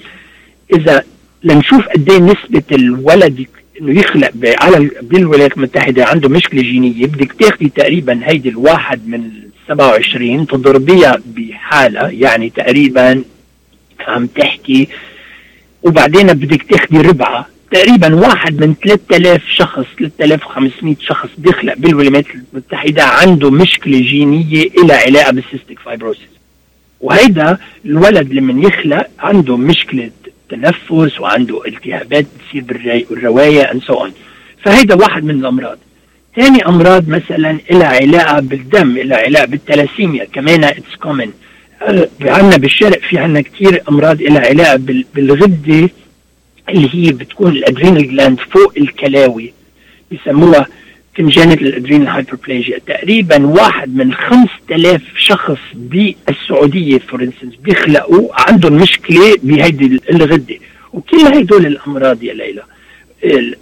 إذا 0.73 1.03
لنشوف 1.43 1.87
قد 1.87 2.09
إيه 2.09 2.19
نسبة 2.19 2.63
الولد 2.71 3.45
إنه 3.81 3.99
يخلق 3.99 4.31
على 4.43 4.89
بالولايات 5.01 5.57
المتحدة 5.57 6.05
عنده 6.05 6.29
مشكلة 6.29 6.61
جينية. 6.61 7.05
بدك 7.05 7.33
تاخذي 7.33 7.69
تقريبا 7.69 8.19
هيدي 8.23 8.49
الواحد 8.49 9.07
من 9.07 9.29
27 9.67 10.47
تضربيها 10.47 11.21
بحاله 11.25 12.09
يعني 12.09 12.49
تقريبا 12.49 13.23
عم 14.07 14.27
تحكي. 14.27 14.87
وبعدين 15.83 16.27
بدك 16.27 16.63
تاخذي 16.63 16.97
ربعها 17.01 17.47
تقريبا 17.71 18.15
واحد 18.15 18.61
من 18.65 18.73
3000 18.83 19.41
شخص 19.49 19.85
3500 19.97 20.95
شخص 21.01 21.29
بيخلق 21.37 21.73
بالولايات 21.77 22.25
المتحدة 22.53 23.03
عنده 23.03 23.51
مشكلة 23.51 23.99
جينية 23.99 24.65
لها 24.83 24.97
علاقة 24.97 25.31
بال 25.31 25.43
cystic 25.43 25.79
fibrosis 25.79 26.27
وهيدا 27.01 27.57
الولد 27.85 28.33
لما 28.33 28.67
يخلق 28.67 29.07
عنده 29.19 29.57
مشكلة 29.57 30.11
تنفس 30.49 31.19
وعنده 31.19 31.65
التهابات 31.67 32.25
بتصير 32.39 32.63
بالروايا 32.63 33.71
and 33.71 33.81
so 33.81 33.93
on 33.93 34.13
فهيدا 34.63 34.95
واحد 34.95 35.23
من 35.23 35.39
الأمراض. 35.39 35.77
ثاني 36.35 36.65
أمراض 36.65 37.09
مثلا 37.09 37.57
لها 37.71 37.87
علاقة 37.87 38.39
بالدم 38.39 38.97
لها 38.97 39.17
علاقة 39.17 39.45
بالتلاسيميا. 39.45 40.25
كمان 40.25 40.63
it's 40.63 40.95
common 41.01 41.31
عندنا 42.21 42.57
بالشرق 42.57 42.99
في 42.99 43.17
عندنا 43.17 43.41
كثير 43.41 43.81
أمراض 43.89 44.21
لها 44.21 44.47
علاقة 44.47 44.75
بالغدة 45.15 45.89
اللي 46.69 46.89
هي 46.93 47.11
بتكون 47.11 47.51
ال 47.51 47.59
adrenal 47.59 48.11
gland 48.11 48.39
فوق 48.39 48.73
الكلاوي. 48.77 49.53
بيسموها 50.11 50.67
congenital 51.17 51.73
adrenal 51.77 52.09
hyperplasia 52.15 52.79
تقريبا 52.87 53.45
واحد 53.45 53.95
من 53.95 54.13
5000 54.13 55.01
شخص 55.17 55.57
بالسعودية 55.73 56.97
for 56.97 57.23
instance 57.23 57.55
بيخلقوا 57.55 58.29
عندهم 58.33 58.73
مشكلة 58.73 59.35
بهيدي 59.43 59.99
الغدة. 60.09 60.57
وكل 60.93 61.17
هدول 61.17 61.65
الأمراض 61.65 62.23
يا 62.23 62.33
ليلى. 62.33 62.63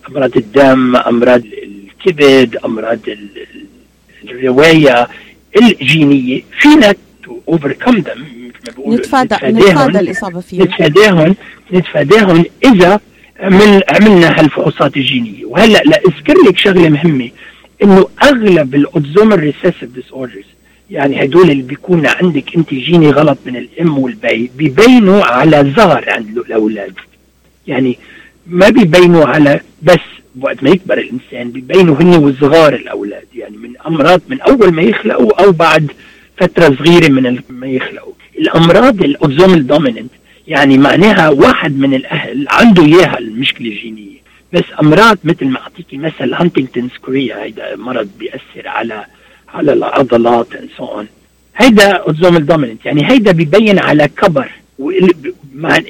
امراض 0.10 0.38
الدم 0.38 0.96
أمراض 0.96 1.42
الكبد 1.46 2.58
أمراض 2.66 3.00
الروايا 4.24 5.08
الجينية. 5.62 6.42
فينا 6.60 6.96
to 7.24 7.40
overcome 7.48 7.98
them 7.98 8.26
نتفادى 8.88 9.36
نتفادى 9.44 10.00
الإصابة 10.00 10.40
فيهم. 10.40 10.64
نتفاداهم. 10.64 11.36
نتفاداهم 11.74 12.46
إذا 12.66 13.00
عمل 13.40 13.84
عملنا 13.90 14.40
هالفحوصات 14.40 14.98
الجينية. 14.98 15.46
وهلأ 15.46 15.82
لا 15.86 16.02
أذكر 16.08 16.34
لك 16.48 16.58
شغلة 16.58 16.90
مهمة 16.90 17.30
إنه 17.84 18.08
أغلب 18.24 18.76
ال 18.76 19.40
autosomal 19.40 19.84
recessive 19.84 20.12
disorders 20.12 20.46
يعني 20.90 21.24
هدول 21.24 21.52
اللي 21.52 21.64
بيكون 21.64 22.08
عندك 22.08 22.56
أنت 22.56 22.74
جيني 22.74 23.10
غلط 23.10 23.38
من 23.46 23.56
الأم 23.56 23.98
والبيي 23.98 24.52
بيبينوا 24.58 25.24
على 25.24 25.74
صغر 25.76 26.06
عند 26.08 26.38
الأولاد. 26.38 26.94
يعني 27.68 27.98
ما 28.48 28.70
بيبينوا 28.70 29.26
على 29.26 29.60
بس 29.82 30.00
وقت 30.42 30.64
ما 30.64 30.70
يكبر 30.70 30.98
الإنسان 30.98 31.52
بيبينوا 31.52 31.96
هن 31.96 32.16
وصغار 32.16 32.74
الأولاد. 32.74 33.26
يعني 33.36 33.58
من 33.58 33.74
أمراض 33.88 34.22
من 34.30 34.42
أول 34.42 34.72
ما 34.72 34.82
يخلقوا 34.82 35.44
أو 35.44 35.52
بعد 35.52 35.92
فترة 36.38 36.76
صغيرة 36.76 37.08
من 37.08 37.40
ما 37.50 37.68
يخلقوا. 37.68 38.14
الأمراض 38.40 39.04
ال 39.04 39.10
autosomal 39.10 39.68
dominant 39.68 40.12
يعني 40.48 40.78
معناها 40.78 41.30
واحد 41.30 41.78
من 41.80 41.94
الأهل 41.94 42.46
عنده 42.50 42.84
إياها 42.84 43.18
المشكلة 43.20 43.68
الجينية. 43.68 44.16
بس 44.54 44.64
أمراض 44.82 45.18
مثل 45.24 45.46
ما 45.46 45.60
اعطيكي 45.60 45.98
مثل 45.98 46.34
Huntington 46.34 46.90
chorea 47.06 47.44
هيدا 47.44 47.76
مرض 47.76 48.10
بيأثر 48.20 48.68
على 48.68 49.06
على 49.54 49.74
العضلات 49.74 50.48
so 50.78 50.86
on 50.86 51.08
هيدا 51.56 51.92
autosomal 51.92 52.46
dominant 52.46 52.86
يعني 52.86 53.12
هيدا 53.12 53.32
بيبين 53.32 53.80
على 53.80 54.08
كبر. 54.08 54.50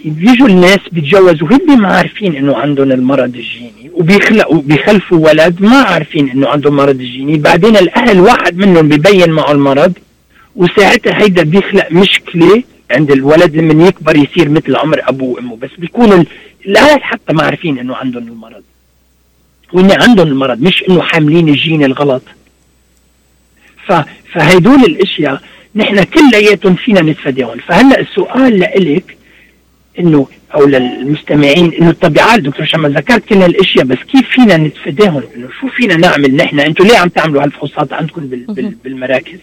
بيجوا 0.05 0.47
الناس 0.47 0.79
بيتجوزوا 0.91 1.47
هن 1.47 1.77
ما 1.77 1.87
عارفين 1.87 2.35
إنه 2.35 2.55
عندهم 2.55 2.91
المرض 2.91 3.35
الجيني 3.35 3.91
وبيخلقوا 3.93 4.61
بيخلفوا 4.61 5.17
ولد 5.17 5.61
ما 5.61 5.77
عارفين 5.77 6.29
إنه 6.29 6.47
عندهم 6.47 6.75
مرض 6.75 6.99
الجيني 6.99 7.37
بعدين 7.37 7.77
الأهل 7.77 8.19
واحد 8.19 8.57
منهم 8.57 8.89
بيبين 8.89 9.29
معه 9.31 9.51
المرض 9.51 9.93
وساعتها 10.55 11.21
هيدا 11.21 11.43
بيخلق 11.43 11.91
مشكلة 11.91 12.63
عند 12.91 13.12
الولد 13.12 13.56
لما 13.56 13.88
يكبر 13.88 14.15
يصير 14.15 14.50
مثل 14.50 14.76
عمر 14.76 15.02
ابوه 15.10 15.30
وأمه 15.36 15.56
بس 15.56 15.69
بيكون 15.78 16.13
ال- 16.13 16.28
الأهل 16.65 17.04
حتى 17.04 17.34
ما 17.34 17.43
عارفين 17.43 17.80
إنه 17.80 17.95
عندهم 17.95 18.28
المرض. 18.28 18.63
وإن 19.74 19.91
عندهم 19.91 20.28
المرض 20.28 20.62
مش 20.62 20.84
إنه 20.89 21.02
حاملين 21.02 21.50
الجين 21.50 21.84
الغلط. 21.84 22.21
ف... 23.88 23.93
فهدول 24.34 24.84
الأشياء 24.84 25.41
نحن 25.76 26.04
كلياتهم 26.04 26.76
فينا 26.76 27.02
نتفاداهم 27.02 27.58
فهلأ 27.67 28.00
السؤال 28.00 28.60
لإلك 28.60 29.17
إنه 30.00 30.28
أو 30.56 30.65
للمستمعين 30.65 31.74
إنه 31.74 31.89
الطبيعات 31.89 32.39
دكتور 32.39 32.65
شمال 32.65 32.93
ذكرت 32.98 33.26
كل 33.26 33.36
هالأشياء 33.36 33.86
بس 33.86 33.98
كيف 34.12 34.30
فينا 34.30 34.58
نتفاداهم 34.58 35.24
إنه 35.36 35.48
شو 35.62 35.67
فينا 35.67 35.95
نعمل 35.95 36.36
نحن؟ 36.36 36.60
أنتم 36.60 36.86
ليه 36.88 36.98
عم 36.98 37.10
تعملوا 37.10 37.43
هالفحوصات 37.43 37.93
عندكم 37.93 38.28
بال... 38.28 38.45
بال... 38.45 38.76
بالمراكز؟ 38.84 39.39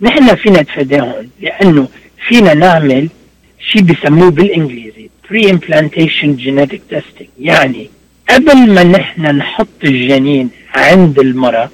نحن 0.00 0.34
فينا 0.34 0.60
نتفاداهم 0.62 1.28
لأنه 1.40 1.88
فينا 2.28 2.54
نعمل 2.54 3.08
شيء 3.60 3.82
بسموه 3.82 4.30
بالإنجليزي 4.30 5.10
preimplantation 5.30 6.36
genetic 6.36 6.80
testing 6.90 7.28
يعني 7.38 7.90
قبل 8.30 8.70
ما 8.74 8.82
نحن 8.84 9.22
نحط 9.22 9.68
الجنين 9.84 10.50
عند 10.74 11.18
المرأة 11.18 11.70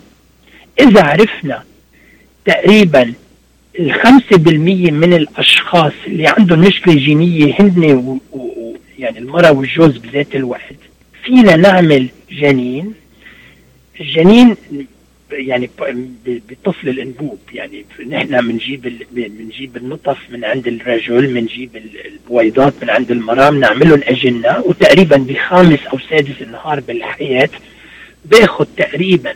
إذا 0.80 1.02
عرفنا 1.02 1.62
تقريبا 2.44 3.12
الخمسة 3.80 4.37
بالمية 4.37 4.90
من 4.90 5.12
الأشخاص 5.12 5.92
اللي 6.06 6.26
عندهم 6.26 6.58
مشكلة 6.61 6.94
جينية 6.94 7.54
هن. 7.61 8.18
و... 8.32 8.76
يعني 8.98 9.18
المرأة 9.18 9.52
والجوز 9.52 9.96
بذات 9.98 10.34
الوقت 10.34 10.76
فينا 11.24 11.56
نعمل 11.56 12.08
جنين 12.30 12.92
الجنين 14.00 14.56
يعني 15.30 15.70
بطفل 16.26 16.88
الأنبوب. 16.88 17.38
يعني 17.52 17.84
نحن 18.06 18.46
بنجيب 18.48 19.02
بنجيب 19.12 19.76
النطف 19.76 20.18
من 20.30 20.44
عند 20.44 20.68
الرجل 20.68 21.26
بنجيب 21.26 21.76
ال- 21.76 22.06
البويضات 22.06 22.72
من 22.82 22.90
عند 22.90 23.10
المراه 23.10 23.50
بنعملهم 23.50 24.00
أجنة. 24.04 24.60
وتقريبا 24.64 25.16
بخامس 25.16 25.78
أو 25.92 25.98
سادس 25.98 26.42
نهار 26.42 26.80
بالحياة 26.80 27.50
باخذ 28.24 28.66
تقريبا 28.76 29.34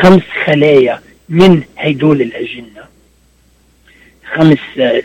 خمس 0.00 0.22
خلايا 0.44 1.00
من 1.28 1.62
هيدول 1.78 2.22
الأجنة. 2.22 2.84
خمس 4.34 4.58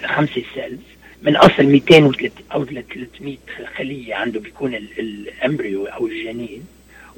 خمسه 0.05 0.43
cells 0.55 0.79
من 1.23 1.35
أصل 1.35 1.63
200 1.63 2.03
وثلاث- 2.11 2.53
أو 2.53 2.65
300 2.65 3.37
خلية 3.77 4.15
عنده 4.15 4.39
بيكون 4.39 4.75
ال- 4.75 4.99
ال 4.99 5.12
embryo 5.12 5.85
أو 5.85 6.07
الجنين. 6.07 6.63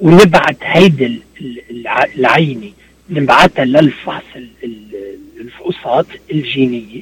ونبعت 0.00 0.56
هيدي 0.62 1.06
ال- 1.06 1.22
ال- 1.40 1.62
الع- 1.70 2.04
العينة. 2.18 2.72
نبعتها 3.12 3.64
للفحص 3.64 4.22
ال- 4.36 4.48
ال- 4.64 5.18
الفحوصات 5.40 6.06
الجينية. 6.32 7.00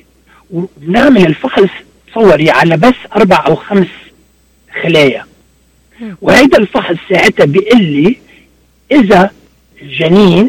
وبنعمل 0.50 1.26
الفحص 1.26 1.68
تصوري 2.10 2.50
على 2.50 2.76
بس 2.76 2.94
أربع 3.16 3.44
أو 3.46 3.54
خمس 3.54 3.86
خلايا. 4.82 5.24
وهيدا 6.22 6.58
الفحص 6.58 6.96
ساعتها 7.10 7.44
بيقول 7.46 7.82
لي 7.82 8.16
إذا 8.92 9.30
الجنين 9.82 10.48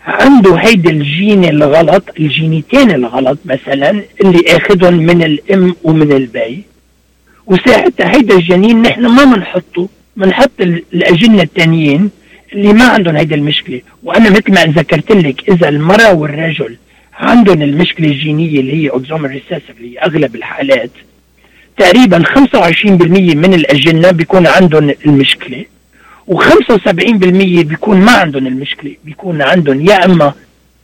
عنده 0.00 0.54
هيدا 0.56 0.90
الجين 0.90 1.44
الغلط 1.44 2.04
الجينيتين 2.20 2.90
الغلط 2.90 3.38
مثلا 3.44 4.02
اللي 4.20 4.42
آخذهم 4.56 4.94
من 4.94 5.22
الأم 5.22 5.76
ومن 5.84 6.12
البي. 6.12 6.62
وساعتها 7.46 8.16
هيدا 8.16 8.34
الجنين 8.34 8.82
نحن 8.82 9.06
ما 9.06 9.24
بنحطه 9.24 9.88
بنحط 10.16 10.50
ال- 10.60 10.82
الأجنة 10.94 11.42
التانيين. 11.42 12.10
اللي 12.52 12.72
ما 12.72 12.84
عندهم 12.84 13.16
هيدا 13.16 13.34
المشكلة. 13.36 13.80
وأنا 14.02 14.30
مثل 14.30 14.52
ما 14.52 14.64
ذكرت 14.64 15.12
لك 15.12 15.48
إذا 15.48 15.68
المرأة 15.68 16.14
والرجل 16.14 16.76
عندهم 17.18 17.62
المشكلة 17.62 18.08
الجينية 18.08 18.60
اللي 18.60 18.72
هي 18.84 18.90
autosomal 18.90 19.30
recessive 19.30 19.70
اللي 19.80 19.94
هي 19.94 19.98
أغلب 19.98 20.34
الحالات 20.34 20.90
تقريبا 21.78 22.22
25% 22.22 22.84
من 23.34 23.54
الأجنة 23.54 24.10
بيكون 24.10 24.46
عندهم 24.46 24.94
المشكلة 25.06 25.64
و75% 26.30 26.86
بيكون 27.64 28.00
ما 28.00 28.12
عندهم 28.12 28.46
المشكلة. 28.46 28.94
بيكون 29.04 29.42
عندهم 29.42 29.86
يا 29.86 30.04
إما 30.04 30.32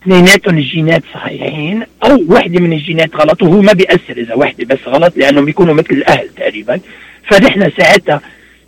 اثنيناتهم 0.03 0.59
الجينات 0.59 1.03
صحيحين 1.15 1.83
أو 2.05 2.25
وحدة 2.29 2.61
من 2.61 2.73
الجينات 2.73 3.17
غلط 3.17 3.43
وهو 3.43 3.63
ما 3.63 3.73
بيأثر 3.73 4.17
إذا 4.17 4.35
وحدة 4.35 4.65
بس 4.65 4.79
غلط 4.87 5.17
لأنهم 5.17 5.45
بيكونوا 5.45 5.75
مثل 5.75 5.91
الأهل 5.91 6.29
تقريبا. 6.37 6.81
فنحن 7.29 7.71
ساعتها 7.77 8.21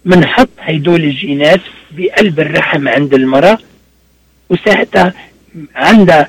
بنحط 0.05 0.49
هيدول 0.61 1.05
الجينات 1.05 1.61
بقلب 1.91 2.41
الرحم 2.41 2.89
عند 2.89 3.15
المرأة 3.15 3.59
وساعتها 4.51 5.15
عندها 5.75 6.29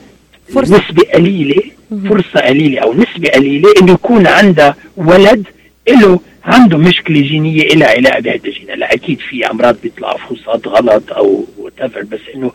فرصة. 0.53 0.77
نسبة 0.77 1.03
قليلة 1.13 1.61
فرصة 2.09 2.39
قليلة 2.39 2.79
أو 2.81 2.93
نسبة 2.93 3.29
قليلة 3.29 3.69
إنه 3.81 3.91
يكون 3.91 4.27
عندها 4.27 4.75
ولد 4.97 5.47
له 5.89 6.19
عنده 6.43 6.77
مشكلة 6.77 7.21
جينية 7.21 7.61
إلى 7.61 7.85
علاقة 7.85 8.19
بهذا 8.19 8.45
الجين 8.45 8.67
لا 8.75 8.93
أكيد 8.93 9.19
في 9.19 9.49
أمراض 9.51 9.75
بيطلعوا 9.83 10.17
فحوصات 10.17 10.67
غلط 10.67 11.11
أو 11.13 11.45
whatever 11.57 12.05
بس 12.05 12.19
إنه 12.35 12.51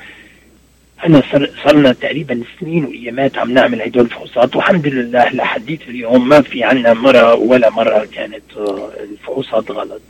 أنا 1.07 1.23
صار 1.33 1.51
صرنا 1.65 1.93
تقريبا 1.93 2.43
سنين 2.61 2.85
وأيامات 2.85 3.39
عم 3.39 3.53
نعمل 3.53 3.83
هدول 3.83 4.05
الفحوصات 4.05 4.57
والحمد 4.57 4.87
لله 4.87 5.29
لحديت 5.29 5.81
اليوم 5.89 6.29
ما 6.29 6.41
في 6.43 6.65
عنا 6.65 6.95
مرة 6.95 7.35
ولا 7.35 7.71
مرة 7.71 8.09
كانت 8.15 8.43
آه، 8.57 8.91
الفحوصات 9.13 9.71
غلط. 9.71 10.01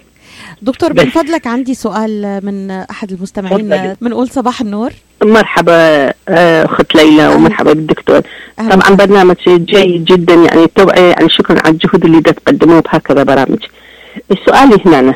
دكتور. 0.63 0.93
من 0.93 1.11
فضلك 1.11 1.47
عندي 1.47 1.75
سؤال 1.75 2.41
من 2.43 2.71
أحد 2.71 3.13
المستمعين. 3.13 3.95
بنقول 4.01 4.29
صباح 4.29 4.61
النور. 4.61 4.91
مرحبا 5.25 5.73
آه، 6.29 6.65
أخت 6.65 6.95
ليلى 6.95 7.29
ومرحبا 7.29 7.73
بالدكتور. 7.73 8.21
طبعا 8.59 8.95
برنامج 8.95 9.37
جيد 9.47 10.05
جدا 10.05 10.35
يعني 10.35 10.65
التوعية 10.65 11.11
يعني 11.11 11.29
شكرا 11.29 11.59
على 11.65 11.73
الجهود 11.73 12.05
اللي 12.05 12.21
تقدموه 12.21 12.81
بهكذا 12.81 13.23
برامج. 13.23 13.59
سؤالي 14.47 14.77
هنا 14.87 15.15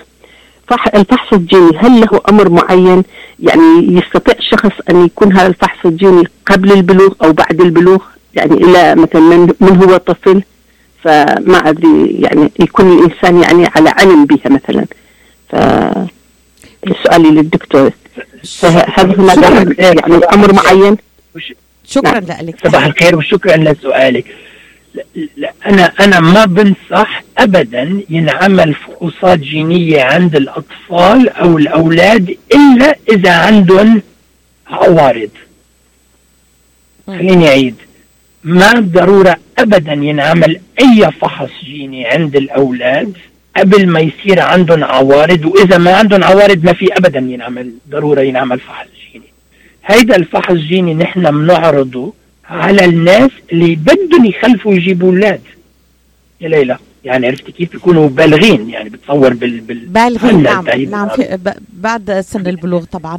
فح 0.68 0.87
الفحص 0.94 1.33
الجيني 1.33 1.78
هل 1.78 2.00
له 2.00 2.20
أمر 2.28 2.48
معين؟ 2.48 3.02
يعني 3.40 3.96
يستطيع 3.98 4.35
الشخص 4.38 4.72
أن 4.90 5.04
يكون 5.04 5.33
هذا 5.33 5.46
الفحص 5.46 5.78
الجيني 5.85 6.24
قبل 6.46 6.72
البلوغ 6.72 7.12
أو 7.24 7.33
بعد 7.33 7.61
البلوغ؟ 7.61 8.02
يعني 8.35 8.54
إلى 8.54 8.94
مثلا 8.94 9.20
من, 9.20 9.52
من 9.61 9.76
هو 9.83 9.96
طفل؟ 9.96 10.42
فما 11.02 11.68
أدري 11.68 12.07
يعني 12.18 12.50
يكون 12.61 12.98
الإنسان 12.98 13.42
يعني 13.42 13.66
على 13.76 13.90
علم 13.90 14.24
بها 14.24 14.48
مثلا. 14.50 14.85
سؤالي 17.05 17.31
للدكتور. 17.31 17.90
فهل 18.45 19.21
هناك 19.21 19.79
يعني 19.79 20.01
أمر 20.33 20.53
معين؟ 20.53 20.97
شكرا 21.87 22.21
نعم. 22.21 22.47
لك. 22.47 22.67
صباح 22.67 22.85
الخير 22.85 23.17
وشكرا 23.17 23.57
لسؤالك. 23.57 24.25
لا 24.95 25.05
لا 25.37 25.53
أنا 25.67 25.93
أنا 26.01 26.21
ما 26.21 26.45
بنصح 26.45 27.23
ابدا 27.38 28.03
ينعمل 28.11 28.75
فحوصات 28.75 29.38
جينية 29.38 30.03
عند 30.03 30.37
الأطفال 30.37 31.29
أو 31.29 31.59
الأولاد 31.59 32.37
إلا 32.55 32.97
إذا 33.11 33.33
عندهم 33.33 34.03
عوارض. 34.67 35.31
خليني 37.07 37.49
أعيد. 37.49 37.75
ما 38.45 38.73
ضروره 38.73 39.37
ابدا 39.59 39.93
ينعمل 39.93 40.61
أي 40.81 41.11
فحص 41.21 41.51
جيني 41.64 42.07
عند 42.07 42.37
الأولاد 42.37 43.12
قبل 43.57 43.87
ما 43.87 44.01
يصير 44.01 44.40
عندهم 44.40 44.85
عوارض 44.85 45.45
وإذا 45.45 45.79
ما 45.79 45.95
عندهم 45.95 46.25
عوارض 46.25 46.64
ما 46.64 46.73
في 46.73 46.93
ابدا 46.97 47.19
ينعمل 47.19 47.73
ضروره 47.90 48.21
ينعمل 48.21 48.61
فحص 48.61 48.87
جيني 49.12 49.25
هيدا 49.87 50.17
الفحص 50.17 50.51
الجيني 50.51 50.95
نحن 50.95 51.31
بنعرضه 51.31 52.12
على 52.51 52.85
الناس 52.85 53.31
اللي 53.53 53.75
بدهم 53.75 54.25
يخلفوا 54.25 54.75
يجيبوا 54.75 55.09
أولاد 55.09 55.40
يا 56.40 56.49
ليلى 56.49 56.79
يعني 57.05 57.27
عرفتي 57.27 57.53
كيف 57.53 57.73
بيكونوا 57.73 58.09
بالغين 58.09 58.71
يعني 58.71 58.88
بتصور 58.88 59.33
بال 59.35 59.61
بال 59.61 59.79
بالغين 59.79 60.43
نعم. 60.43 60.64
نعم 60.90 61.09
في 61.09 61.38
بعد 61.73 62.21
سن 62.21 62.47
البلوغ 62.47 62.85
طبعا 62.85 63.19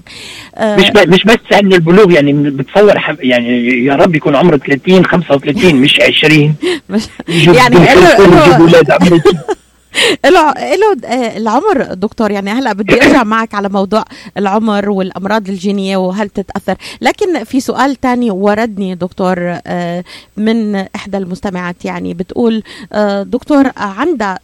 آه، 0.55 0.75
مش. 0.75 0.91
مش 1.07 1.23
بس 1.23 1.37
سن 1.49 1.73
البلوغ 1.73 2.11
يعني 2.11 2.33
بتصور. 2.33 2.93
يعني 3.19 3.67
يا 3.85 3.95
رب 3.95 4.15
يكون 4.15 4.35
عمره 4.35 4.57
30 4.57 5.05
35 5.05 5.75
مش 5.75 6.01
20 6.01 6.55
مش 6.89 7.07
يعني 7.29 7.75
له- 7.75 9.25
له- 10.25 10.51
آه، 11.05 11.37
العمر 11.37 11.83
دكتور 11.93 12.31
يعني 12.31 12.51
هلا 12.51 12.73
بدي 12.73 12.93
أرجع 13.03 13.23
معك 13.23 13.53
على 13.53 13.69
موضوع 13.69 14.03
العمر 14.37 14.89
والأمراض 14.89 15.49
الجينية 15.49 15.97
وهل 15.97 16.29
تتأثر. 16.29 16.75
لكن 17.01 17.43
في 17.43 17.59
سؤال 17.59 17.95
تاني 17.95 18.31
وردني 18.31 18.95
دكتور 18.95 19.57
آه، 19.67 20.03
من 20.37 20.75
إحدى 20.75 21.17
المستمعات 21.17 21.85
يعني 21.85 22.13
بتقول 22.13 22.63
آه، 22.93 23.23
دكتور 23.23 23.71
عندها 23.77 24.39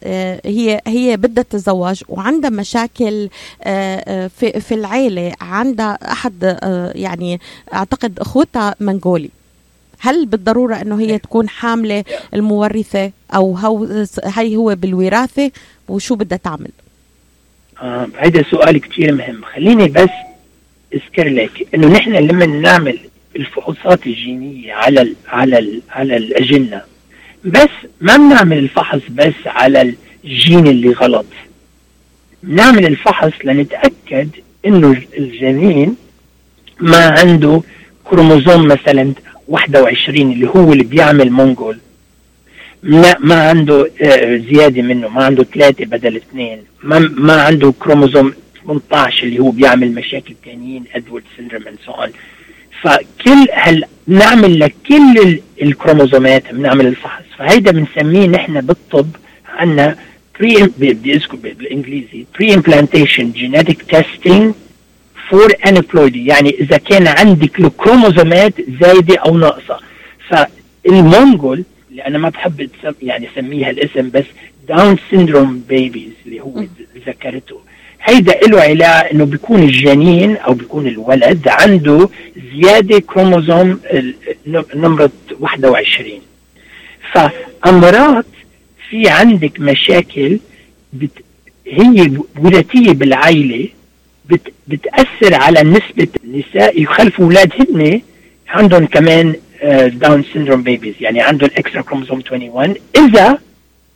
هي 0.46 0.80
هي 0.86 1.16
بدها 1.16 1.44
تتزوج 1.44 2.02
وعندها 2.08 2.50
مشاكل 2.50 3.28
في 3.64 4.60
في 4.60 4.74
العيلة 4.74 5.32
عندها 5.40 5.98
أحد 6.12 6.58
يعني 6.94 7.40
أعتقد 7.74 8.18
أخوتها 8.20 8.74
منغولي. 8.80 9.30
هل 10.04 10.26
بالضرورة 10.26 10.74
إنه 10.74 11.00
هي 11.00 11.18
تكون 11.18 11.48
حاملة 11.48 12.04
المورثة 12.34 13.12
أو 13.34 13.56
هو 13.56 14.04
هي 14.24 14.56
هو 14.56 14.74
بالوراثة؟ 14.74 15.50
وشو 15.88 16.14
بدها 16.14 16.38
تعمل؟ 16.38 16.70
آه 17.82 18.08
هذا 18.18 18.44
سؤال 18.50 18.80
كتير 18.80 19.12
مهم. 19.14 19.42
خليني 19.54 19.88
بس 19.88 20.08
أذكر 20.94 21.28
لك 21.28 21.68
إنه 21.74 21.88
نحن 21.88 22.12
لما 22.12 22.46
نعمل 22.46 22.98
الفحوصات 23.36 24.06
الجينية 24.06 24.72
على 24.74 25.02
ال 25.02 25.14
على 25.28 25.58
ال 25.58 25.80
على 25.90 26.16
الأجنة 26.16 26.82
بس 27.44 27.68
ما 28.00 28.16
بنعمل 28.16 28.58
الفحص 28.58 29.00
بس 29.10 29.34
على 29.46 29.94
الجين 30.24 30.66
اللي 30.66 30.88
غلط. 30.92 31.26
نعمل 32.42 32.86
الفحص 32.86 33.32
لنتأكد 33.44 34.28
إنه 34.66 35.02
الجنين 35.18 35.96
ما 36.80 37.06
عنده 37.20 37.62
كروموزوم 38.04 38.68
مثلا 38.68 39.12
21 39.48 40.32
اللي 40.32 40.48
هو 40.48 40.72
اللي 40.72 40.84
بيعمل 40.84 41.30
mongol 41.30 41.78
ما 42.82 43.16
ما 43.20 43.48
عنده 43.48 43.90
آه، 44.02 44.36
زيادة 44.36 44.82
منه 44.82 45.08
ما 45.08 45.24
عنده 45.24 45.44
ثلاثة 45.44 45.84
بدل 45.84 46.16
اثنين. 46.16 46.62
ما 46.82 46.98
ما 46.98 47.42
عنده 47.42 47.74
كروموزوم 47.80 48.34
18 48.64 49.26
اللي 49.26 49.38
هو 49.38 49.50
بيعمل 49.50 49.94
مشاكل 49.94 50.34
ثانيين 50.44 50.84
Edward 50.94 51.24
syndrome 51.36 51.62
and 51.68 51.78
so 51.86 51.92
فكل 52.82 53.46
هل 53.52 53.84
نعمل 54.06 54.60
لكل 54.60 55.40
الكروموزومات 55.62 56.54
بنعمل 56.54 56.86
الفحص. 56.86 57.22
فهيدا 57.38 57.70
بنسميه 57.70 58.26
نحن 58.26 58.60
بالطب 58.60 59.08
عندنا 59.48 59.96
pre 60.40 60.70
بالإنجليزي 61.42 62.24
pre-implantation 62.34 63.32
genetic 63.32 63.82
testing 63.82 64.54
for 65.32 65.52
aneuploidy 65.66 66.26
يعني 66.26 66.50
إذا 66.50 66.76
كان 66.76 67.06
عندك 67.06 67.60
الكروموزومات 67.60 68.54
زايدة 68.80 69.16
أو 69.16 69.38
ناقصة. 69.38 69.78
فال 70.28 70.62
mongol 70.62 71.64
اللي 71.90 72.06
أنا 72.06 72.18
ما 72.18 72.28
بحب 72.28 72.68
يعني 73.02 73.28
أسميها 73.32 73.70
الاسم 73.70 74.10
بس 74.10 74.24
Down 74.68 74.96
syndrome 75.10 75.62
babies 75.68 76.12
اللي 76.26 76.40
هو 76.40 76.64
ذكرته 77.06 77.60
هيدا 78.02 78.40
له 78.40 78.60
علاقه 78.60 79.10
إنه 79.12 79.24
بيكون 79.24 79.62
الجنين 79.62 80.36
أو 80.36 80.54
بيكون 80.54 80.86
الولد 80.86 81.48
عنده 81.48 82.08
زيادة 82.54 82.98
كروموزوم 82.98 83.80
نمرة 84.74 85.10
21 85.40 86.10
فأمراض 87.12 88.24
في 88.90 89.08
عندك 89.08 89.60
مشاكل 89.60 90.38
بت 90.92 91.10
هي 91.66 92.12
وراثيه 92.38 92.92
بالعائله 92.92 93.68
بت 94.66 94.80
بتأثر 94.80 95.34
على 95.34 95.62
نسبة 95.62 96.08
النساء 96.24 96.82
يخلفوا 96.82 97.24
أولاد 97.24 97.52
هن 97.60 98.00
عندهم 98.48 98.86
كمان 98.86 99.34
Down 99.86 100.24
syndrome 100.32 100.62
babies 100.62 100.94
يعني 101.00 101.20
عندهم 101.20 101.50
extra 101.56 101.82
كروموزوم 101.82 102.22
21 102.30 102.74
إذا 102.96 103.38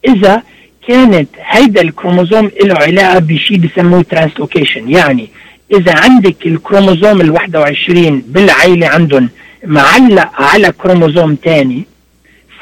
إذا 0.08 0.42
كانت 0.88 1.28
هيدا 1.40 1.82
الكروموزوم 1.82 2.50
له 2.62 2.74
علاقة 2.74 3.18
بشيء 3.18 3.58
بسموه 3.58 4.02
translocation 4.02 4.90
يعني 4.90 5.28
إذا 5.74 5.94
عندك 5.94 6.46
الكروموزوم 6.46 7.20
ال 7.20 7.30
21 7.30 8.22
بالعيلة 8.26 8.88
عندهم 8.88 9.28
معلق 9.64 10.42
على 10.42 10.72
كروموزوم 10.72 11.36
ثاني 11.44 11.84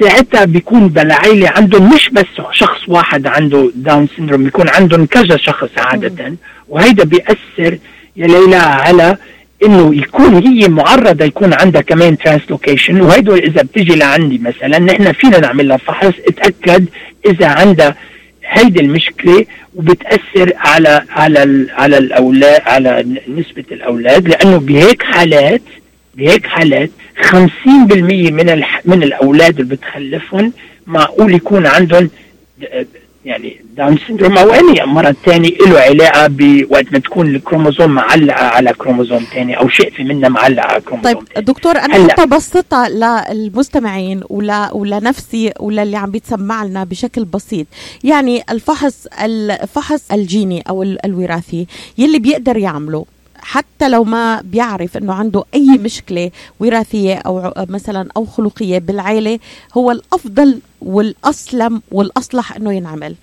ساعتها 0.00 0.44
بيكون 0.44 0.88
بالعيلة 0.88 1.48
عندهم 1.48 1.94
مش 1.94 2.08
بس 2.08 2.24
شخص 2.52 2.88
واحد 2.88 3.26
عنده 3.26 3.70
Down 3.74 4.08
syndrome 4.16 4.44
بيكون 4.44 4.68
عندهم 4.68 5.06
كذا 5.06 5.36
شخص 5.36 5.70
عادة. 5.76 6.34
وهيدا 6.68 7.04
بيأثر 7.04 7.78
يا 8.16 8.26
ليلى 8.26 8.56
على 8.56 9.16
إنه 9.64 9.94
يكون 9.94 10.34
هي 10.46 10.68
معرضة 10.68 11.24
يكون 11.24 11.54
عندها 11.54 11.80
كمان 11.82 12.18
translocation 12.18 13.00
وهيدول 13.00 13.38
إذا 13.38 13.62
بتجي 13.62 13.96
لعندي 13.96 14.38
مثلا 14.38 14.78
نحن 14.78 15.12
فينا 15.12 15.38
نعمل 15.38 15.68
لها 15.68 15.76
فحص 15.76 16.12
اتأكد 16.28 16.86
إذا 17.26 17.46
عندها 17.46 17.96
هيدي 18.44 18.80
المشكلة 18.80 19.44
وبتأثر 19.74 20.52
على 20.56 21.02
على 21.10 21.66
على 21.72 21.98
الأولاد 21.98 22.60
على 22.66 23.04
نسبة 23.28 23.64
الأولاد 23.72 24.28
لأنه 24.28 24.56
بهيك 24.58 25.02
حالات 25.02 25.62
بهيك 26.14 26.46
حالات 26.46 26.90
50% 27.22 27.30
من. 27.66 28.62
من 28.84 29.02
الأولاد 29.02 29.60
اللي 29.60 29.74
بتخلفهم 29.76 30.52
معقول 30.86 31.34
يكون 31.34 31.66
عندهم 31.66 32.10
يعني 33.24 33.60
Down 33.76 33.98
syndrome 34.06 34.38
أو 34.38 34.54
اي 34.54 34.86
مرض 34.86 35.14
ثاني 35.24 35.56
له 35.66 35.80
علاقة 35.80 36.26
بوقت 36.26 36.92
ما 36.92 36.98
تكون 36.98 37.34
الكروموزوم 37.34 37.90
معلقة 37.90 38.44
على 38.44 38.72
كروموزوم 38.72 39.26
ثاني 39.34 39.58
أو 39.58 39.68
شقفه 39.68 40.04
منها 40.04 40.28
معلقة 40.28 40.66
على 40.66 40.80
كروموزوم 40.80 41.12
طيب 41.14 41.44
دكتور 41.44 41.78
أنا 41.78 41.96
هلأ. 41.96 42.12
حتى 42.12 42.26
بسطها 42.26 42.88
للمستمعين 43.32 44.22
ولا 44.28 44.74
ولنفسي 44.74 45.52
وللي 45.60 45.96
عم 45.96 46.10
بيتسمع 46.10 46.64
لنا 46.64 46.84
بشكل 46.84 47.24
بسيط 47.24 47.66
يعني 48.04 48.42
الفحص 48.50 49.06
الفحص 49.22 50.12
الجيني 50.12 50.64
أو 50.68 50.82
الوراثي 50.82 51.66
يلي 51.98 52.18
بيقدر 52.18 52.56
يعمله 52.56 53.04
حتى 53.38 53.88
لو 53.88 54.04
ما 54.04 54.40
بيعرف 54.44 54.96
إنه 54.96 55.12
عنده 55.12 55.44
أي 55.54 55.78
مشكلة 55.78 56.30
وراثية 56.60 57.14
أو 57.14 57.52
مثلا 57.68 58.08
أو 58.16 58.24
خلقية 58.24 58.78
بالعيلة 58.78 59.38
هو 59.74 59.90
الأفضل 59.90 60.58
والاسلم 60.84 61.82
والأصلح 61.92 62.56
إنه 62.56 62.72
ينعمل. 62.72 63.14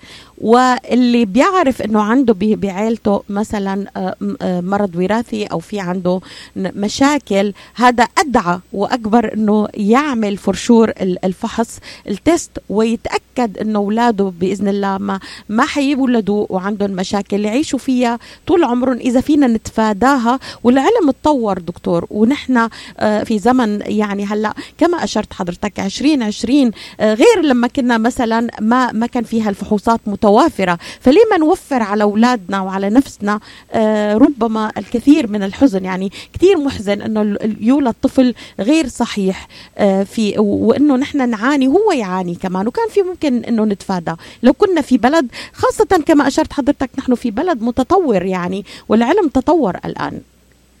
واللي 0.42 1.24
بيعرف 1.24 1.82
إنه 1.82 2.02
عنده 2.02 2.34
بعيلته 2.38 3.22
مثلا 3.28 3.86
آه، 3.96 4.16
آه، 4.42 4.60
مرض 4.60 4.96
وراثي 4.96 5.44
أو 5.44 5.58
في 5.58 5.80
عنده 5.80 6.20
مشاكل 6.56 7.52
هذا 7.74 8.02
أدعى 8.18 8.58
وأكبر 8.72 9.34
إنه 9.34 9.68
يعمل 9.74 10.36
فرشور 10.36 10.92
الفحص 11.00 11.78
التست 12.08 12.50
ويتأكد 12.68 13.58
إنه 13.58 13.78
أولاده 13.78 14.32
بإذن 14.40 14.68
الله 14.68 14.98
ما 14.98 15.20
ما 15.48 15.64
حيولدوا 15.64 16.46
وعندهم 16.48 16.90
مشاكل 16.90 17.44
يعيشوا 17.44 17.78
فيها 17.78 18.18
طول 18.46 18.64
عمرهم. 18.64 18.96
إذا 18.96 19.20
فينا 19.20 19.46
نتفاداها 19.46 20.38
والعلم 20.64 21.10
تطور 21.22 21.58
دكتور. 21.58 22.06
ونحن 22.10 22.68
آه، 22.98 23.22
في 23.24 23.38
زمن 23.38 23.80
يعني 23.86 24.24
هلأ 24.26 24.54
كما 24.78 25.04
أشرت 25.04 25.32
حضرتك 25.32 25.80
2020 25.80 26.70
غير 27.00 27.40
لما 27.52 27.68
كنا 27.68 27.98
مثلا 27.98 28.48
ما 28.60 28.92
ما 28.92 29.06
كان 29.06 29.24
فيها 29.24 29.50
الفحوصات 29.50 30.00
متوافرة 30.06 30.78
فليه 31.00 31.22
ما 31.30 31.36
نوفر 31.36 31.82
على 31.82 32.02
أولادنا 32.02 32.60
وعلى 32.60 32.90
نفسنا 32.90 33.40
آه 33.72 34.14
ربما 34.14 34.72
الكثير 34.78 35.26
من 35.26 35.42
الحزن؟ 35.42 35.84
يعني 35.84 36.12
كثير 36.34 36.58
محزن 36.58 37.02
إنه 37.02 37.38
يولد 37.60 37.94
طفل 38.02 38.34
غير 38.60 38.86
صحيح 38.88 39.48
آه 39.78 40.02
في 40.02 40.34
وإنه 40.38 40.96
نحن 40.96 41.30
نعاني 41.30 41.68
وهو 41.68 41.92
يعاني 41.92 42.34
كمان 42.34 42.66
وكان 42.66 42.88
في 42.88 43.02
ممكن 43.02 43.44
إنه 43.44 43.64
نتفادى. 43.64 44.12
لو 44.42 44.52
كنا 44.52 44.80
في 44.80 44.98
بلد 44.98 45.26
خاصة 45.52 46.02
كما 46.06 46.26
أشرت 46.28 46.52
حضرتك 46.52 46.90
نحن 46.98 47.14
في 47.14 47.30
بلد 47.30 47.62
متطور 47.62 48.22
يعني 48.22 48.64
والعلم 48.88 49.28
تطور 49.28 49.76
الآن. 49.84 50.20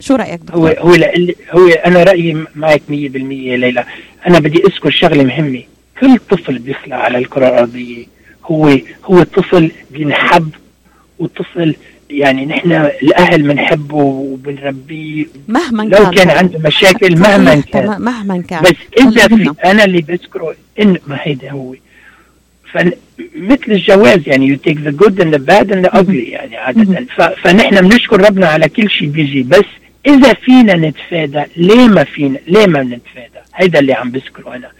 شو 0.00 0.14
رأيك 0.14 0.40
دكتور؟ 0.40 0.60
هو 0.80 0.90
هو 0.90 0.96
هو 1.52 1.68
أنا 1.68 2.02
رأيي 2.02 2.44
معك 2.54 2.82
100% 2.88 2.92
ليلى. 2.92 3.84
أنا 4.26 4.38
بدي 4.38 4.62
أذكر 4.66 4.90
شغلة 4.90 5.24
مهمة. 5.24 5.62
كل 6.00 6.18
طفل 6.18 6.58
بيخلق 6.58 6.96
على 6.96 7.18
الكرة 7.18 7.48
الأرضية 7.48 8.06
هو 8.44 8.78
هو 9.04 9.22
طفل 9.22 9.70
بينحب 9.90 10.50
وطفل 11.18 11.74
يعني 12.10 12.46
نحن 12.46 12.72
الأهل 12.72 13.42
بنحبه 13.42 13.96
وبنربيه. 13.96 15.26
مهما 15.48 15.82
لو 15.82 15.90
كان, 15.90 16.10
كان 16.10 16.30
عنده 16.30 16.58
مشاكل 16.58 17.18
مهما 17.18 17.60
كان. 17.60 18.02
مهما 18.02 18.42
كان. 18.48 18.62
بس 18.62 18.74
إذا 18.98 19.28
في 19.28 19.54
أنا 19.64 19.84
اللي 19.84 20.00
بذكره 20.00 20.54
إن 20.80 20.98
ما 21.06 21.18
هيدا 21.20 21.50
هو. 21.50 21.74
فمثل 22.72 23.72
الجواز 23.72 24.28
يعني 24.28 24.46
you 24.46 24.56
take 24.56 24.78
the 24.78 24.90
good 24.90 25.20
and 25.20 25.34
the 25.34 25.38
bad 25.38 25.72
and 25.72 25.86
the 25.86 26.02
ugly 26.02 26.28
يعني 26.28 26.56
عادة. 26.56 27.06
فنحن 27.42 27.88
بنشكر 27.88 28.20
ربنا 28.20 28.46
على 28.46 28.68
كل 28.68 28.90
شيء 28.90 29.08
بيجي. 29.08 29.42
بس 29.42 29.64
إذا 30.06 30.32
فينا 30.32 30.74
نتفادى 30.74 31.42
ليه 31.56 31.86
ما 31.86 32.04
فينا؟ 32.04 32.38
ليه 32.46 32.66
ما 32.66 32.82
بنتفادى؟ 32.82 33.38
هيدا 33.54 33.78
اللي 33.78 33.92
عم 33.92 34.10
بذكره 34.10 34.54
أنا. 34.56 34.70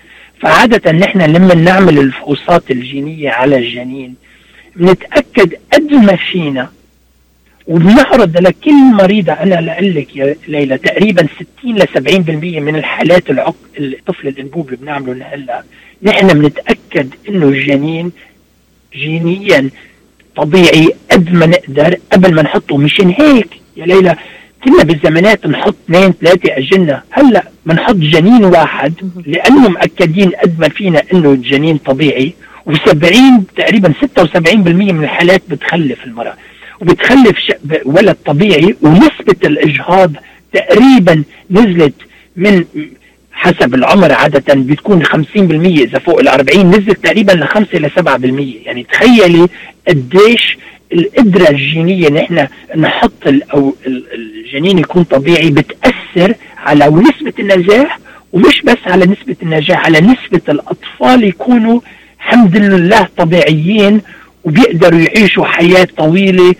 فعادة 0.42 0.92
نحن 0.92 1.20
لما 1.22 1.54
نعمل 1.54 1.98
الفحوصات 1.98 2.70
الجينية 2.70 3.30
على 3.30 3.56
الجنين 3.58 4.14
بنتأكد 4.76 5.54
قد 5.72 5.92
ما 5.92 6.16
فينا 6.16 6.70
وبنعرض 7.66 8.36
لكل 8.36 8.72
مريضة 8.94 9.32
أنا 9.32 9.80
لك 9.80 10.16
يا 10.16 10.36
ليلى 10.48 10.78
تقريبا 10.78 11.26
60 11.60 11.78
ل 11.78 11.82
70% 11.82 12.58
من 12.60 12.76
الحالات 12.76 13.30
العق... 13.30 13.54
الطفل 13.78 14.28
الأنبوب 14.28 14.66
اللي 14.66 14.76
بنعمله 14.76 15.24
هلأ. 15.24 15.62
نحن 16.02 16.26
بنتأكد 16.26 17.14
إنه 17.28 17.46
الجنين 17.46 18.12
جينيا 18.94 19.70
طبيعي 20.36 20.88
قد 21.10 21.32
ما 21.32 21.46
نقدر 21.46 21.96
قبل 22.12 22.34
ما 22.34 22.42
نحطه 22.42 22.76
مشان 22.76 23.08
هيك 23.08 23.48
يا 23.76 23.86
ليلى 23.86 24.16
كنا 24.64 24.82
بالزمانات 24.82 25.46
نحط 25.46 25.74
اثنين 25.84 26.12
ثلاثة 26.12 26.56
أجنة 26.56 27.02
هلأ 27.10 27.44
بنحط 27.66 27.94
جنين 27.94 28.44
واحد 28.44 28.94
لأنه 29.26 29.68
مأكدين 29.68 30.30
قد 30.30 30.60
ما 30.60 30.68
فينا 30.68 31.02
إنه 31.12 31.30
الجنين 31.32 31.76
طبيعي 31.78 32.34
و70 32.70 33.16
تقريبا 33.56 33.92
76% 34.18 34.54
من 34.68 35.04
الحالات 35.04 35.42
بتخلف 35.48 36.04
المرأة. 36.04 36.34
وبتخلف 36.80 37.36
ولد 37.84 38.16
طبيعي 38.26 38.76
ونسبة 38.82 39.36
الإجهاض 39.44 40.12
تقريبا 40.52 41.22
نزلت 41.50 41.94
من 42.36 42.64
حسب 43.32 43.74
العمر 43.74 44.12
عادة 44.12 44.54
بتكون 44.54 45.04
50% 45.06 45.16
إذا 45.36 45.98
فوق 45.98 46.20
ال 46.20 46.28
40 46.28 46.70
نزلت 46.70 47.04
تقريبا 47.04 47.32
ل 47.32 47.48
5 47.48 47.66
إلى 47.74 47.90
7% 48.62 48.66
يعني 48.66 48.86
تخيلي 48.92 49.48
قديش 49.88 50.58
القدرة 50.92 51.48
الجينية 51.50 52.08
إن 52.08 52.16
إحنا 52.16 52.48
نحط 52.76 53.12
أو 53.54 53.74
الجنين 53.86 54.78
يكون 54.78 55.04
طبيعي 55.04 55.50
بتأثر 55.50 56.34
على 56.58 56.86
نسبة 56.86 57.32
النجاح 57.38 57.98
ومش 58.32 58.62
بس 58.62 58.78
على 58.86 59.04
نسبة 59.06 59.36
النجاح 59.42 59.84
على 59.86 60.00
نسبة 60.00 60.40
الأطفال 60.48 61.24
يكونوا 61.24 61.80
الحمد 62.18 62.56
لله 62.56 63.08
طبيعيين 63.16 64.00
وبيقدروا 64.44 65.00
يعيشوا 65.00 65.44
حياة 65.44 65.88
طويلة 65.96 66.54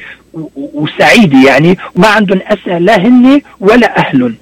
وسعيدة 0.55 1.39
يعني 1.49 1.78
وما 1.95 2.09
عندهم 2.09 2.41
أسى 2.47 2.78
لا 2.78 3.07
هن 3.07 3.41
ولا 3.61 3.99
أهلهم. 3.99 4.35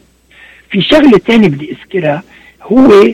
في 0.71 0.83
شغلة 0.83 1.19
تانية 1.27 1.49
بدي 1.49 1.71
أذكرها 1.73 2.23
هو 2.63 3.05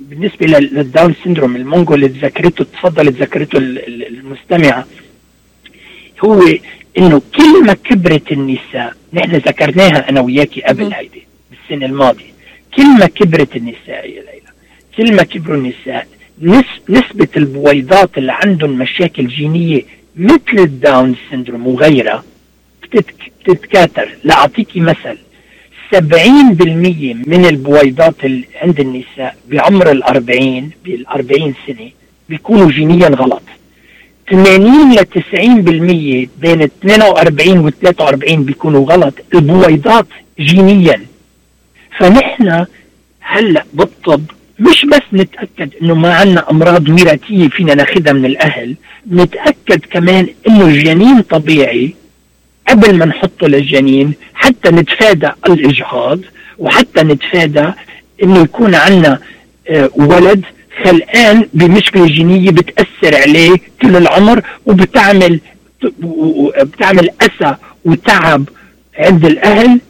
بالنسبة 0.00 0.46
لل 0.46 0.69
Down 0.69 1.14
syndrome 1.24 1.56
ال 1.56 1.61
mongol 1.61 1.94
اللي 1.94 2.06
ذكرته 2.06 2.64
تفضلت 2.64 3.16
ذكرته 3.22 3.58
المستمعة. 3.58 4.86
هو 6.24 6.42
إنه 6.98 7.22
كل 7.36 7.64
ما 7.66 7.72
كبرت 7.74 8.32
النساء 8.32 8.94
نحن 9.12 9.36
ذكرناها 9.36 10.08
أنا 10.10 10.20
وياكي 10.20 10.62
قبل 10.62 10.92
هيدي 10.92 11.22
بالسنة 11.50 11.86
الماضية. 11.86 12.36
كل 12.76 12.86
ما 12.98 13.06
كبرت 13.06 13.56
النساء 13.56 14.10
يا 14.10 14.22
ليلى. 14.22 14.50
كل 14.96 15.16
ما 15.16 15.22
كبروا 15.22 15.56
النساء. 15.56 16.06
نسبة 16.88 17.28
البويضات 17.36 18.18
اللي 18.18 18.32
عندهم 18.32 18.70
مشاكل 18.78 19.26
جينية 19.26 19.82
مثل 20.16 20.58
ال 20.58 20.69
Down 20.69 21.14
syndrome 21.30 21.66
وغيرها 21.66 22.24
بتتكاثر. 22.82 24.08
لأعطيكي 24.24 24.80
مثل. 24.80 25.18
70% 25.92 27.14
من 27.26 27.46
البويضات 27.46 28.24
اللي 28.24 28.44
عند 28.62 28.80
النساء 28.80 29.36
بعمر 29.48 29.90
الأربعين 29.90 30.70
بالأربعين 30.84 31.54
سنة 31.66 31.90
بيكونوا 32.28 32.70
جينيا 32.70 33.08
غلط. 33.08 33.42
80 34.30 34.92
ل 34.94 34.98
90% 34.98 36.28
بين 36.40 36.62
42 36.62 37.58
و 37.58 37.70
43 37.70 38.44
بيكونوا 38.44 38.86
غلط 38.92 39.14
البويضات 39.34 40.06
جينيا. 40.40 41.00
فنحن 41.98 42.66
هلأ 43.20 43.64
بالطب 43.74 44.22
مش 44.58 44.84
بس 44.86 45.00
نتأكد 45.12 45.70
إنه 45.82 45.94
ما 45.94 46.14
عندنا 46.14 46.50
أمراض 46.50 46.88
وراثية 46.88 47.48
فينا 47.48 47.74
ناخذها 47.74 48.12
من 48.12 48.24
الأهل 48.24 48.76
نتأكد 49.10 49.80
كمان 49.90 50.28
إنه 50.48 50.64
الجنين 50.66 51.22
طبيعي 51.22 51.94
قبل 52.68 52.94
ما 52.98 53.04
نحطه 53.04 53.46
للجنين 53.46 54.12
حتى 54.34 54.70
نتفادى 54.70 55.30
الإجهاض 55.48 56.20
وحتى 56.58 57.02
نتفادى 57.02 57.72
إنه 58.22 58.42
يكون 58.42 58.74
عندنا 58.74 59.18
آه، 59.68 59.90
ولد 59.96 60.44
خلقان 60.84 61.48
بمشكلة 61.54 62.06
جينية 62.06 62.50
بتأثر 62.50 63.16
عليه 63.22 63.56
كل 63.82 63.96
العمر 63.96 64.42
وبتعمل 64.66 65.40
بتعمل 66.62 67.10
أسى 67.20 67.56
وتعب 67.84 68.48
عند 68.98 69.24
الأهل 69.24 69.80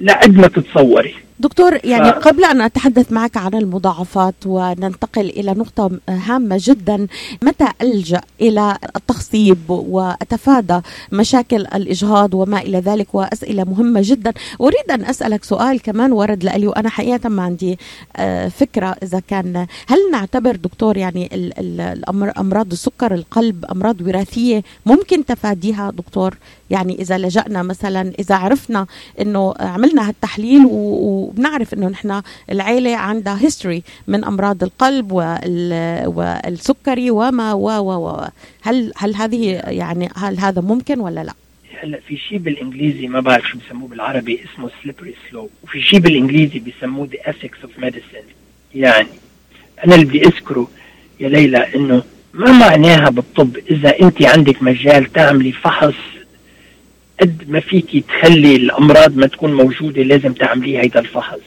لقد 0.00 0.36
ما 0.36 0.46
تتصوري. 0.46 1.14
دكتور 1.44 1.78
يعني 1.84 2.12
ف... 2.12 2.14
قبل 2.14 2.44
أن 2.44 2.60
أتحدث 2.60 3.12
معك 3.12 3.36
عن 3.36 3.54
المضاعفات 3.54 4.34
وننتقل 4.46 5.28
إلى 5.30 5.52
نقطة 5.52 5.90
هامة 6.08 6.56
جدا 6.60 7.06
متى 7.42 7.68
ألجأ 7.82 8.20
إلى 8.40 8.78
التخصيب 8.96 9.58
وأتفادى 9.68 10.80
مشاكل 11.12 11.56
الإجهاض 11.56 12.34
وما 12.34 12.58
إلى 12.58 12.78
ذلك 12.78 13.14
وأسئلة 13.14 13.64
مهمة 13.64 14.00
جدا؟ 14.04 14.32
أريد 14.60 14.90
أن 14.90 15.04
أسألك 15.04 15.44
سؤال 15.44 15.82
كمان 15.82 16.12
ورد 16.12 16.44
لي 16.44 16.66
وأنا 16.66 16.88
حقيقة 16.88 17.28
ما 17.28 17.42
عندي 17.42 17.78
آه، 18.16 18.48
فكرة 18.48 18.96
إذا 19.02 19.20
كان. 19.28 19.66
هل 19.86 19.98
نعتبر 20.12 20.56
دكتور 20.56 20.96
يعني 20.96 21.30
أمراض 22.38 22.72
السكر 22.72 23.14
القلب 23.14 23.64
أمراض 23.64 24.00
وراثية 24.00 24.62
ممكن 24.86 25.24
تفاديها 25.24 25.90
دكتور؟ 25.90 26.36
يعني 26.70 27.02
إذا 27.02 27.18
لجأنا 27.18 27.62
مثلا 27.62 28.12
إذا 28.18 28.34
عرفنا 28.34 28.86
أنه 29.20 29.54
عملنا 29.60 30.08
هالتحليل 30.08 30.66
وبنعرف 31.34 31.74
أنه 31.74 31.88
نحن 31.88 32.22
العيلة 32.50 32.96
عندها 32.96 33.38
history 33.42 33.82
من 34.06 34.24
أمراض 34.24 34.62
القلب 34.62 35.12
والسكري 36.06 37.10
وما 37.10 37.52
و 37.52 37.68
و 37.68 38.08
و 38.08 38.28
هل 38.62 38.92
هل 38.96 39.14
هذه 39.14 39.62
يعني 39.66 40.08
هل 40.16 40.38
هذا 40.38 40.60
ممكن 40.60 41.00
ولا 41.00 41.24
لا؟ 41.24 41.34
هلا 41.82 42.00
في 42.08 42.16
شيء 42.16 42.38
بالإنجليزي 42.38 43.06
ما 43.06 43.20
بعرف 43.20 43.48
شو 43.48 43.58
بسموه 43.58 43.88
بالعربي 43.88 44.40
اسمه 44.44 44.70
slippery 44.82 45.14
slope 45.30 45.50
وفي 45.62 45.82
شيء 45.82 45.98
بالإنجليزي 45.98 46.58
بيسموه 46.58 47.08
the 47.12 47.32
ethics 47.32 47.62
of 47.62 47.78
medicine 47.78 48.26
يعني 48.74 49.08
أنا 49.86 49.94
اللي 49.94 50.06
بدي 50.06 50.26
أذكره 50.26 50.68
يا 51.20 51.28
ليلى 51.28 51.74
إنه 51.74 52.02
ما 52.34 52.52
معناها 52.52 53.10
بالطب 53.10 53.56
إذا 53.70 54.00
أنت 54.02 54.22
عندك 54.22 54.62
مجال 54.62 55.12
تعملي 55.12 55.52
فحص 55.52 55.94
قد 57.20 57.42
ما 57.48 57.60
فيكي 57.60 58.00
تخلي 58.00 58.56
الأمراض 58.56 59.16
ما 59.16 59.26
تكون 59.26 59.54
موجودة 59.54 60.02
لازم 60.02 60.32
تعملي 60.32 60.78
هيدا 60.78 61.00
الفحص. 61.00 61.38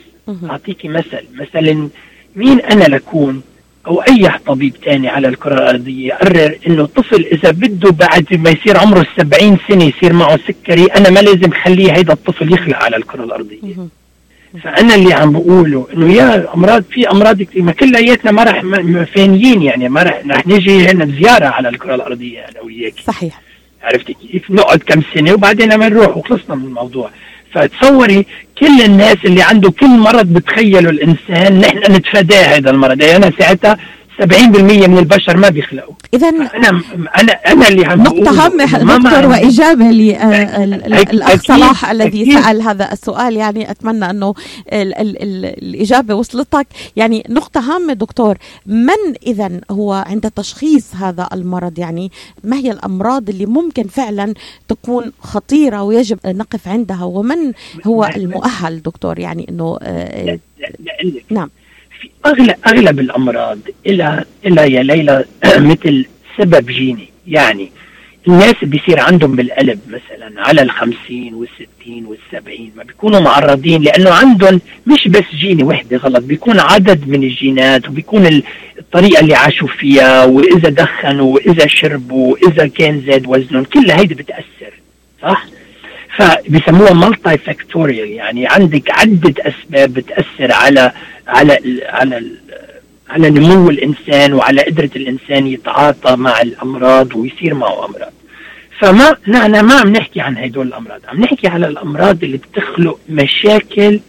أعطيكي 0.49 0.87
مثل. 0.87 1.23
مثلا 1.33 1.89
مين 2.35 2.59
أنا 2.59 2.83
لكون 2.83 3.41
أو 3.87 4.01
أي 4.01 4.29
طبيب 4.45 4.73
تاني 4.85 5.09
على 5.09 5.27
الكرة 5.27 5.53
الأرضية 5.53 6.07
يقرر 6.07 6.57
إنه 6.67 6.85
طفل 6.85 7.25
إذا 7.25 7.51
بده 7.51 7.91
بعد 7.91 8.25
ما 8.33 8.49
يصير 8.49 8.77
عمره 8.77 9.05
70 9.17 9.57
سنة 9.67 9.83
يصير 9.83 10.13
معه 10.13 10.39
سكري 10.47 10.85
أنا 10.85 11.09
ما 11.09 11.19
لازم 11.19 11.51
خليه 11.51 11.91
هيدا 11.91 12.13
الطفل 12.13 12.53
يخلق 12.53 12.77
على 12.77 12.95
الكرة 12.97 13.23
الأرضية. 13.23 13.59
فأنا 14.63 14.95
اللي 14.95 15.13
عم 15.13 15.31
بقوله 15.31 15.87
إنه 15.93 16.13
يا 16.13 16.53
أمراض 16.53 16.83
في 16.83 17.11
أمراض 17.11 17.41
كثير 17.41 17.63
ما 17.63 17.71
كلياتنا 17.71 18.31
ما 18.31 18.43
راح 18.43 18.61
فانيين 19.15 19.61
يعني 19.61 19.89
ما 19.89 20.03
راح 20.03 20.21
رح 20.29 20.47
نجي 20.47 20.87
هنا 20.87 21.05
زيارة 21.05 21.45
على 21.45 21.69
الكرة 21.69 21.95
الأرضية 21.95 22.39
أنا 22.39 22.61
وياك 22.61 22.93
صحيح. 23.07 23.46
عرفتي؟ 23.87 24.13
كيف 24.13 24.51
نقعد 24.51 24.79
كم 24.79 25.01
سنة 25.13 25.33
وبعدين 25.33 25.73
لما 25.73 25.89
نروح 25.89 26.17
وخلصنا 26.17 26.55
من 26.55 26.65
الموضوع. 26.65 27.09
فتصوري 27.53 28.25
كل 28.59 28.81
الناس 28.85 29.17
اللي 29.25 29.41
عنده 29.41 29.71
كل 29.71 29.87
مرض 29.87 30.25
بتخيلوا 30.33 30.91
الإنسان 30.91 31.59
نحن 31.59 31.91
نتفاداه 31.91 32.43
هذا 32.57 32.69
المرض. 32.69 33.01
يعني 33.01 33.15
أنا 33.15 33.31
ساعتها 33.39 33.77
70% 34.21 34.87
من 34.87 34.97
البشر 34.97 35.37
ما 35.37 35.49
بيخلقوا. 35.49 35.93
اذا 36.13 36.29
أنا 36.29 36.81
أنا 37.17 37.31
أنا 37.31 37.67
اللي 37.67 37.85
عم 37.85 38.03
نقطة 38.03 38.45
هامة 38.45 38.65
دكتور 38.65 39.25
وإجابة 39.25 39.85
للاخ 39.85 41.41
صلاح 41.41 41.89
الذي 41.89 42.23
أكيد. 42.23 42.39
سأل 42.39 42.61
هذا 42.61 42.91
السؤال. 42.91 43.35
يعني 43.37 43.71
أتمنى 43.71 44.09
أنه 44.09 44.33
ال 44.73 44.97
ال 44.97 45.23
ال 45.23 45.45
الإجابة 45.45 46.15
وصلتك. 46.15 46.67
يعني 46.95 47.23
نقطة 47.29 47.59
هامة 47.59 47.93
دكتور 47.93 48.37
من 48.65 49.15
اذا 49.27 49.51
هو 49.71 49.93
عند 50.07 50.31
تشخيص 50.31 50.95
هذا 50.95 51.27
المرض؟ 51.33 51.79
يعني 51.79 52.11
ما 52.43 52.57
هي 52.57 52.71
الأمراض 52.71 53.29
اللي 53.29 53.45
ممكن 53.45 53.83
فعلا 53.83 54.33
تكون 54.67 55.11
خطيرة 55.21 55.83
ويجب 55.83 56.19
أن 56.25 56.37
نقف 56.37 56.67
عندها؟ 56.67 57.03
ومن 57.03 57.53
هو 57.87 58.05
المؤهل 58.15 58.81
دكتور؟ 58.81 59.19
يعني 59.19 59.45
إنه 59.49 59.77
آه، 59.81 60.39
نعم. 61.29 61.49
في 62.01 62.09
اغلب 62.25 62.55
أغلب 62.67 62.99
الأمراض 62.99 63.59
إلى 63.85 64.23
إلى 64.45 64.73
يا 64.73 64.83
ليلى 64.83 65.25
مثل 65.71 66.05
سبب 66.37 66.65
جيني 66.65 67.09
يعني 67.27 67.71
الناس 68.27 68.55
بيصير 68.61 68.99
عندهم 68.99 69.35
بالقلب 69.35 69.79
مثلا 69.87 70.47
على 70.47 70.61
الخمسين 70.61 71.33
والستين 71.33 72.05
والسبعين 72.05 72.71
ما 72.77 72.83
بيكونوا 72.83 73.19
معرضين 73.19 73.81
لأنه 73.81 74.09
عندهم 74.09 74.61
مش 74.87 75.07
بس 75.07 75.23
جيني 75.35 75.63
وحدة 75.63 75.97
غلط 75.97 76.23
بيكون 76.23 76.59
عدد 76.59 77.07
من 77.07 77.23
الجينات 77.23 77.89
وبيكون 77.89 78.43
الطريقة 78.79 79.19
اللي 79.19 79.35
عاشوا 79.35 79.67
فيها 79.67 80.25
وإذا 80.25 80.69
دخنوا 80.69 81.33
وإذا 81.33 81.67
شربوا 81.67 82.33
وإذا 82.33 82.67
كان 82.67 83.03
زاد 83.07 83.27
وزنهم 83.27 83.63
كل 83.63 83.91
هيدي 83.91 84.15
بتأثر 84.15 84.73
صح؟ 85.21 85.45
فبيسموها 86.17 86.93
مالتي 86.93 87.37
فاكتوريال 87.37 88.09
يعني 88.09 88.47
عندك 88.47 88.91
عدة 88.91 89.33
أسباب 89.39 89.93
بتأثر 89.93 90.51
على 90.51 90.91
على 91.27 91.81
على 91.85 92.23
على 93.09 93.29
نمو 93.29 93.69
الإنسان 93.69 94.33
وعلى 94.33 94.61
قدرة 94.61 94.89
الإنسان 94.95 95.47
يتعاطى 95.47 96.15
مع 96.15 96.41
الأمراض 96.41 97.15
ويصير 97.15 97.53
معه 97.53 97.85
أمراض. 97.85 98.11
فما 98.79 99.15
نحن 99.27 99.59
ما 99.59 99.73
عم 99.79 99.89
نحكي 99.89 100.21
عن 100.21 100.37
هدول 100.37 100.67
الأمراض 100.67 101.01
عم 101.07 101.21
نحكي 101.21 101.47
على 101.47 101.67
الأمراض 101.67 102.23
اللي 102.23 102.37
بتخلق 102.37 102.99
مشاكل 103.09 103.99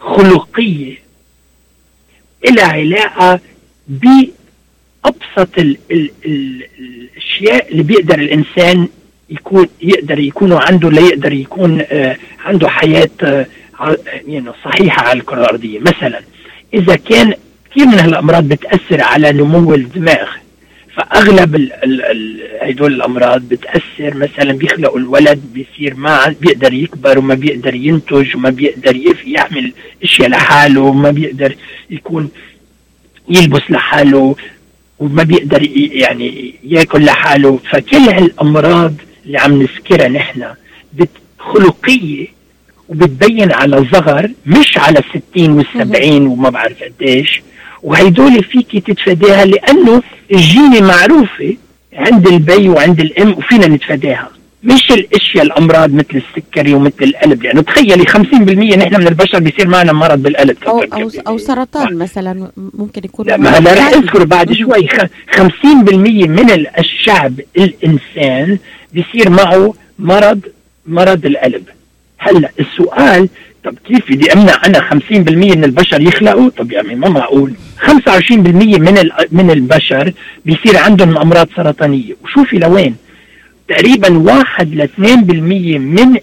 خلقية 0.00 0.94
إلى 2.48 2.62
علاقة 2.62 3.40
بأبسط 3.88 5.58
ال 5.58 5.76
ال 5.90 6.10
ال 6.26 6.66
الأشياء 6.78 7.72
اللي 7.72 7.82
بيقدر 7.82 8.18
الإنسان 8.18 8.88
يكون 9.30 9.68
يقدر 9.82 10.18
يكونوا 10.18 10.60
عنده 10.60 10.90
ليقدر 10.90 11.32
يكون 11.32 11.80
آه 11.90 12.16
عنده 12.44 12.68
حياة 12.68 13.10
آه 13.22 13.46
يعني 14.26 14.50
صحيحة 14.64 15.08
على 15.08 15.20
الكره 15.20 15.40
الارضيه 15.40 15.78
مثلا 15.80 16.20
إذا 16.76 16.96
كان 16.96 17.34
كثير 17.70 17.86
من 17.86 17.98
هالأمراض 17.98 18.48
بتأثر 18.48 19.02
على 19.02 19.32
نمو 19.32 19.74
الدماغ 19.74 20.28
فأغلب 20.96 21.70
هدول 22.60 22.94
الأمراض 22.94 23.42
بتأثر 23.42 24.14
مثلا 24.14 24.52
بيخلقوا 24.52 24.98
الولد 24.98 25.40
بيصير 25.54 25.94
ما 25.94 26.34
بيقدر 26.40 26.72
يكبر 26.72 27.18
وما 27.18 27.34
بيقدر 27.34 27.74
ينتج 27.74 28.36
وما 28.36 28.50
بيقدر 28.50 28.96
يعمل 29.26 29.72
أشياء 30.02 30.28
لحاله 30.28 30.80
وما 30.80 31.10
بيقدر 31.10 31.56
يكون 31.90 32.30
يلبس 33.28 33.62
لحاله 33.70 34.36
وما 34.98 35.22
بيقدر 35.22 35.62
يعني 35.76 36.54
ياكل 36.64 37.04
لحاله. 37.04 37.58
فكل 37.70 37.96
هالأمراض 37.96 38.94
اللي 39.26 39.38
عم 39.38 39.62
نذكرها 39.62 40.08
نحن 40.08 40.44
خلقية 41.38 42.35
وبتبين 42.88 43.52
على 43.52 43.86
صغر 43.92 44.30
مش 44.46 44.78
على 44.78 44.98
الستين 44.98 45.50
والسبعين 45.50 46.26
وما 46.26 46.50
بعرف 46.50 46.76
قديش. 46.82 47.42
وهيدول 47.82 48.44
فيك 48.44 48.86
تتفاداها 48.86 49.44
لأنه 49.44 50.02
الجينة 50.32 50.80
معروفة 50.80 51.56
عند 51.92 52.26
البي 52.28 52.68
وعند 52.68 53.00
الإم 53.00 53.32
وفينا 53.32 53.66
نتفاداها 53.66 54.30
مش 54.62 54.92
الأشياء 54.92 55.44
الأمراض 55.44 55.94
مثل 55.94 56.22
السكري 56.28 56.74
ومثل 56.74 56.94
القلب 57.02 57.44
يعني 57.44 57.62
تخيلي 57.62 58.04
50% 58.06 58.14
نحن 58.76 59.00
من 59.00 59.06
البشر 59.08 59.38
بيصير 59.38 59.68
معنا 59.68 59.92
مرض 59.92 60.22
بالقلب. 60.22 60.56
أو 60.66 60.80
أو 60.82 61.10
أو 61.28 61.38
سرطان 61.38 61.94
مثلا 61.98 62.50
ممكن 62.56 63.00
يكون 63.04 63.26
لا 63.26 63.36
ما 63.36 63.50
هلا 63.58 63.72
رح 63.74 63.86
أذكر 63.88 64.24
بعد 64.24 64.52
شوي 64.52 64.88
50% 64.88 65.42
من 66.28 66.66
الشعب 66.78 67.40
الإنسان 67.56 68.58
بيصير 68.92 69.30
معه 69.30 69.74
مرض 69.98 70.40
مرض 70.86 71.26
القلب. 71.26 71.64
هلا 72.26 72.50
السؤال 72.60 73.28
طب 73.64 73.74
كيف 73.86 74.12
بدي 74.12 74.32
أمنع 74.32 74.60
أنا 74.66 74.80
50% 74.90 74.92
من 75.30 75.64
البشر 75.64 76.00
يخلقوا؟ 76.00 76.50
طب 76.50 76.72
يعني 76.72 76.94
ما 76.94 77.08
معقول. 77.08 77.52
25% 77.86 78.30
من 78.30 79.10
من 79.32 79.50
البشر 79.50 80.12
بيصير 80.44 80.76
عندهم 80.78 81.18
أمراض 81.18 81.48
سرطانية. 81.56 82.14
وشوفي 82.24 82.58
لوين. 82.58 82.96
تقريبا 83.68 84.18
1 84.18 84.74
ل 84.74 84.88
2% 84.88 84.98
من 85.78 86.16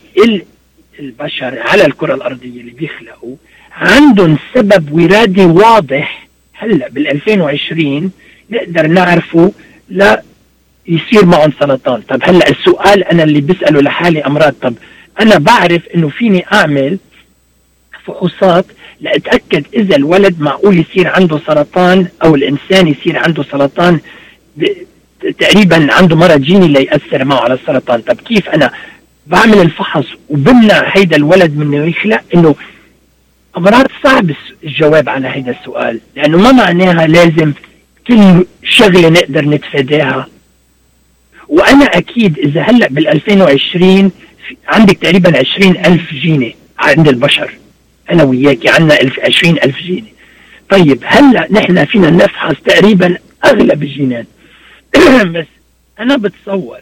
البشر 1.00 1.60
على 1.60 1.86
الكرة 1.86 2.14
الأرضية 2.16 2.62
اللي 2.62 2.72
بيخلقوا 2.72 3.36
عندهم 3.72 4.38
سبب 4.56 4.92
ورادي 4.92 5.46
واضح. 5.46 6.28
هلا 6.54 6.90
بال 6.90 7.08
2020 7.08 8.12
نقدر 8.50 8.88
نعرفه 8.88 9.52
لا 9.90 10.22
يصير 10.88 11.26
معهم 11.26 11.52
سرطان. 11.60 12.02
طب 12.02 12.20
هلا 12.24 12.50
السؤال 12.50 13.04
أنا 13.04 13.24
اللي 13.24 13.42
بسأله 13.42 13.82
لحالي 13.82 14.22
أمراض 14.26 14.54
طب 14.62 14.74
أنا 15.22 15.38
بعرف 15.38 15.82
إنه 15.96 16.10
فيني 16.10 16.46
أعمل 16.54 16.98
فحوصات 18.06 18.66
لأتأكد 19.02 19.66
إذا 19.74 19.96
الولد 19.96 20.42
معقول 20.42 20.80
يصير 20.80 21.08
عنده 21.08 21.40
سرطان 21.48 22.08
أو 22.24 22.36
الإنسان 22.36 22.88
يصير 22.88 23.18
عنده 23.18 23.44
سرطان 23.44 24.00
تقريبا 25.40 25.94
عنده 25.94 26.16
مرض 26.16 26.42
جيني 26.42 26.68
ليأثر 26.68 27.26
معه 27.26 27.40
على 27.40 27.54
السرطان. 27.54 28.02
طب 28.02 28.16
كيف 28.16 28.50
أنا 28.50 28.72
بعمل 29.28 29.62
الفحص 29.62 30.06
وبمنع 30.30 30.92
هيدا 30.98 31.16
الولد 31.16 31.58
من 31.58 31.74
إنه 31.74 31.86
يخلق؟ 31.86 32.22
إنه 32.36 32.56
أمراض 33.58 33.86
صعب 34.04 34.32
الجواب 34.64 35.10
على 35.10 35.28
هذا 35.28 35.52
السؤال 35.52 36.00
لأنه 36.16 36.38
ما 36.38 36.52
معناها 36.52 37.08
لازم 37.08 37.54
كل 38.08 38.46
شغلة 38.64 39.10
نقدر 39.10 39.46
نتفاداها. 39.46 40.28
وأنا 41.48 41.86
أكيد 41.86 42.40
إذا 42.40 42.62
هلأ 42.62 42.88
بال 42.88 43.08
2020 43.08 44.12
عندك 44.68 44.98
تقريبا 44.98 45.40
20 45.40 45.78
ألف 45.78 46.14
جيني 46.14 46.56
عند 46.80 47.08
البشر. 47.08 47.54
أنا 48.12 48.24
وياك 48.24 48.68
عندنا 48.68 48.98
20 49.20 49.58
ألف 49.58 49.78
جيني 49.78 50.14
طيب 50.70 51.04
هلأ 51.06 51.48
نحن 51.52 51.86
فينا 51.86 52.10
نفحص 52.10 52.56
تقريبا 52.66 53.18
أغلب 53.46 53.84
الجينات 53.84 54.26
بس 55.36 55.46
أنا 56.00 56.18
بتصور 56.18 56.80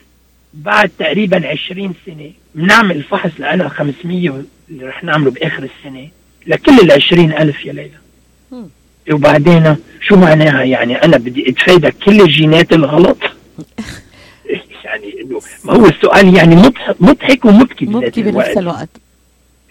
بعد 0.54 0.92
تقريبا 1.00 1.48
20 1.48 1.94
سنة 2.06 2.32
بنعمل 2.56 2.96
الفحص 2.96 3.32
لنا 3.40 3.70
500 3.70 4.44
اللي 4.70 4.86
رح 4.86 5.04
نعمله 5.04 5.32
بآخر 5.32 5.64
السنة 5.64 6.08
لكل 6.48 6.80
ال 6.80 6.92
20 6.92 7.32
ألف 7.32 7.66
يا 7.66 7.74
ليلى. 7.74 8.02
وبعدين 9.12 9.76
شو 10.02 10.16
معناها 10.16 10.64
يعني 10.64 11.04
أنا 11.04 11.18
بدي 11.18 11.50
أتفادى 11.50 11.92
كل 11.92 12.22
الجينات 12.22 12.74
الغلط؟ 12.74 13.18
يعني 14.86 15.22
إنه 15.22 15.42
ما 15.66 15.74
هو 15.74 15.86
السؤال 15.86 16.36
يعني 16.38 16.56
مضحك 16.56 16.96
مضحك 17.00 17.46
ومبكي 17.46 17.86
مبكي 17.86 18.22
بنفس 18.22 18.58
الوقت. 18.58 18.90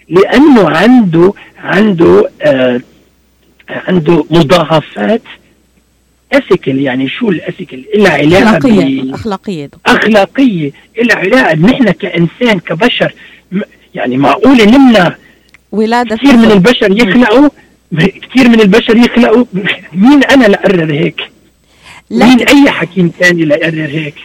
لأنه 0.09 0.69
عنده 0.69 1.33
عنده 1.57 2.29
آه 2.41 2.81
عنده 3.69 4.25
مضاعفات 4.29 5.21
اثيكال 6.33 6.79
يعني 6.81 7.09
شو 7.09 7.29
الاثيكال 7.29 7.85
لها 7.95 8.11
علاقه 8.11 8.57
اخلاقيه 8.57 9.13
أخلاقية. 9.15 9.69
أخلاقية. 9.85 10.71
لها 11.03 11.15
علاقه 11.17 11.55
نحن 11.55 11.91
كإنسان 11.91 12.59
كبشر 12.59 13.13
يعني 13.95 14.17
معقوله 14.17 14.65
نمنع 14.65 15.15
ولادة 15.71 16.15
كثير 16.15 16.37
من 16.37 16.51
البشر 16.51 16.91
يخلقوا؟ 16.91 17.49
كثير 17.97 18.49
من 18.49 18.61
البشر 18.61 18.97
يخلقوا؟ 18.97 19.45
مين 19.93 20.23
أنا 20.23 20.45
لأقرر 20.45 20.93
هيك؟ 20.93 21.21
مين 22.11 22.39
أي 22.47 22.71
حكيم 22.71 23.11
ثاني 23.19 23.45
لاقرر 23.45 23.87
هيك؟ 23.87 24.15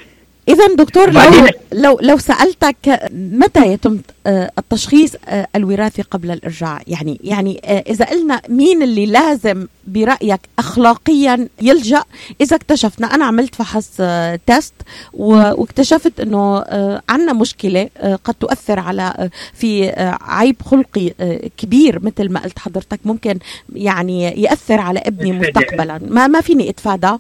اذا 0.49 0.67
دكتور 0.67 1.11
لو 1.11 1.49
لو 1.73 1.99
لو 2.03 2.19
سألتك 2.19 3.01
متى 3.13 3.67
يتم 3.73 3.99
التشخيص 4.27 5.13
آه، 5.29 5.47
الوراثي 5.57 6.03
قبل 6.03 6.31
الإرجاع. 6.31 6.81
يعني 6.87 7.21
يعني 7.25 7.61
آه، 7.65 7.85
إذا 7.89 8.05
قلنا 8.05 8.43
مين 8.49 8.83
اللي 8.83 9.07
لازم 9.07 9.67
برأيك 9.87 10.41
اخلاقيا 10.59 11.49
يلجأ 11.63 12.03
إذا 12.41 12.57
اكتشفنا 12.57 13.15
أنا 13.15 13.25
عملت 13.25 13.55
فحص 13.55 14.01
تيست 14.47 14.75
واكتشفت 15.13 16.21
إنه 16.21 16.65
عندنا 17.09 17.33
مشكلة 17.33 17.89
قد 18.25 18.35
تؤثر 18.35 18.81
على 18.81 19.31
في 19.55 19.91
عيب 20.21 20.57
خلقي 20.63 21.11
كبير 21.57 22.05
مثل 22.05 22.29
ما 22.33 22.41
قلت 22.41 22.59
حضرتك. 22.59 23.01
ممكن 23.05 23.39
يعني 23.73 24.43
يأثر 24.43 24.81
على 24.81 24.99
ابني 24.99 25.33
مستقبلا. 25.33 26.01
ما 26.09 26.27
ما 26.27 26.41
فيني 26.41 26.71
أتفادى. 26.71 27.17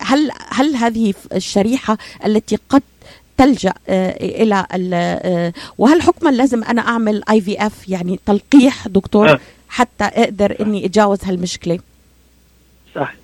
هل 0.00 0.30
هل 0.50 0.76
هذه 0.76 1.14
الشريحة 1.32 1.98
التي 2.26 2.58
قد 2.68 2.82
تلجأ 3.36 3.72
إلى 3.88 4.66
وهل 5.78 6.02
حكما 6.02 6.30
لازم 6.30 6.64
أنا 6.64 6.82
أعمل 6.88 7.22
IVF 7.30 7.88
يعني 7.88 8.18
تلقيح 8.26 8.88
دكتور 8.88 9.38
حتى 9.68 10.04
أقدر 10.04 10.56
إني 10.60 10.86
أتجاوز 10.86 11.18
هالمشكلة؟ 11.24 11.78
صح. 12.94 13.14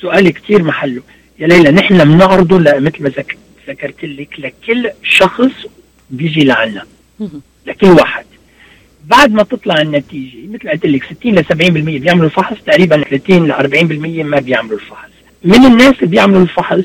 سؤال 0.00 0.30
كثير 0.30 0.62
محله. 0.62 1.02
يا 1.38 1.46
ليلى 1.46 1.70
نحن 1.70 2.04
بنعرضه 2.04 2.58
مثل 2.58 3.02
ما 3.02 3.12
ذكرت 3.68 4.04
لك 4.04 4.40
لكل 4.40 4.90
شخص 5.02 5.52
بيجي 6.10 6.44
لعنا. 6.44 6.86
لكل 7.66 7.86
واحد. 7.86 8.24
بعد 9.04 9.32
ما 9.32 9.42
تطلع 9.42 9.80
النتيجة 9.80 10.46
مثل 10.46 10.70
قلت 10.70 10.86
لك 10.86 11.04
60 11.04 11.34
ل 11.34 11.44
70% 11.44 12.00
بيعملوا 12.00 12.26
الفحص 12.26 12.56
تقريبا 12.66 13.02
30 13.02 13.48
ل 13.48 13.52
40% 13.52 14.24
ما 14.24 14.40
بيعملوا 14.40 14.78
الفحص. 14.78 15.10
من 15.44 15.66
الناس 15.66 15.94
اللي 15.94 16.06
بيعملوا 16.06 16.42
الفحص 16.42 16.84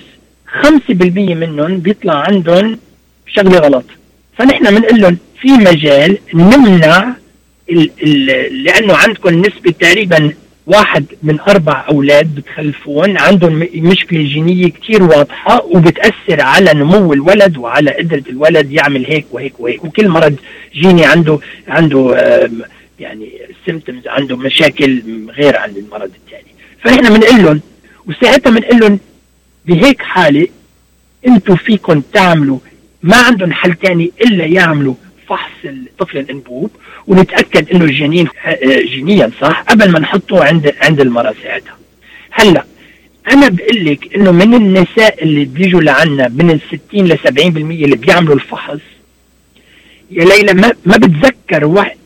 5% 0.64 1.36
منهم 1.36 1.80
بيطلع 1.80 2.14
عندهم 2.14 2.80
شغلة 3.28 3.58
غلط. 3.60 3.86
فنحن 4.38 4.76
بنقول 4.76 5.02
لهم 5.02 5.18
في 5.42 5.48
مجال 5.52 6.18
نمنع 6.34 7.14
ال 7.72 7.92
ال 8.04 8.26
لأنه 8.64 8.94
عندكم 8.96 9.42
نسبة 9.42 9.72
تقريبا 9.80 10.34
واحد 10.68 11.06
من 11.24 11.40
أربع 11.40 11.86
أولاد 11.90 12.36
بتخلفون 12.36 13.18
عندهم 13.18 13.68
مشكلة 13.76 14.22
جينية 14.24 14.68
كثير 14.70 15.04
واضحة 15.04 15.66
وبتأثر 15.66 16.42
على 16.42 16.74
نمو 16.74 17.14
الولد 17.14 17.58
وعلى 17.58 17.92
قدرة 17.92 18.24
الولد 18.30 18.72
يعمل 18.72 19.06
هيك 19.06 19.26
وهيك 19.32 19.60
وهيك. 19.60 19.86
وكل 19.86 20.08
مرض 20.10 20.36
جيني 20.76 21.06
عنده 21.06 21.40
عنده 21.68 22.16
يعني 23.00 23.30
سيمتومز 23.66 24.08
عنده 24.08 24.38
مشاكل 24.38 25.02
غير 25.30 25.58
عن 25.58 25.70
المرض 25.70 26.12
الثاني 26.26 26.52
فاحنا 26.84 27.10
بنقول 27.10 27.44
لهم 27.44 27.62
وساعتها 28.08 28.50
بنقول 28.50 28.80
لهم 28.80 29.00
بهيك 29.68 30.02
حالة 30.02 30.48
أنتم 31.28 31.56
فيكم 31.56 32.02
تعملوا 32.14 32.60
ما 33.04 33.18
عندهم 33.18 33.52
حل 33.52 33.76
ثاني 33.76 34.12
إلا 34.22 34.46
يعملوا 34.46 34.94
فحص 35.30 35.52
الطفل 35.66 36.18
الانبوب 36.18 36.72
ونتأكد 37.08 37.70
إنه 37.70 37.86
الجنين 37.86 38.28
جينيا 38.86 39.32
صح؟ 39.42 39.62
قبل 39.62 39.92
ما 39.92 40.00
نحطه 40.00 40.44
عند 40.44 40.74
عند 40.82 41.00
المرأة 41.02 41.34
ساعتها. 41.44 41.78
هلأ 42.32 42.64
أنا 43.32 43.50
بقول 43.50 43.86
لك 43.86 44.16
إنه 44.16 44.32
من 44.32 44.54
النساء 44.54 45.24
اللي 45.24 45.46
بيجوا 45.46 45.82
لعنا 45.82 46.28
من 46.28 46.52
ال 46.52 46.60
60 46.90 47.08
ل 47.08 47.18
70% 47.20 47.28
اللي 47.48 47.96
بيعملوا 47.96 48.36
الفحص 48.36 48.80
يا 50.12 50.26
ليلى 50.26 50.54
ما 50.54 50.72
ما 50.86 50.98
بتذكر 50.98 51.66
واحد 51.66 51.98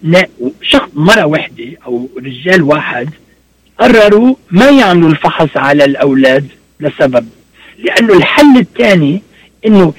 شخص 0.61 0.89
مرة 0.93 1.25
وحدة 1.25 1.65
أو 1.85 2.09
رجال 2.17 2.61
واحد 2.61 3.09
قرروا 3.79 4.35
ما 4.51 4.69
يعملوا 4.69 5.09
الفحص 5.09 5.57
على 5.57 5.85
الأولاد 5.85 6.47
لسبب 6.79 7.27
لأنه 7.83 8.17
الحل 8.17 8.57
الثاني 8.57 9.21
إنه 9.65 9.93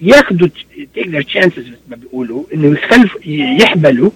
ياخذوا 0.00 0.48
تقدر 0.94 1.22
تشانسز 1.22 1.58
مثل 1.58 1.78
ما 1.88 1.96
بيقولوا 1.96 2.44
إنه 2.54 2.78
يخلف 2.78 3.16
يحبلوا 3.26 4.10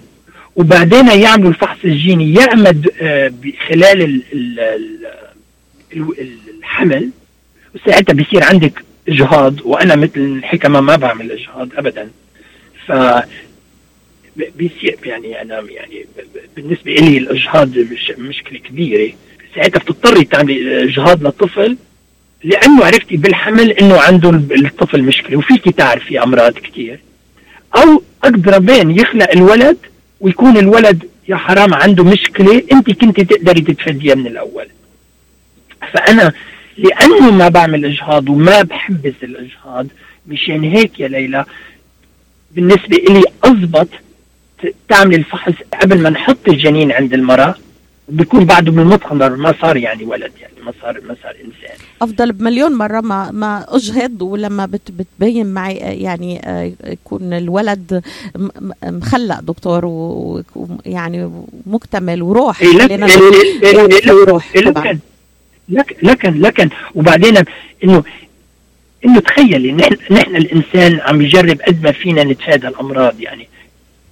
وبعدين 0.56 1.09
يعملوا 1.09 1.50
الفحص 1.50 1.78
الجيني 1.84 2.34
يعمد 2.34 2.90
آه، 3.00 3.32
خلال 3.68 4.02
ال 4.02 4.61
ال 5.92 6.28
الحمل 6.59 7.11
وساعتها 7.74 8.12
بيصير 8.12 8.44
عندك 8.44 8.84
إجهاض 9.09 9.61
وأنا 9.64 9.96
مثل 9.96 10.20
الحكمة 10.20 10.80
ما 10.80 10.96
بعمل 10.96 11.32
إجهاض 11.32 11.68
ابدا. 11.76 12.11
ف 12.86 12.92
بيصير 14.56 14.96
يعني 15.04 15.42
أنا 15.42 15.61
يعني 15.70 16.06
بالنسبة 16.56 16.92
لي 16.94 17.18
الإجهاض 17.18 17.78
مش 17.78 18.12
مشكلة 18.18 18.59
كبيرة. 18.59 19.12
ساعتها 19.54 19.78
بتضطري 19.78 20.24
تعملي 20.24 20.84
إجهاض 20.84 21.22
للطفل 21.22 21.76
لأنه 22.45 22.84
عرفتي 22.84 23.16
بالحمل 23.16 23.70
إنه 23.70 24.01
عنده 24.01 24.30
الطفل 24.30 25.03
مشكلة 25.03 25.36
وفيك 25.36 25.68
تعرفي 25.68 26.22
أمراض 26.22 26.53
كثير 26.53 27.01
أو 27.76 28.03
اقدربين 28.24 28.91
يخلق 28.91 29.30
الولد 29.30 29.76
ويكون 30.20 30.57
الولد 30.57 31.05
يا 31.28 31.36
حرام 31.36 31.74
عنده 31.74 32.05
مشكلة 32.05 32.62
أنت 32.72 32.91
كنت 32.91 33.20
تقدري 33.20 33.61
تتفاديها 33.61 34.14
من 34.14 34.26
الأول. 34.26 34.66
فأنا 35.93 36.32
لأنه 36.78 37.30
ما 37.30 37.49
بعمل 37.49 37.84
إجهاض 37.84 38.28
وما 38.28 38.62
بحبذ 38.62 39.12
الإجهاض 39.22 39.86
مشان 40.26 40.64
هيك 40.64 41.01
يا 41.01 41.09
ليلى 41.09 41.45
بالنسبة 42.55 42.97
لي 43.09 43.22
اضبط 43.45 43.89
تعمل 44.89 45.14
الفحص 45.14 45.53
قبل 45.82 45.99
ما 45.99 46.11
نحط 46.11 46.49
الجنين 46.49 46.93
عند 46.93 47.14
المرأة. 47.14 47.55
بيكون 48.09 48.44
بعده 48.44 48.72
من 48.72 48.78
المطهر 48.78 49.36
ما 49.36 49.54
صار 49.61 49.76
يعني 49.76 50.04
ولد 50.04 50.32
يعني 50.40 50.52
ما 50.66 50.72
صار 50.82 51.00
ما 51.00 51.16
صار 51.22 51.30
إنسان. 51.44 51.76
أفضل 52.02 52.32
بمليون 52.32 52.72
مرة 52.72 53.00
ما 53.00 53.30
ما 53.30 53.66
أجهض 53.68 54.22
ولما 54.22 54.66
بت 54.66 54.90
بتبين 54.90 55.46
معي 55.46 55.82
آه، 55.82 55.90
يعني 55.90 56.40
آه، 56.44 56.72
يكون 56.84 57.32
الولد 57.32 58.02
مخلق 58.82 59.40
دكتور 59.40 59.84
ويعني 59.86 61.30
مكتمل 61.66 62.22
وروح. 62.22 62.62
إيه 62.62 62.68
لك 62.72 62.90
إيه 62.90 63.04
إيه 63.62 63.78
إيه 63.78 64.11
إيه 64.11 64.24
روح 64.24 64.50
إيه 64.56 64.62
لكن 64.62 64.98
لك 65.68 65.96
لكن 66.02 66.40
لكن 66.40 66.68
وبعدين 66.94 67.36
انه 67.84 68.02
إنه 69.04 69.20
تخيلي 69.20 69.72
نحن 69.72 69.96
نحن 70.11 70.36
الإنسان 70.36 71.00
عم 71.00 71.22
يجرب 71.22 71.61
قد 71.66 71.82
ما 71.82 71.92
فينا 71.92 72.24
نتفادى 72.24 72.68
الأمراض 72.68 73.20
يعني. 73.20 73.48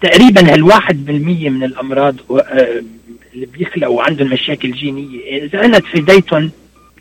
تقريبا 0.03 0.53
هالواحد 0.53 1.05
بالمية 1.05 1.51
من 1.51 1.65
الأمراض 1.65 2.17
آه، 2.31 2.83
اللي 3.37 3.47
بيخلقوا 3.47 4.03
عندهم 4.03 4.29
مشاكل 4.29 4.73
جينية. 4.73 5.45
إذا 5.45 5.65
أنا 5.65 5.79
تفاديتهم 5.79 6.51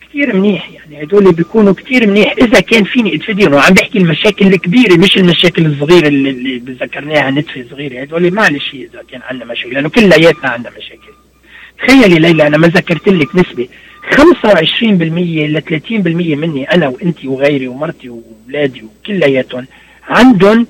كثير 0.01 0.36
منيح 0.36 0.69
يعني 0.71 1.03
هدول 1.03 1.31
بيكونوا 1.31 1.73
كثير 1.73 2.07
منيح. 2.07 2.36
إذا 2.41 2.59
كان 2.59 2.83
فيني 2.83 3.15
اتفاديهم 3.15 3.53
وعم 3.53 3.73
بحكي 3.73 3.97
المشاكل 3.97 4.47
الكبيرة 4.47 4.97
مش 4.97 5.17
المشاكل 5.17 5.65
الصغيرة 5.65 6.07
اللي, 6.07 6.29
اللي 6.29 6.75
ذكرناها 6.81 7.31
نتفة 7.31 7.65
صغيرة. 7.71 8.01
هدول 8.01 8.33
معلش 8.33 8.73
إذا 8.73 9.03
كان 9.11 9.21
عندنا 9.21 9.51
مشاكل 9.51 9.73
لأنه 9.73 9.89
كلياتنا 9.89 10.49
عندنا 10.49 10.73
مشاكل. 10.77 11.11
تخيلي 11.79 12.19
ليلى 12.19 12.47
أنا 12.47 12.57
ما 12.57 12.67
ذكرت 12.67 13.09
لك 13.09 13.36
نسبة. 13.36 13.67
25% 14.11 14.21
ل 14.83 15.61
30% 15.61 15.91
مني 16.36 16.63
أنا 16.63 16.88
وانت 16.88 17.25
وغيري 17.25 17.67
ومرتي 17.67 18.09
واولادي 18.09 18.83
وكلياتهم 18.83 19.65
عندهم 20.09 20.67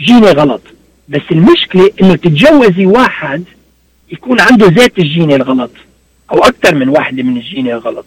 جيني 0.00 0.30
غلط. 0.30 0.62
بس 1.08 1.22
المشكلة 1.30 1.90
إنه 2.02 2.14
تتجوزي 2.14 2.86
واحد 2.86 3.44
يكون 4.14 4.40
عنده 4.40 4.66
ذات 4.66 4.98
الجيني 4.98 5.36
الغلط 5.36 5.70
أو 6.32 6.38
أكثر 6.38 6.74
من 6.74 6.88
واحدة 6.88 7.22
من 7.22 7.36
الجيني 7.36 7.74
الغلط. 7.74 8.06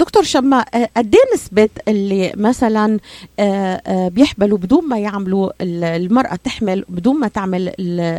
دكتور 0.00 0.22
شما 0.22 0.64
آه، 0.74 0.88
قد 0.96 1.14
إيه 1.14 1.34
نسبة 1.34 1.68
اللي 1.88 2.32
مثلا 2.36 2.98
آه، 3.38 3.82
آه، 3.86 4.08
بيحبلوا 4.08 4.58
بدون 4.58 4.88
ما 4.88 4.98
يعملوا 4.98 5.50
ال- 5.60 5.84
المرأة 5.84 6.34
تحمل 6.44 6.84
بدون 6.88 7.20
ما 7.20 7.28
تعمل 7.28 7.68
ال- 7.68 7.74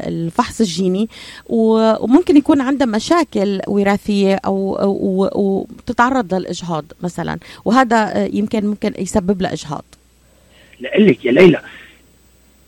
الفحص 0.07 0.61
الجيني 0.61 1.09
وممكن 1.49 2.37
يكون 2.37 2.61
عندها 2.61 2.87
مشاكل 2.87 3.61
وراثية 3.67 4.35
أو 4.45 4.77
أو- 4.77 5.35
وتتعرض 5.37 6.33
للإجهاض 6.33 6.85
مثلا 7.03 7.37
وهذا 7.65 8.25
يمكن 8.33 8.65
ممكن 8.67 8.93
يسبب 8.99 9.41
لها 9.41 9.53
إجهاض. 9.53 9.83
لك 10.99 11.25
يا 11.25 11.31
ليلى 11.31 11.61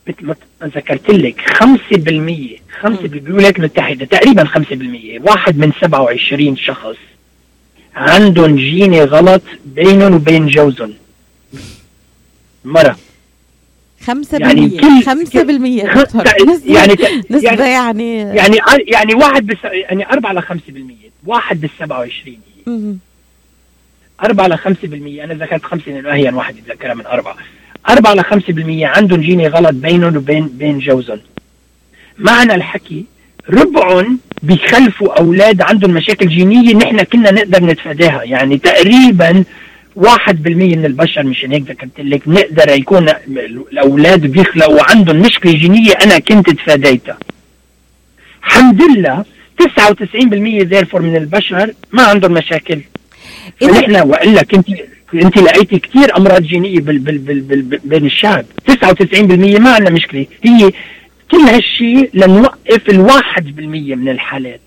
مثل 0.08 0.26
ما 0.26 0.36
ذكرت 0.64 1.10
لك. 1.10 1.42
5% 1.42 2.60
5 2.82 3.08
بالولايات 3.08 3.58
المتحدة. 3.60 4.06
تقريبا 4.06 4.44
5% 4.46 5.20
واحد 5.30 5.58
من 5.58 5.72
27 5.82 6.58
شخص. 6.58 6.96
عندهم 7.96 8.56
جيني 8.56 9.02
غلط 9.04 9.42
بينهم 9.66 10.14
وبين 10.14 10.48
جوزهم. 10.48 10.94
مرة. 12.66 12.98
خمسة 14.06 14.38
يعني 14.38 14.54
بالمية 14.62 14.80
كل- 14.82 15.06
خمسة 15.06 15.44
بالمية 15.44 15.88
خ- 15.88 15.98
دكتور. 15.98 16.22
تع- 16.26 16.44
نسبة 16.54 16.74
يعني 16.74 16.94
نسبة 17.32 17.66
يعني 17.66 18.18
يعني 18.18 18.58
يعني 18.58 18.58
يعني 18.88 19.14
واحد 19.14 19.48
بس 19.48 19.58
يعني 19.64 20.06
4 20.12 20.34
ل 20.34 20.42
5% 20.42 21.12
واحد 21.26 21.62
بال 21.62 21.70
27 21.80 22.34
هي. 22.68 22.74
مم. 22.74 22.98
4 24.24 24.48
ل 24.48 24.58
5% 24.58 25.24
أنا 25.24 25.34
ذكرت 25.34 25.64
5 25.64 25.92
لأنه 25.92 26.12
أهين 26.12 26.34
واحد 26.34 26.58
يتذكرها 26.58 26.94
من 26.94 27.06
4 27.06 27.36
4 27.90 28.14
ل 28.14 28.24
5% 28.24 28.84
عندهم 28.84 29.22
جيني 29.22 29.48
غلط 29.48 29.74
بينهم 29.74 30.18
وبين 30.18 30.48
بين 30.48 30.80
جوزهم. 30.80 31.20
معنى 32.18 32.56
الحكي 32.56 33.06
ربعهم 33.50 34.20
بيخلفوا 34.44 35.20
أولاد 35.20 35.62
عندهم 35.62 35.92
مشاكل 35.92 36.28
جينية 36.28 36.76
نحن 36.76 37.04
كنا 37.04 37.32
نقدر 37.32 37.64
نتفاداها. 37.64 38.24
يعني 38.24 38.58
تقريبا 38.58 39.44
واحد 39.96 40.44
بالمية 40.44 40.76
من 40.76 40.86
البشر 40.86 41.24
مشان 41.24 41.52
هيك 41.52 41.64
ذكرت 41.64 42.00
لك 42.00 42.28
نقدر 42.28 42.70
يكون 42.70 43.10
الأولاد 43.72 44.22
بيخلقوا 44.22 44.84
عندهم 44.90 45.16
مشكلة 45.16 45.52
جينية 45.52 45.92
أنا 45.92 46.20
كنت 46.20 46.50
تفاديتها. 46.50 47.18
الحمد 48.44 48.82
لله 48.82 49.26
99% 49.62 49.66
therefore 50.74 51.02
من 51.02 51.16
البشر 51.16 51.74
ما 51.92 52.04
عندهم 52.04 52.34
مشاكل. 52.34 52.82
فنحن 53.62 53.96
وإلا 53.96 54.44
كنت 54.44 54.68
انت 55.14 55.38
لقيتي 55.38 55.80
كثير 55.80 56.18
أمراض 56.18 56.42
جينية 56.42 56.80
بال 56.80 57.00
بال 57.00 57.18
بال 57.18 57.42
بال 57.42 57.80
بين 57.86 58.06
الشعب. 58.06 58.46
99% 58.72 59.60
ما 59.60 59.74
عندنا 59.74 59.90
مشكلة. 59.90 60.26
هي 60.44 60.72
كل 61.32 61.38
هالشيء 61.38 62.10
لنوقف 62.14 62.90
الواحد 62.90 63.56
بالمية 63.56 63.96
من 63.96 64.10
الحالات. 64.10 64.62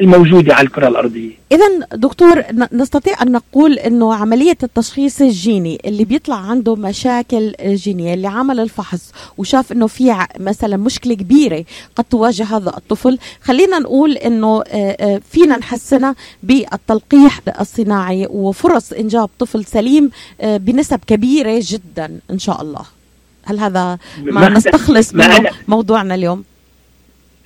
الموجودة 0.00 0.54
على 0.54 0.66
الكرة 0.66 0.88
الأرضية. 0.88 1.30
إذا 1.52 1.86
دكتور 1.94 2.42
نستطيع 2.72 3.22
أن 3.22 3.32
نقول 3.32 3.72
أنه 3.72 4.14
عملية 4.14 4.56
التشخيص 4.62 5.20
الجيني 5.20 5.80
اللي 5.84 6.04
بيطلع 6.04 6.36
عنده 6.36 6.74
مشاكل 6.76 7.54
جينية 7.64 8.14
اللي 8.14 8.28
عمل 8.28 8.60
الفحص 8.60 9.12
وشاف 9.38 9.72
أنه 9.72 9.86
في 9.86 10.26
مثلا 10.40 10.76
مشكلة 10.76 11.14
كبيرة 11.14 11.64
قد 11.96 12.04
تواجه 12.04 12.44
هذا 12.56 12.68
الطفل 12.76 13.18
خلينا 13.42 13.78
نقول 13.78 14.12
أنه 14.12 14.62
آه، 14.68 14.96
آه، 15.00 15.20
فينا 15.30 15.56
نحسنها 15.58 16.14
بالتلقيح 16.42 17.40
الصناعي 17.60 18.26
وفرص 18.30 18.92
إنجاب 18.92 19.28
طفل 19.38 19.64
سليم 19.64 20.10
آه، 20.40 20.56
بنسب 20.56 21.00
كبيرة 21.06 21.60
جدا 21.66 22.18
إن 22.30 22.38
شاء 22.38 22.62
الله. 22.62 22.82
هل 23.44 23.58
هذا 23.58 23.98
ما 24.22 24.48
نستخلص 24.48 25.12
أنا- 25.14 25.52
موضوعنا 25.68 26.14
اليوم؟ 26.14 26.44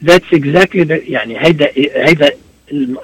Exactly 0.04 0.84
the 0.84 1.00
يعني 1.08 1.38
هيدا 1.46 1.70
هيدا 1.96 2.30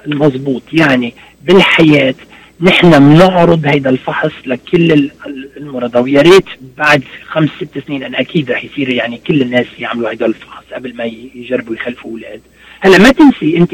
المضبوط 0.07 0.61
يعني 0.73 1.13
بالحياة 1.45 2.15
نحن 2.61 2.89
بنعرض 2.91 3.65
هيدا 3.65 3.89
الفحص 3.89 4.31
لكل 4.45 4.91
ال- 4.91 5.11
المرضى. 5.57 5.99
ويا 5.99 6.21
ريت 6.21 6.45
بعد 6.77 7.03
خمس 7.27 7.49
ست 7.61 7.79
سنين 7.87 8.03
أنا 8.03 8.19
أكيد 8.19 8.51
رح 8.51 8.63
يصير 8.65 8.89
يعني 8.89 9.19
كل 9.27 9.41
الناس 9.41 9.65
يعملوا 9.79 10.09
هيدا 10.11 10.25
الفحص 10.25 10.63
قبل 10.73 10.95
ما 10.95 11.03
يجربوا 11.35 11.75
يخلفوا 11.75 12.11
أولاد. 12.11 12.41
هلا 12.79 12.97
ما 12.97 13.11
تنسي 13.11 13.57
انت 13.57 13.71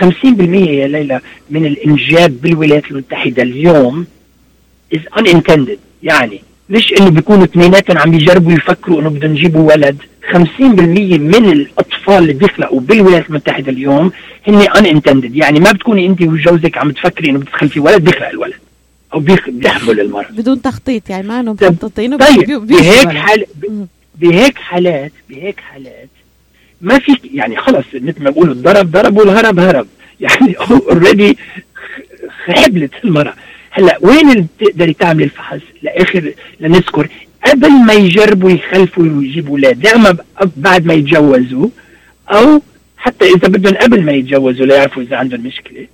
50% 0.00 0.68
يا 0.68 0.88
ليلى 0.88 1.20
من 1.50 1.66
الإنجاب 1.66 2.40
بالولايات 2.40 2.90
المتحدة 2.90 3.42
اليوم 3.42 4.06
is 4.94 5.18
unintended. 5.20 5.78
يعني 6.02 6.40
مش 6.70 6.92
إنه 7.00 7.10
بيكونوا 7.10 7.44
اثنيناتهم 7.44 7.98
عم 7.98 8.14
يجربوا 8.14 8.52
يفكروا 8.52 9.00
إنه 9.00 9.10
بدهم 9.10 9.36
يجيبوا 9.36 9.72
ولد. 9.72 9.96
50% 10.32 10.38
من 11.18 11.66
الأطفال 12.02 12.22
اللي 12.22 12.32
بيخلقوا 12.32 12.80
بالولايات 12.80 13.28
المتحدة 13.28 13.72
اليوم 13.72 14.12
هن 14.48 14.62
unintended. 14.62 15.30
يعني 15.36 15.60
ما 15.60 15.72
بتكوني 15.72 16.06
انت 16.06 16.22
وجوزك 16.22 16.78
عم 16.78 16.90
تفكري 16.90 17.30
انه 17.30 17.38
بتخلفي 17.38 17.80
ولد 17.80 18.04
بيخلق 18.04 18.28
الولد. 18.28 18.54
أو 19.14 19.20
بيحمل 19.48 20.00
المرض. 20.00 20.36
بدون 20.36 20.62
تخطيط 20.62 21.10
يعني 21.10 21.28
ما 21.28 21.54
طيب- 21.54 21.72
مخططين 21.72 22.16
طيب 22.16 22.38
وبي- 22.56 22.74
بهيك 22.76 23.08
حال. 23.08 23.44
بهيك 24.20 24.58
حالات 24.58 25.12
بهيك 25.30 25.60
حالات 25.60 26.08
ما 26.80 26.98
في 26.98 27.16
يعني 27.34 27.56
خلص 27.56 27.84
مثل 27.94 28.22
ما 28.22 28.30
بيقولوا 28.30 28.54
الضرب 28.54 28.90
ضرب 28.90 29.16
والهرب 29.16 29.58
هرب. 29.58 29.86
يعني 30.20 30.54
اوريدي 30.56 31.38
حبلت 32.46 32.90
المرأة. 33.04 33.34
هلأ 33.70 33.98
وين 34.00 34.30
اللي 34.30 34.46
بتقدري 34.60 34.92
تعملي 34.94 35.24
الفحص؟ 35.24 35.60
لاخر 35.82 36.32
لنذكر 36.60 37.08
قبل 37.46 37.70
ما 37.70 37.92
يجربوا 37.92 38.50
يخلفوا 38.50 39.02
ويجيبوا 39.04 39.50
أولاد 39.50 39.80
ب- 40.12 40.50
بعد 40.56 40.86
ما 40.86 40.94
يتجوزوا 40.94 41.68
أو 42.32 42.62
حتى 42.96 43.24
إذا 43.24 43.48
بدهم 43.48 43.74
قبل 43.74 44.04
ما 44.04 44.12
يتجوزوا 44.12 44.66
ليعرفوا 44.66 45.02
إذا 45.02 45.16
عندهم 45.16 45.40
مشكلة 45.40 45.86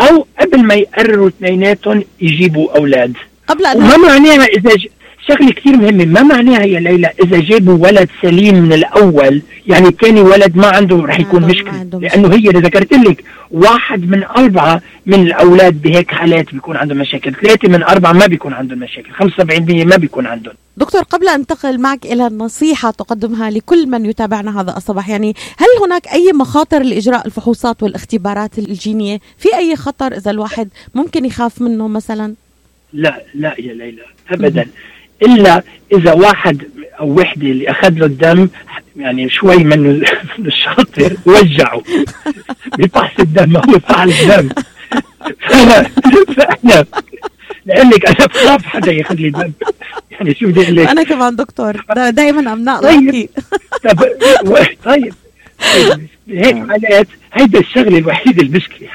أو 0.00 0.26
قبل 0.40 0.62
ما 0.62 0.74
يقرروا 0.74 1.28
اثنيناتهم 1.28 2.04
يجيبوا 2.20 2.76
أولاد. 2.76 3.16
قبل 3.48 3.66
وما 3.74 3.96
معناها 3.96 4.44
إذا 4.44 4.74
ج... 4.74 4.88
شغله 5.28 5.52
كثير 5.52 5.76
مهمه 5.76 6.04
ما 6.04 6.22
معناها 6.22 6.64
يا 6.64 6.80
ليلى 6.80 7.10
إذا 7.24 7.40
جابوا 7.40 7.86
ولد 7.86 8.08
سليم 8.22 8.54
من 8.54 8.72
الأول 8.72 9.42
يعني 9.66 9.88
الثاني 9.88 10.20
ولد 10.20 10.56
ما 10.56 10.66
عنده 10.66 10.96
رح 10.96 11.20
يكون 11.20 11.40
ما 11.40 11.46
مشكلة. 11.46 11.72
عنده 11.72 11.98
لأنه 11.98 12.28
هي 12.28 12.48
اللي 12.48 12.60
ذكرت 12.60 12.92
لك 12.92 13.24
واحد 13.50 14.10
من 14.10 14.24
أربعة 14.24 14.82
من 15.06 15.22
الأولاد 15.26 15.82
بهيك 15.82 16.10
حالات 16.10 16.52
بيكون 16.52 16.76
عندهم 16.76 16.98
مشاكل. 16.98 17.34
ثلاثة 17.34 17.68
من 17.68 17.82
أربعة 17.82 18.12
ما 18.12 18.26
بيكون 18.26 18.52
عندهم 18.52 18.78
مشاكل. 18.78 19.10
75% 19.12 19.84
ما 19.84 19.96
بيكون 19.96 20.26
عندهم. 20.26 20.54
دكتور 20.76 21.02
قبل 21.02 21.28
أن 21.28 21.34
انتقل 21.34 21.80
معك 21.80 22.06
إلى 22.06 22.24
نصيحه 22.24 22.90
تقدمها 22.90 23.50
لكل 23.50 23.86
من 23.86 24.06
يتابعنا 24.06 24.60
هذا 24.60 24.76
الصباح 24.76 25.08
يعني 25.08 25.34
هل 25.58 25.84
هناك 25.84 26.08
أي 26.08 26.32
مخاطر 26.32 26.82
لإجراء 26.82 27.26
الفحوصات 27.26 27.82
والاختبارات 27.82 28.58
الجينية؟ 28.58 29.20
في 29.38 29.56
أي 29.56 29.76
خطر 29.76 30.16
إذا 30.16 30.30
الواحد 30.30 30.68
ممكن 30.94 31.24
يخاف 31.24 31.62
منه 31.62 31.88
مثلا؟ 31.88 32.34
لا 32.92 33.22
لا 33.34 33.54
يا 33.60 33.74
ليلى 33.74 34.02
ابدا. 34.30 34.66
إلا 35.22 35.62
إذا 35.92 36.12
واحد 36.12 36.62
أو 37.00 37.20
وحدة 37.20 37.46
اللي 37.46 37.70
أخذ 37.70 37.90
له 37.90 38.06
الدم 38.06 38.48
يعني 38.96 39.30
شوي 39.30 39.56
من 39.56 39.72
ال- 39.72 40.06
من 40.38 40.46
الشاطر 40.46 41.16
وجعوا 41.26 41.82
بفحص 42.78 43.20
الدم 43.20 43.56
هو 43.56 43.78
فحص 43.78 44.20
الدم. 44.22 44.48
فأنا 45.48 45.82
فانا 46.36 46.84
لانك 47.66 48.06
أنا 48.06 48.26
بخاف 48.26 48.66
حدا 48.66 48.92
ياخذ 48.92 49.14
لي 49.14 49.30
دم. 49.30 49.52
يعني 50.10 50.34
شو 50.34 50.46
بدي 50.46 50.62
أقول 50.64 50.76
لك؟ 50.76 50.88
أنا 50.88 51.02
كمان 51.02 51.36
دكتور. 51.36 51.84
دا 51.96 52.10
دائما 52.10 52.80
طيب. 52.80 53.08
لطي 53.08 53.28
طب 53.84 54.00
و- 54.46 54.56
طيب. 54.84 55.14
طيب، 55.74 56.06
هيك 56.28 56.56
حالات 56.70 57.06
هيدا 57.32 57.58
الشغلة 57.60 57.98
الوحيدة 57.98 58.42
المشكلة. 58.42 58.88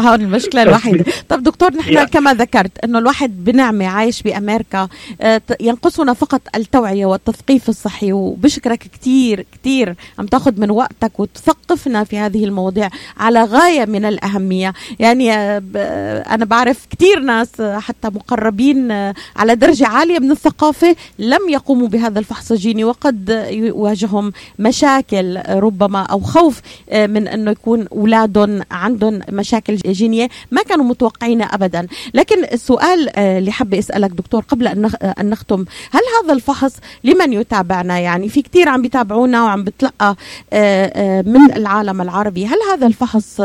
هون 0.00 0.20
المشكلة 0.20 0.62
الوحيدة 0.62 1.04
طب 1.28 1.42
دكتور 1.42 1.74
نحن 1.74 1.92
يا. 1.92 2.04
كما 2.04 2.34
ذكرت 2.34 2.84
أنه 2.84 2.98
الواحد 2.98 3.44
بنعمة 3.44 3.86
عايش 3.86 4.22
بأمريكا 4.22 4.88
آه، 5.20 5.42
ينقصنا 5.60 6.12
فقط 6.14 6.40
التوعية 6.54 7.06
والتثقيف 7.06 7.68
الصحي 7.68 8.12
وبشكرك 8.12 8.78
كتير 8.78 9.46
كتير 9.52 9.94
عم 10.18 10.26
تاخذ 10.26 10.60
من 10.60 10.70
وقتك 10.70 11.20
وتثقفنا 11.20 12.04
في 12.04 12.18
هذه 12.18 12.44
المواضيع 12.44 12.90
على 13.16 13.44
غاية 13.44 13.84
من 13.84 14.04
الأهمية 14.04 14.72
يعني 14.98 15.32
آه، 15.32 15.62
آه، 15.76 16.34
أنا 16.34 16.44
بعرف 16.44 16.86
كتير 16.86 17.20
ناس 17.20 17.62
حتى 17.62 18.08
مقربين 18.08 18.92
على 19.36 19.54
درجة 19.54 19.86
عالية 19.86 20.18
من 20.18 20.30
الثقافة 20.30 20.96
لم 21.18 21.48
يقوموا 21.48 21.88
بهذا 21.88 22.18
الفحص 22.18 22.52
الجيني 22.52 22.84
وقد 22.84 23.46
يواجههم 23.50 24.32
مشاكل 24.58 25.40
ربما 25.48 26.02
أو 26.02 26.20
خوف 26.20 26.60
من 26.92 27.28
أنه 27.28 27.50
يكون 27.50 27.86
أولادهم 27.92 28.60
عندهم 28.70 29.20
مشاكل 29.28 29.69
جينية 29.76 30.28
ما 30.50 30.62
كانوا 30.62 30.84
متوقعين 30.84 31.42
أبدا. 31.42 31.86
لكن 32.14 32.44
السؤال 32.44 33.08
آه، 33.16 33.38
اللي 33.38 33.52
حابة 33.52 33.78
أسألك 33.78 34.10
دكتور 34.10 34.42
قبل 34.42 34.66
آه، 34.66 35.14
أن 35.20 35.30
نختم 35.30 35.64
هل 35.90 36.00
هذا 36.22 36.32
الفحص 36.34 36.76
لمن 37.04 37.32
يتابعنا؟ 37.32 37.98
يعني 37.98 38.28
في 38.28 38.42
كتير 38.42 38.68
عم 38.68 38.82
بيتابعونا 38.82 39.44
وعم 39.44 39.64
بتلقى 39.64 40.16
آه، 40.52 41.22
من 41.22 41.52
العالم 41.56 42.00
العربي. 42.00 42.46
هل 42.46 42.58
هذا 42.72 42.86
الفحص 42.86 43.40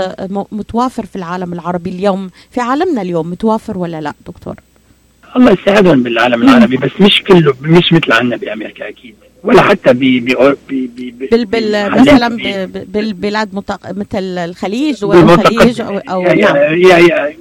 متوافر 0.51 1.05
في 1.05 1.15
العالم 1.15 1.53
العربي 1.53 1.89
اليوم؟ 1.89 2.29
في 2.51 2.61
عالمنا 2.61 3.01
اليوم 3.01 3.31
متوافر 3.31 3.77
ولا 3.77 4.01
لا 4.01 4.13
دكتور؟ 4.27 4.55
الله 5.35 5.51
يساعدهم 5.51 6.03
بالعالم 6.03 6.43
العربي 6.43 6.77
بس 6.77 6.91
مش 6.99 7.23
كله 7.23 7.53
مش 7.61 7.93
مثل 7.93 8.11
عنا 8.11 8.35
بأمريكا 8.35 8.89
أكيد. 8.89 9.15
ولا 9.45 9.61
حتى 9.61 9.93
ب 9.93 9.99
ب 9.99 10.25
ب 10.69 10.89
ب 10.97 11.27
بال 11.31 11.45
بال 11.45 11.91
مثلا 12.01 12.27
بالبلاد 12.85 13.55
متق... 13.55 13.91
مثل 13.91 14.23
الخليج 14.37 14.99
دول. 15.01 15.15
الخليج 15.17 15.81
أو, 15.81 15.97
أو 15.97 16.21
يا-. 16.21 16.33
يا- 16.33 16.69
يا- 16.71 16.97
يا- 16.97 17.35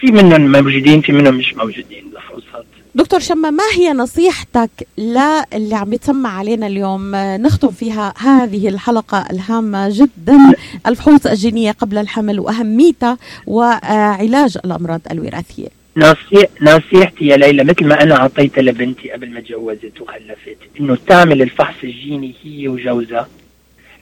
في 0.00 0.06
منهم 0.12 0.52
موجودين 0.52 1.00
في 1.00 1.12
منهم 1.12 1.34
مش 1.34 1.54
موجودين 1.54 2.04
الفحوصات 2.12 2.64
دكتور 2.94 3.20
شما 3.20 3.50
ما 3.50 3.64
هي 3.74 3.92
نصيحتك 3.92 4.70
للي 4.98 5.74
عم 5.74 5.92
يتسمع 5.92 6.38
علينا 6.38 6.66
اليوم 6.66 7.10
نختم 7.16 7.68
فيها 7.68 8.14
هذه 8.18 8.68
الحلقة 8.68 9.26
الهامة 9.30 9.88
جدا 9.90 10.38
الفحوص 10.86 11.26
الجينية 11.26 11.70
قبل 11.72 11.98
الحمل 11.98 12.40
وأهميتها 12.40 13.18
وعلاج 13.46 14.58
الأمراض 14.64 15.00
الوراثية 15.10 15.68
نصي- 15.96 16.46
نصيحتي 16.62 17.26
يا 17.26 17.36
ليلى 17.36 17.64
مثل 17.64 17.86
ما 17.86 18.02
أنا 18.02 18.16
اعطيتها 18.16 18.62
لبنتي 18.62 19.10
قبل 19.10 19.30
ما 19.30 19.40
تجوزت 19.40 20.00
وخلفت 20.00 20.56
إنه 20.80 20.98
تعمل 21.06 21.42
الفحص 21.42 21.74
الجيني 21.84 22.34
هي 22.44 22.68
وجوزها 22.68 23.28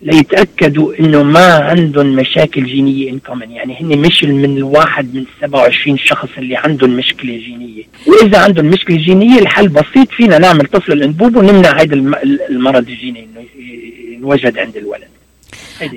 ليتأكدوا 0.03 0.95
إنه 1.01 1.23
ما 1.23 1.55
عندهم 1.55 2.07
مشاكل 2.17 2.65
جينية 2.65 3.11
ان 3.11 3.19
كومن 3.19 3.51
يعني 3.51 3.81
هن 3.81 3.99
مش 3.99 4.25
من 4.25 4.57
الواحد 4.57 5.15
من 5.15 5.25
27 5.41 5.99
شخص 5.99 6.29
اللي 6.39 6.57
عندهم 6.57 6.91
مشكلة 6.91 7.37
جينية. 7.39 7.83
وإذا 8.07 8.39
عندهم 8.39 8.67
مشكلة 8.67 8.97
جينية 8.97 9.39
الحل 9.39 9.69
بسيط 9.69 10.11
فينا 10.11 10.39
نعمل 10.39 10.67
طفل 10.67 10.93
الأنبوب 10.93 11.37
ونمنع 11.37 11.81
هذا 11.81 11.95
الم- 11.95 12.15
المرض 12.51 12.89
الجيني 12.89 13.21
إنه 13.25 13.45
ينوجد 14.15 14.59
عند 14.59 14.77
الولد. 14.77 15.09
هي. 15.81 15.89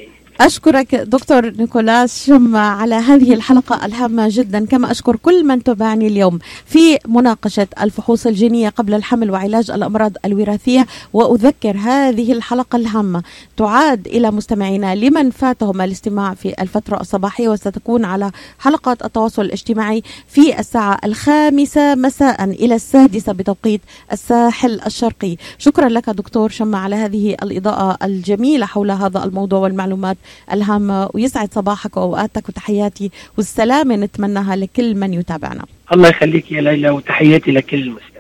أشكرك 0.44 0.96
دكتور 0.96 1.50
نيكولاس 1.50 2.26
شما 2.26 2.60
على 2.60 2.96
هذه 2.96 3.34
الحلقة 3.34 3.86
الهامة 3.86 4.28
جدا 4.32 4.66
كما 4.66 4.92
أشكر 4.92 5.16
كل 5.16 5.46
من 5.46 5.64
تابعني 5.64 6.08
اليوم 6.08 6.40
في 6.66 6.98
مناقشة 7.08 7.68
الفحوص 7.82 8.28
الجينية 8.28 8.70
قبل 8.70 8.94
الحمل 8.94 9.32
وعلاج 9.32 9.72
الأمراض 9.72 10.12
الوراثية 10.26 10.88
وأذكر 11.14 11.78
هذه 11.78 12.32
الحلقة 12.32 12.76
الهامة. 12.76 13.24
تعاد 13.58 14.08
إلى 14.08 14.32
مستمعينا 14.32 14.96
لمن 14.96 15.30
فاتهم 15.32 15.82
الاستماع 15.82 16.34
في 16.34 16.54
الفترة 16.62 17.02
الصباحية 17.02 17.50
وستكون 17.50 18.06
على 18.06 18.32
حلقات 18.60 19.06
التواصل 19.06 19.42
الاجتماعي 19.42 20.04
في 20.28 20.60
الساعة 20.60 20.98
الخامسة 21.06 21.96
مساء 21.96 22.44
إلى 22.44 22.76
السادسة 22.76 23.34
بتوقيت 23.34 23.82
الساحل 24.12 24.82
الشرقي. 24.86 25.38
شكرا 25.58 25.90
لك 25.90 26.10
دكتور 26.10 26.50
شما 26.50 26.78
على 26.78 26.96
هذه 26.96 27.36
الإضاءة 27.44 27.98
الجميلة 28.06 28.66
حول 28.66 28.92
هذا 28.92 29.24
الموضوع 29.24 29.60
والمعلومات 29.60 30.18
الهامة 30.54 31.10
ويسعد 31.14 31.54
صباحك 31.54 31.98
وأوقاتك 31.98 32.50
وتحياتي 32.50 33.12
والسلامة. 33.38 33.96
نتمناها 33.96 34.56
لكل 34.56 34.96
من 34.96 35.14
يتابعنا. 35.14 35.66
الله 35.94 36.10
يخليك 36.10 36.52
يا 36.52 36.62
ليلى 36.62 36.90
وتحياتي 36.90 37.52
لكل 37.52 37.78
المستمعين. 37.78 38.14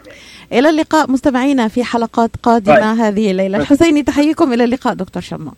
إلى 0.53 0.69
اللقاء 0.69 1.11
مستمعينا 1.11 1.67
في 1.67 1.83
حلقات 1.83 2.31
قادمة 2.43 3.07
هذه 3.07 3.31
الليلة. 3.31 3.57
الحسيني 3.57 4.03
تحييكم. 4.03 4.53
إلى 4.53 4.63
اللقاء 4.63 4.93
دكتور 4.93 5.21
شما 5.21 5.51